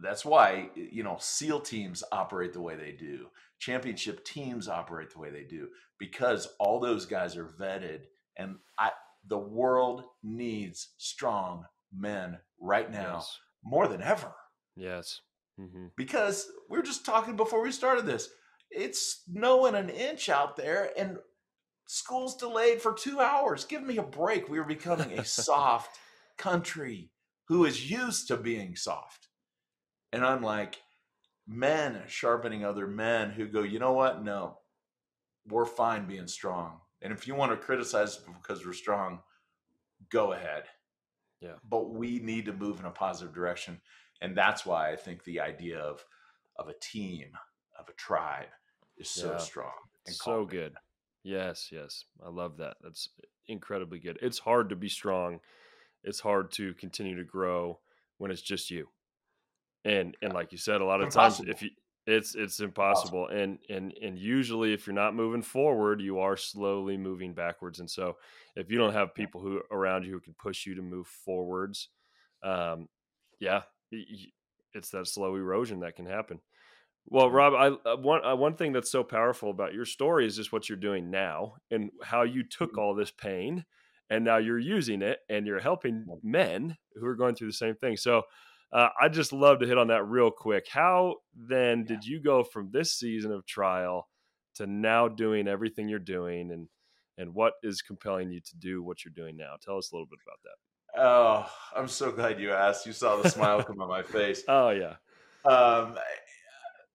that's 0.02 0.24
why, 0.24 0.70
you 0.74 1.02
know, 1.02 1.16
SEAL 1.20 1.60
teams 1.60 2.02
operate 2.12 2.52
the 2.52 2.60
way 2.60 2.76
they 2.76 2.92
do, 2.92 3.26
championship 3.58 4.24
teams 4.24 4.68
operate 4.68 5.10
the 5.10 5.18
way 5.18 5.30
they 5.30 5.44
do, 5.44 5.68
because 5.98 6.48
all 6.58 6.80
those 6.80 7.06
guys 7.06 7.36
are 7.36 7.46
vetted. 7.46 8.02
And 8.36 8.56
I, 8.78 8.90
the 9.26 9.38
world 9.38 10.04
needs 10.22 10.94
strong 10.98 11.64
men 11.94 12.38
right 12.60 12.90
now 12.90 13.16
yes. 13.16 13.38
more 13.64 13.88
than 13.88 14.02
ever. 14.02 14.32
Yes. 14.76 15.20
Mm-hmm. 15.60 15.86
Because 15.96 16.48
we 16.68 16.76
were 16.76 16.84
just 16.84 17.06
talking 17.06 17.36
before 17.36 17.62
we 17.62 17.72
started 17.72 18.06
this. 18.06 18.28
It's 18.70 19.22
snowing 19.24 19.74
an 19.74 19.88
inch 19.88 20.28
out 20.28 20.56
there 20.56 20.90
and 20.98 21.18
school's 21.86 22.36
delayed 22.36 22.82
for 22.82 22.92
two 22.92 23.20
hours. 23.20 23.64
Give 23.64 23.82
me 23.82 23.96
a 23.96 24.02
break. 24.02 24.48
We 24.48 24.58
are 24.58 24.64
becoming 24.64 25.18
a 25.18 25.24
soft 25.24 25.98
country 26.36 27.10
who 27.48 27.64
is 27.64 27.90
used 27.90 28.28
to 28.28 28.36
being 28.36 28.76
soft. 28.76 29.28
And 30.16 30.24
I'm 30.24 30.42
like, 30.42 30.82
men 31.46 32.02
sharpening 32.06 32.64
other 32.64 32.86
men 32.86 33.30
who 33.30 33.46
go, 33.46 33.62
you 33.62 33.78
know 33.78 33.92
what? 33.92 34.24
No, 34.24 34.58
we're 35.46 35.66
fine 35.66 36.06
being 36.06 36.26
strong. 36.26 36.80
And 37.02 37.12
if 37.12 37.28
you 37.28 37.34
want 37.34 37.52
to 37.52 37.56
criticize 37.58 38.16
because 38.16 38.64
we're 38.64 38.72
strong, 38.72 39.20
go 40.10 40.32
ahead. 40.32 40.64
Yeah. 41.40 41.54
But 41.68 41.90
we 41.90 42.18
need 42.18 42.46
to 42.46 42.52
move 42.52 42.80
in 42.80 42.86
a 42.86 42.90
positive 42.90 43.34
direction 43.34 43.80
and 44.20 44.36
that's 44.36 44.64
why 44.64 44.90
I 44.90 44.96
think 44.96 45.24
the 45.24 45.40
idea 45.40 45.78
of 45.78 46.04
of 46.56 46.68
a 46.68 46.74
team, 46.80 47.32
of 47.78 47.88
a 47.88 47.92
tribe, 47.92 48.48
is 48.96 49.10
so 49.10 49.32
yeah. 49.32 49.38
strong. 49.38 49.72
so 50.06 50.46
good. 50.46 50.74
Yes, 51.22 51.68
yes, 51.70 52.04
I 52.24 52.30
love 52.30 52.56
that. 52.58 52.76
That's 52.82 53.10
incredibly 53.46 53.98
good. 53.98 54.18
It's 54.22 54.38
hard 54.38 54.70
to 54.70 54.76
be 54.76 54.88
strong. 54.88 55.40
It's 56.02 56.20
hard 56.20 56.52
to 56.52 56.72
continue 56.74 57.16
to 57.16 57.24
grow 57.24 57.80
when 58.18 58.30
it's 58.30 58.42
just 58.42 58.70
you. 58.70 58.88
And 59.86 60.16
and 60.22 60.32
like 60.32 60.52
you 60.52 60.58
said, 60.58 60.80
a 60.80 60.84
lot 60.84 61.00
of 61.00 61.06
impossible. 61.06 61.46
times 61.46 61.56
if 61.56 61.62
you 61.62 61.70
it's 62.06 62.34
it's 62.34 62.60
impossible. 62.60 63.28
impossible. 63.28 63.42
And 63.42 63.58
and 63.68 63.94
and 64.02 64.18
usually 64.18 64.72
if 64.72 64.86
you're 64.86 64.94
not 64.94 65.14
moving 65.14 65.42
forward, 65.42 66.00
you 66.00 66.18
are 66.18 66.36
slowly 66.36 66.96
moving 66.96 67.34
backwards. 67.34 67.80
And 67.80 67.90
so 67.90 68.16
if 68.54 68.70
you 68.70 68.78
don't 68.78 68.92
have 68.92 69.14
people 69.14 69.40
who 69.40 69.62
around 69.70 70.04
you 70.04 70.12
who 70.12 70.20
can 70.20 70.34
push 70.34 70.66
you 70.66 70.74
to 70.74 70.82
move 70.82 71.06
forwards, 71.06 71.88
um, 72.42 72.88
yeah, 73.40 73.62
it's 74.72 74.90
that 74.90 75.06
slow 75.06 75.34
erosion 75.36 75.80
that 75.80 75.96
can 75.96 76.06
happen. 76.06 76.40
Well, 77.08 77.30
Rob, 77.30 77.54
I 77.54 77.90
uh, 77.90 77.96
one 77.96 78.24
uh, 78.24 78.34
one 78.34 78.54
thing 78.54 78.72
that's 78.72 78.90
so 78.90 79.04
powerful 79.04 79.50
about 79.50 79.74
your 79.74 79.84
story 79.84 80.26
is 80.26 80.36
just 80.36 80.52
what 80.52 80.68
you're 80.68 80.76
doing 80.76 81.10
now 81.10 81.54
and 81.70 81.90
how 82.02 82.22
you 82.22 82.42
took 82.42 82.72
mm-hmm. 82.72 82.80
all 82.80 82.94
this 82.94 83.12
pain 83.12 83.64
and 84.10 84.24
now 84.24 84.36
you're 84.36 84.58
using 84.58 85.02
it 85.02 85.20
and 85.28 85.46
you're 85.46 85.60
helping 85.60 86.04
men 86.22 86.76
who 86.94 87.06
are 87.06 87.16
going 87.16 87.34
through 87.34 87.48
the 87.48 87.52
same 87.52 87.74
thing. 87.74 87.96
So, 87.96 88.22
uh, 88.72 88.88
I 89.00 89.08
just 89.08 89.32
love 89.32 89.60
to 89.60 89.66
hit 89.66 89.78
on 89.78 89.88
that 89.88 90.04
real 90.04 90.30
quick. 90.30 90.66
How 90.70 91.16
then 91.34 91.80
yeah. 91.80 91.96
did 91.96 92.04
you 92.04 92.20
go 92.20 92.42
from 92.42 92.70
this 92.72 92.92
season 92.92 93.32
of 93.32 93.46
trial 93.46 94.08
to 94.56 94.66
now 94.66 95.08
doing 95.08 95.48
everything 95.48 95.88
you're 95.88 95.98
doing 95.98 96.50
and 96.50 96.68
and 97.18 97.34
what 97.34 97.54
is 97.62 97.80
compelling 97.80 98.30
you 98.30 98.40
to 98.40 98.56
do 98.58 98.82
what 98.82 99.04
you're 99.04 99.14
doing 99.14 99.36
now? 99.36 99.54
Tell 99.62 99.78
us 99.78 99.90
a 99.90 99.94
little 99.94 100.06
bit 100.06 100.18
about 100.26 100.38
that. 100.44 101.00
Oh, 101.02 101.50
I'm 101.74 101.88
so 101.88 102.10
glad 102.10 102.40
you 102.40 102.52
asked. 102.52 102.86
You 102.86 102.92
saw 102.92 103.16
the 103.16 103.28
smile 103.28 103.62
come 103.62 103.80
on 103.80 103.88
my 103.88 104.02
face. 104.02 104.42
Oh 104.48 104.70
yeah. 104.70 104.96
Um, 105.50 105.96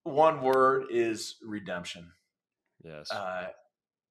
one 0.03 0.41
word 0.41 0.86
is 0.89 1.36
redemption. 1.43 2.11
Yes. 2.84 3.11
Uh, 3.11 3.47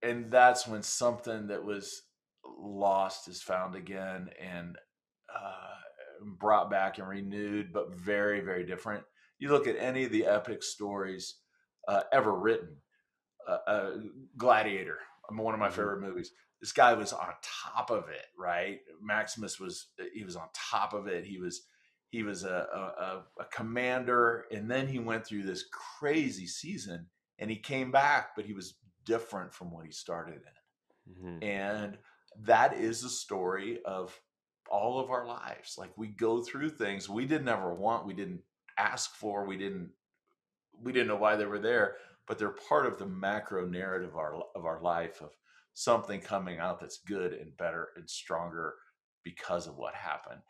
and 0.03 0.31
that's 0.31 0.67
when 0.67 0.83
something 0.83 1.49
that 1.49 1.65
was 1.65 2.03
lost 2.59 3.29
is 3.29 3.43
found 3.43 3.75
again 3.75 4.31
and 4.41 4.77
uh, 5.35 5.70
brought 6.23 6.71
back 6.71 6.99
and 6.99 7.09
renewed, 7.09 7.73
but 7.73 7.95
very, 7.95 8.41
very 8.41 8.65
different. 8.65 9.05
You 9.39 9.51
look 9.51 9.67
at 9.67 9.77
any 9.79 10.05
of 10.05 10.13
the 10.13 10.27
epic 10.27 10.63
stories 10.63 11.37
uh, 11.89 12.03
ever 12.13 12.33
written. 12.33 12.77
Uh, 13.49 13.59
uh, 13.67 13.91
Gladiator, 14.37 14.99
one 15.31 15.55
of 15.55 15.61
my 15.61 15.67
mm-hmm. 15.67 15.77
favorite 15.77 16.01
movies 16.01 16.33
this 16.61 16.73
guy 16.73 16.93
was 16.93 17.13
on 17.13 17.33
top 17.43 17.91
of 17.91 18.09
it, 18.11 18.27
right? 18.39 18.81
Maximus 19.03 19.59
was 19.59 19.89
he 20.13 20.25
was 20.25 20.37
on 20.37 20.49
top 20.55 20.93
of 20.93 21.07
it. 21.07 21.25
He 21.25 21.39
was 21.39 21.63
he 22.11 22.23
was 22.23 22.45
a, 22.45 22.49
a, 22.49 23.43
a 23.43 23.45
commander, 23.53 24.45
and 24.51 24.71
then 24.71 24.87
he 24.89 24.99
went 24.99 25.27
through 25.27 25.45
this 25.45 25.65
crazy 25.99 26.47
season, 26.47 27.07
and 27.39 27.51
he 27.51 27.57
came 27.57 27.91
back, 27.91 28.31
but 28.37 28.45
he 28.45 28.53
was 28.53 28.75
different 29.05 29.55
from 29.55 29.71
what 29.71 29.87
he 29.87 29.93
started 29.93 30.41
in, 31.07 31.15
mm-hmm. 31.15 31.43
and 31.43 31.99
that 32.43 32.75
is 32.75 33.03
the 33.03 33.09
story 33.09 33.79
of 33.85 34.19
all 34.71 35.01
of 35.01 35.11
our 35.11 35.27
lives. 35.27 35.77
Like 35.77 35.91
we 35.97 36.09
go 36.09 36.43
through 36.43 36.71
things 36.71 37.09
we 37.09 37.27
didn't 37.27 37.49
ever 37.49 37.75
want, 37.75 38.07
we 38.07 38.15
didn't 38.15 38.43
ask 38.79 39.15
for, 39.15 39.45
we 39.45 39.57
didn't 39.57 39.91
we 40.83 40.93
didn't 40.93 41.09
know 41.09 41.17
why 41.17 41.37
they 41.37 41.45
were 41.45 41.59
there, 41.59 41.97
but 42.27 42.39
they're 42.39 42.49
part 42.69 42.87
of 42.87 42.99
the 42.99 43.07
macro 43.07 43.67
narrative 43.67 44.11
of 44.11 44.17
our 44.17 44.43
of 44.55 44.65
our 44.65 44.81
life 44.81 45.21
of 45.21 45.31
something 45.75 46.21
coming 46.21 46.59
out 46.59 46.81
that's 46.81 46.99
good 46.99 47.33
and 47.33 47.57
better 47.57 47.89
and 47.97 48.09
stronger 48.09 48.75
because 49.23 49.67
of 49.67 49.77
what 49.77 49.95
happened. 49.95 50.41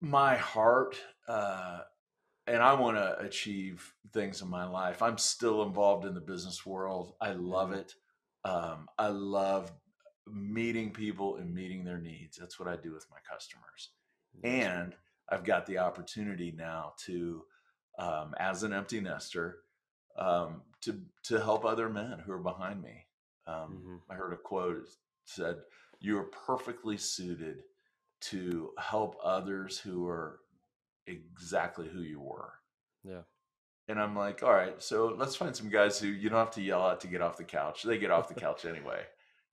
My 0.00 0.36
heart, 0.36 0.96
uh, 1.28 1.80
and 2.46 2.62
I 2.62 2.74
want 2.74 2.96
to 2.96 3.18
achieve 3.20 3.92
things 4.12 4.42
in 4.42 4.48
my 4.48 4.66
life. 4.66 5.02
I'm 5.02 5.18
still 5.18 5.62
involved 5.62 6.04
in 6.04 6.14
the 6.14 6.20
business 6.20 6.64
world. 6.64 7.14
I 7.20 7.32
love 7.32 7.70
mm-hmm. 7.70 7.80
it. 7.80 7.94
Um, 8.44 8.86
I 8.98 9.08
love 9.08 9.72
meeting 10.26 10.90
people 10.90 11.36
and 11.36 11.54
meeting 11.54 11.84
their 11.84 11.98
needs. 11.98 12.36
That's 12.36 12.58
what 12.58 12.68
I 12.68 12.76
do 12.76 12.92
with 12.92 13.06
my 13.10 13.18
customers. 13.28 13.90
And 14.42 14.94
I've 15.28 15.44
got 15.44 15.66
the 15.66 15.78
opportunity 15.78 16.52
now 16.56 16.92
to, 17.06 17.44
um, 17.98 18.34
as 18.38 18.62
an 18.62 18.72
empty 18.72 19.00
nester, 19.00 19.60
um, 20.18 20.62
to 20.82 21.00
to 21.24 21.40
help 21.40 21.64
other 21.64 21.88
men 21.88 22.18
who 22.24 22.32
are 22.32 22.38
behind 22.38 22.82
me. 22.82 23.06
Um, 23.46 23.54
mm-hmm. 23.54 23.96
I 24.10 24.14
heard 24.14 24.32
a 24.32 24.36
quote 24.36 24.88
said, 25.24 25.56
"You 26.00 26.18
are 26.18 26.24
perfectly 26.24 26.96
suited 26.96 27.62
to 28.22 28.72
help 28.78 29.16
others 29.22 29.78
who 29.78 30.06
are 30.06 30.40
exactly 31.06 31.88
who 31.88 32.00
you 32.00 32.20
were." 32.20 32.52
Yeah. 33.04 33.22
And 33.88 34.00
I'm 34.00 34.16
like, 34.16 34.42
all 34.42 34.52
right, 34.52 34.82
so 34.82 35.14
let's 35.16 35.36
find 35.36 35.54
some 35.54 35.68
guys 35.68 35.98
who 35.98 36.08
you 36.08 36.28
don't 36.28 36.38
have 36.38 36.50
to 36.52 36.62
yell 36.62 36.90
at 36.90 37.00
to 37.00 37.06
get 37.06 37.22
off 37.22 37.36
the 37.36 37.44
couch. 37.44 37.84
They 37.84 37.98
get 37.98 38.10
off 38.10 38.28
the 38.28 38.34
couch 38.34 38.64
anyway. 38.64 39.02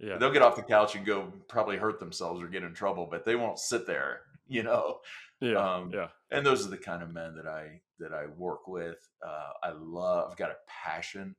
Yeah. 0.04 0.18
They'll 0.18 0.34
get 0.34 0.42
off 0.42 0.58
the 0.58 0.64
couch 0.64 0.96
and 0.96 1.06
go 1.06 1.32
probably 1.48 1.78
hurt 1.78 2.00
themselves 2.00 2.42
or 2.42 2.48
get 2.48 2.64
in 2.64 2.74
trouble, 2.74 3.08
but 3.10 3.24
they 3.24 3.36
won't 3.36 3.58
sit 3.58 3.88
there, 3.88 4.22
you 4.48 4.64
know. 4.64 5.00
Yeah. 5.40 5.76
Um, 5.76 5.92
yeah. 5.94 6.08
And 6.32 6.46
those 6.46 6.66
are 6.66 6.70
the 6.70 6.78
kind 6.78 7.02
of 7.02 7.14
men 7.14 7.36
that 7.36 7.48
I 7.48 7.82
that 8.00 8.14
I 8.14 8.26
work 8.38 8.68
with. 8.68 8.98
Uh, 9.26 9.52
I 9.64 9.72
love. 9.72 10.30
I've 10.32 10.38
got 10.38 10.52
a 10.52 10.56
passion 10.68 11.36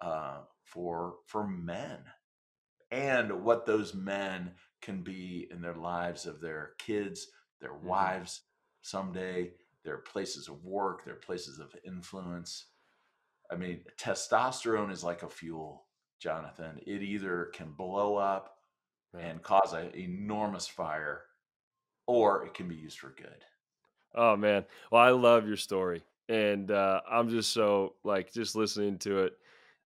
uh, 0.00 0.38
for 0.64 1.16
for 1.26 1.46
men 1.46 1.98
and 2.90 3.44
what 3.44 3.66
those 3.66 3.94
men 3.94 4.52
can 4.80 5.02
be 5.02 5.46
in 5.50 5.60
their 5.60 5.74
lives 5.74 6.26
of 6.26 6.40
their 6.40 6.72
kids, 6.78 7.26
their 7.60 7.72
mm-hmm. 7.72 7.88
wives 7.88 8.42
someday, 8.82 9.52
their 9.84 9.98
places 9.98 10.48
of 10.48 10.64
work, 10.64 11.04
their 11.04 11.16
places 11.16 11.58
of 11.58 11.74
influence. 11.86 12.66
I 13.50 13.56
mean, 13.56 13.80
testosterone 14.00 14.92
is 14.92 15.04
like 15.04 15.22
a 15.22 15.28
fuel, 15.28 15.86
Jonathan. 16.18 16.80
It 16.86 17.02
either 17.02 17.50
can 17.54 17.72
blow 17.72 18.16
up 18.16 18.58
yeah. 19.14 19.26
and 19.26 19.42
cause 19.42 19.72
an 19.72 19.90
enormous 19.94 20.66
fire, 20.66 21.22
or 22.06 22.44
it 22.44 22.54
can 22.54 22.68
be 22.68 22.74
used 22.74 22.98
for 22.98 23.14
good. 23.16 23.44
Oh 24.14 24.36
man, 24.36 24.64
well 24.90 25.02
I 25.02 25.10
love 25.10 25.46
your 25.46 25.56
story, 25.56 26.02
and 26.28 26.70
uh, 26.70 27.00
I'm 27.10 27.28
just 27.28 27.52
so 27.52 27.94
like 28.04 28.32
just 28.32 28.56
listening 28.56 28.98
to 28.98 29.24
it. 29.24 29.38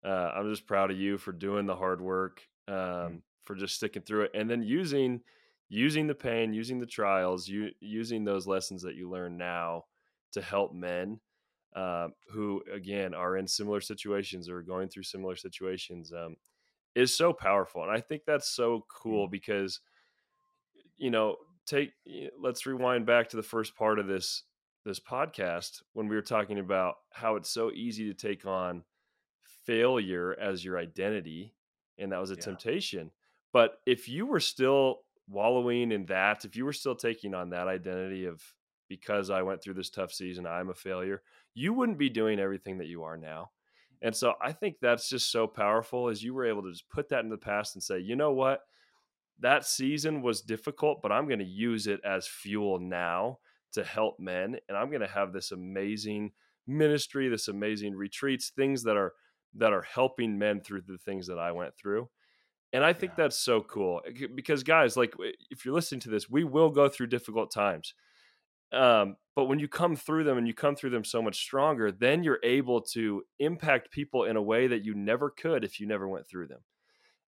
Uh, 0.03 0.31
I'm 0.35 0.49
just 0.49 0.65
proud 0.65 0.91
of 0.91 0.97
you 0.97 1.17
for 1.17 1.31
doing 1.31 1.65
the 1.65 1.75
hard 1.75 2.01
work, 2.01 2.41
um, 2.67 2.75
mm-hmm. 2.75 3.15
for 3.45 3.55
just 3.55 3.75
sticking 3.75 4.01
through 4.01 4.23
it, 4.23 4.31
and 4.33 4.49
then 4.49 4.63
using 4.63 5.21
using 5.69 6.05
the 6.05 6.15
pain, 6.15 6.53
using 6.53 6.79
the 6.79 6.85
trials, 6.85 7.47
you 7.47 7.69
using 7.79 8.23
those 8.23 8.45
lessons 8.45 8.81
that 8.83 8.95
you 8.95 9.09
learn 9.09 9.37
now 9.37 9.85
to 10.33 10.41
help 10.41 10.73
men 10.73 11.19
uh, 11.75 12.09
who 12.29 12.61
again 12.73 13.13
are 13.13 13.37
in 13.37 13.47
similar 13.47 13.81
situations 13.81 14.49
or 14.49 14.61
going 14.61 14.89
through 14.89 15.03
similar 15.03 15.35
situations 15.35 16.11
um, 16.11 16.35
is 16.95 17.15
so 17.15 17.31
powerful 17.31 17.81
and 17.83 17.91
i 17.91 17.99
think 17.99 18.23
that's 18.25 18.49
so 18.49 18.85
cool 18.89 19.27
mm. 19.27 19.31
because 19.31 19.79
you 20.97 21.09
know 21.09 21.35
take 21.65 21.91
let's 22.39 22.65
rewind 22.65 23.05
back 23.05 23.29
to 23.29 23.37
the 23.37 23.43
first 23.43 23.75
part 23.75 23.99
of 23.99 24.07
this 24.07 24.43
this 24.83 24.99
podcast 24.99 25.81
when 25.93 26.07
we 26.07 26.15
were 26.15 26.21
talking 26.21 26.59
about 26.59 26.95
how 27.11 27.35
it's 27.35 27.49
so 27.49 27.71
easy 27.71 28.05
to 28.05 28.13
take 28.13 28.45
on 28.45 28.83
failure 29.65 30.35
as 30.41 30.65
your 30.65 30.77
identity 30.77 31.53
and 31.97 32.11
that 32.11 32.19
was 32.19 32.31
a 32.31 32.35
yeah. 32.35 32.41
temptation 32.41 33.11
but 33.53 33.79
if 33.85 34.09
you 34.09 34.25
were 34.25 34.39
still 34.39 34.99
wallowing 35.29 35.91
in 35.91 36.05
that 36.07 36.43
if 36.43 36.55
you 36.55 36.65
were 36.65 36.73
still 36.73 36.95
taking 36.95 37.33
on 37.33 37.51
that 37.51 37.67
identity 37.67 38.25
of 38.25 38.41
because 38.91 39.29
I 39.29 39.41
went 39.41 39.63
through 39.63 39.75
this 39.75 39.89
tough 39.89 40.11
season, 40.11 40.45
I'm 40.45 40.69
a 40.69 40.73
failure, 40.73 41.21
you 41.53 41.71
wouldn't 41.71 41.97
be 41.97 42.09
doing 42.09 42.41
everything 42.41 42.79
that 42.79 42.87
you 42.87 43.03
are 43.03 43.15
now. 43.15 43.51
And 44.01 44.13
so 44.13 44.33
I 44.41 44.51
think 44.51 44.81
that's 44.81 45.07
just 45.07 45.31
so 45.31 45.47
powerful 45.47 46.09
as 46.09 46.21
you 46.21 46.33
were 46.33 46.45
able 46.45 46.63
to 46.63 46.73
just 46.73 46.89
put 46.89 47.07
that 47.07 47.23
in 47.23 47.29
the 47.29 47.37
past 47.37 47.73
and 47.73 47.81
say, 47.81 47.99
you 47.99 48.17
know 48.17 48.33
what? 48.33 48.63
That 49.39 49.65
season 49.65 50.21
was 50.21 50.41
difficult, 50.41 51.01
but 51.01 51.13
I'm 51.13 51.25
going 51.25 51.39
to 51.39 51.45
use 51.45 51.87
it 51.87 52.01
as 52.03 52.27
fuel 52.27 52.79
now 52.79 53.39
to 53.71 53.85
help 53.85 54.19
men. 54.19 54.57
And 54.67 54.77
I'm 54.77 54.89
going 54.89 54.99
to 54.99 55.07
have 55.07 55.31
this 55.31 55.53
amazing 55.53 56.33
ministry, 56.67 57.29
this 57.29 57.47
amazing 57.47 57.95
retreats, 57.95 58.49
things 58.53 58.83
that 58.83 58.97
are 58.97 59.13
that 59.55 59.71
are 59.71 59.83
helping 59.83 60.37
men 60.37 60.59
through 60.59 60.81
the 60.85 60.97
things 60.97 61.27
that 61.27 61.39
I 61.39 61.53
went 61.53 61.77
through. 61.77 62.09
And 62.73 62.83
I 62.83 62.91
think 62.91 63.13
yeah. 63.13 63.23
that's 63.23 63.39
so 63.39 63.61
cool 63.61 64.01
eh, 64.05 64.27
because 64.35 64.63
guys, 64.63 64.97
like 64.97 65.13
if 65.49 65.63
you're 65.63 65.73
listening 65.73 66.01
to 66.01 66.09
this, 66.09 66.29
we 66.29 66.43
will 66.43 66.69
go 66.69 66.89
through 66.89 67.07
difficult 67.07 67.51
times. 67.51 67.93
Um, 68.73 69.17
but 69.35 69.45
when 69.45 69.59
you 69.59 69.67
come 69.67 69.95
through 69.95 70.25
them 70.25 70.37
and 70.37 70.47
you 70.47 70.53
come 70.53 70.75
through 70.75 70.89
them 70.91 71.03
so 71.03 71.21
much 71.21 71.39
stronger, 71.39 71.91
then 71.91 72.23
you're 72.23 72.39
able 72.43 72.81
to 72.93 73.23
impact 73.39 73.91
people 73.91 74.25
in 74.25 74.35
a 74.35 74.41
way 74.41 74.67
that 74.67 74.83
you 74.83 74.93
never 74.93 75.29
could 75.29 75.63
if 75.63 75.79
you 75.79 75.87
never 75.87 76.07
went 76.07 76.27
through 76.27 76.47
them. 76.47 76.59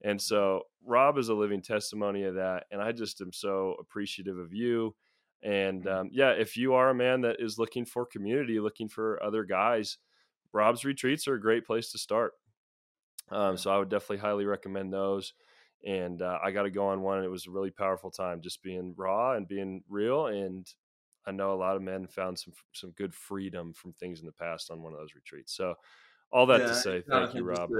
And 0.02 0.20
so 0.20 0.62
Rob 0.84 1.18
is 1.18 1.28
a 1.28 1.34
living 1.34 1.60
testimony 1.60 2.24
of 2.24 2.36
that. 2.36 2.64
And 2.70 2.80
I 2.80 2.92
just 2.92 3.20
am 3.20 3.32
so 3.32 3.76
appreciative 3.78 4.38
of 4.38 4.54
you. 4.54 4.94
And 5.42 5.84
mm-hmm. 5.84 5.98
um, 5.98 6.10
yeah, 6.12 6.30
if 6.30 6.56
you 6.56 6.74
are 6.74 6.90
a 6.90 6.94
man 6.94 7.20
that 7.22 7.36
is 7.38 7.58
looking 7.58 7.84
for 7.84 8.06
community, 8.06 8.60
looking 8.60 8.88
for 8.88 9.22
other 9.22 9.44
guys, 9.44 9.98
Rob's 10.52 10.84
retreats 10.84 11.28
are 11.28 11.34
a 11.34 11.40
great 11.40 11.66
place 11.66 11.92
to 11.92 11.98
start. 11.98 12.32
Um, 13.30 13.56
so 13.56 13.70
I 13.70 13.78
would 13.78 13.90
definitely 13.90 14.18
highly 14.18 14.46
recommend 14.46 14.92
those. 14.92 15.34
And 15.86 16.20
uh, 16.20 16.38
I 16.42 16.50
got 16.50 16.62
to 16.62 16.70
go 16.70 16.88
on 16.88 17.02
one. 17.02 17.18
And 17.18 17.26
it 17.26 17.30
was 17.30 17.46
a 17.46 17.50
really 17.50 17.70
powerful 17.70 18.10
time 18.10 18.40
just 18.40 18.62
being 18.62 18.94
raw 18.96 19.34
and 19.34 19.46
being 19.46 19.82
real 19.88 20.26
and 20.26 20.66
I 21.26 21.32
know 21.32 21.52
a 21.52 21.54
lot 21.54 21.76
of 21.76 21.82
men 21.82 22.06
found 22.06 22.38
some 22.38 22.52
some 22.72 22.90
good 22.92 23.14
freedom 23.14 23.72
from 23.72 23.92
things 23.92 24.20
in 24.20 24.26
the 24.26 24.32
past 24.32 24.70
on 24.70 24.82
one 24.82 24.92
of 24.92 24.98
those 24.98 25.14
retreats. 25.14 25.54
So, 25.54 25.74
all 26.32 26.46
that 26.46 26.60
yeah, 26.60 26.66
to 26.68 26.74
say, 26.74 27.02
thank 27.08 27.34
you, 27.34 27.44
Rob. 27.44 27.70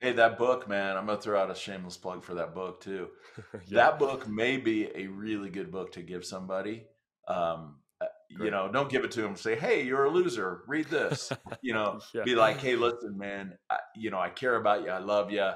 Hey, 0.00 0.12
that 0.14 0.36
book, 0.36 0.68
man, 0.68 0.96
I'm 0.96 1.06
gonna 1.06 1.20
throw 1.20 1.40
out 1.40 1.50
a 1.50 1.54
shameless 1.54 1.96
plug 1.96 2.24
for 2.24 2.34
that 2.34 2.54
book 2.54 2.80
too. 2.80 3.08
yeah. 3.54 3.58
That 3.70 3.98
book 3.98 4.28
may 4.28 4.56
be 4.56 4.88
a 4.94 5.06
really 5.06 5.48
good 5.48 5.70
book 5.70 5.92
to 5.92 6.02
give 6.02 6.24
somebody. 6.24 6.84
Um, 7.28 7.76
uh, 8.00 8.06
you 8.28 8.50
know, 8.50 8.68
don't 8.72 8.90
give 8.90 9.04
it 9.04 9.12
to 9.12 9.22
them. 9.22 9.36
Say, 9.36 9.54
"Hey, 9.54 9.84
you're 9.84 10.04
a 10.04 10.10
loser. 10.10 10.62
Read 10.66 10.88
this." 10.88 11.30
you 11.62 11.72
know, 11.72 12.00
yeah. 12.14 12.24
be 12.24 12.34
like, 12.34 12.58
"Hey, 12.58 12.74
listen, 12.74 13.16
man. 13.16 13.56
I, 13.70 13.78
you 13.94 14.10
know, 14.10 14.18
I 14.18 14.28
care 14.28 14.56
about 14.56 14.82
you. 14.82 14.90
I 14.90 14.98
love 14.98 15.30
you." 15.30 15.48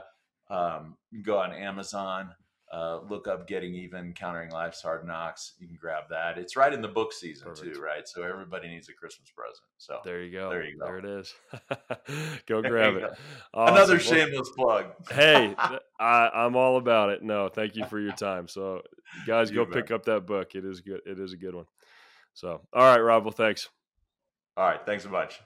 Um, 0.48 0.96
you 1.10 1.24
go 1.24 1.38
on 1.38 1.52
Amazon 1.52 2.30
uh, 2.72 3.00
look 3.08 3.28
up 3.28 3.46
Getting 3.46 3.74
Even, 3.74 4.12
Countering 4.12 4.50
Life's 4.50 4.82
Hard 4.82 5.06
Knocks. 5.06 5.52
You 5.58 5.66
can 5.66 5.76
grab 5.76 6.04
that. 6.10 6.36
It's 6.36 6.56
right 6.56 6.72
in 6.72 6.82
the 6.82 6.88
book 6.88 7.12
season 7.12 7.48
Perfect. 7.48 7.74
too, 7.74 7.80
right? 7.80 8.06
So 8.08 8.22
everybody 8.22 8.68
needs 8.68 8.88
a 8.88 8.92
Christmas 8.92 9.30
present. 9.30 9.64
So 9.78 10.00
there 10.04 10.22
you 10.22 10.32
go. 10.32 10.50
There 10.50 10.64
you 10.64 10.78
go. 10.78 10.86
There 10.86 10.98
it 10.98 11.04
is. 11.04 11.34
go 12.46 12.62
grab 12.62 12.96
it. 12.96 13.04
Awesome. 13.54 13.74
Another 13.74 14.00
shameless 14.00 14.50
plug. 14.56 14.86
hey, 15.10 15.54
I, 16.00 16.30
I'm 16.34 16.56
all 16.56 16.76
about 16.76 17.10
it. 17.10 17.22
No, 17.22 17.48
thank 17.48 17.76
you 17.76 17.84
for 17.86 18.00
your 18.00 18.12
time. 18.12 18.48
So 18.48 18.82
guys, 19.26 19.50
go 19.50 19.64
pick 19.64 19.90
up 19.90 20.04
that 20.06 20.26
book. 20.26 20.54
It 20.54 20.64
is 20.64 20.80
good. 20.80 21.00
It 21.06 21.20
is 21.20 21.32
a 21.32 21.36
good 21.36 21.54
one. 21.54 21.66
So 22.34 22.62
all 22.72 22.82
right, 22.82 23.00
Rob. 23.00 23.24
Well, 23.24 23.32
thanks. 23.32 23.68
All 24.56 24.68
right. 24.68 24.80
Thanks 24.84 25.04
a 25.04 25.08
bunch. 25.08 25.40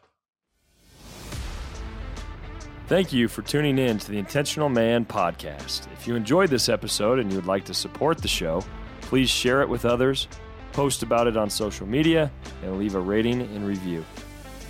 Thank 2.91 3.13
you 3.13 3.29
for 3.29 3.43
tuning 3.43 3.79
in 3.79 3.99
to 3.99 4.11
the 4.11 4.19
Intentional 4.19 4.69
Man 4.69 5.05
podcast. 5.05 5.87
If 5.93 6.09
you 6.09 6.17
enjoyed 6.17 6.51
this 6.51 6.69
episode 6.69 7.21
and 7.21 7.31
you 7.31 7.37
would 7.37 7.47
like 7.47 7.65
to 7.67 7.73
support 7.73 8.19
the 8.19 8.27
show, 8.27 8.65
please 9.01 9.31
share 9.31 9.63
it 9.63 9.69
with 9.69 9.85
others, 9.85 10.27
post 10.73 11.05
about 11.05 11.29
it 11.29 11.37
on 11.37 11.49
social 11.49 11.87
media, 11.87 12.33
and 12.65 12.81
leave 12.81 12.97
a 12.97 13.01
rating 13.01 13.43
and 13.43 13.65
review. 13.65 14.05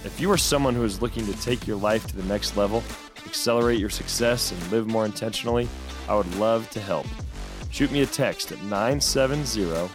If 0.04 0.20
you 0.20 0.30
are 0.30 0.36
someone 0.36 0.74
who 0.74 0.84
is 0.84 1.00
looking 1.00 1.24
to 1.24 1.40
take 1.40 1.66
your 1.66 1.78
life 1.78 2.06
to 2.08 2.14
the 2.14 2.22
next 2.24 2.58
level, 2.58 2.84
accelerate 3.24 3.80
your 3.80 3.88
success, 3.88 4.52
and 4.52 4.70
live 4.70 4.86
more 4.86 5.06
intentionally, 5.06 5.66
I 6.06 6.14
would 6.14 6.34
love 6.34 6.68
to 6.72 6.80
help. 6.80 7.06
Shoot 7.70 7.90
me 7.90 8.02
a 8.02 8.06
text 8.06 8.52
at 8.52 8.58
970 8.64 9.88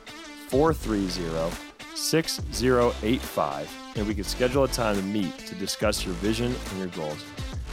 430 0.49 1.55
6085, 1.95 3.71
and 3.95 4.07
we 4.07 4.15
can 4.15 4.23
schedule 4.23 4.63
a 4.63 4.67
time 4.67 4.95
to 4.95 5.03
meet 5.03 5.37
to 5.45 5.53
discuss 5.53 6.03
your 6.03 6.15
vision 6.15 6.55
and 6.71 6.79
your 6.79 6.87
goals. 6.87 7.23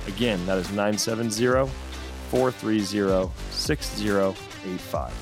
Again, 0.06 0.44
that 0.46 0.58
is 0.58 0.70
970 0.70 1.70
430 2.30 3.30
6085. 3.50 5.12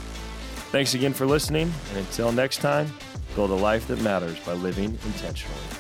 Thanks 0.70 0.94
again 0.94 1.12
for 1.12 1.26
listening, 1.26 1.72
and 1.90 1.98
until 1.98 2.30
next 2.30 2.58
time, 2.58 2.92
build 3.34 3.50
a 3.50 3.54
life 3.54 3.88
that 3.88 4.00
matters 4.02 4.38
by 4.40 4.52
living 4.52 4.96
intentionally. 5.04 5.79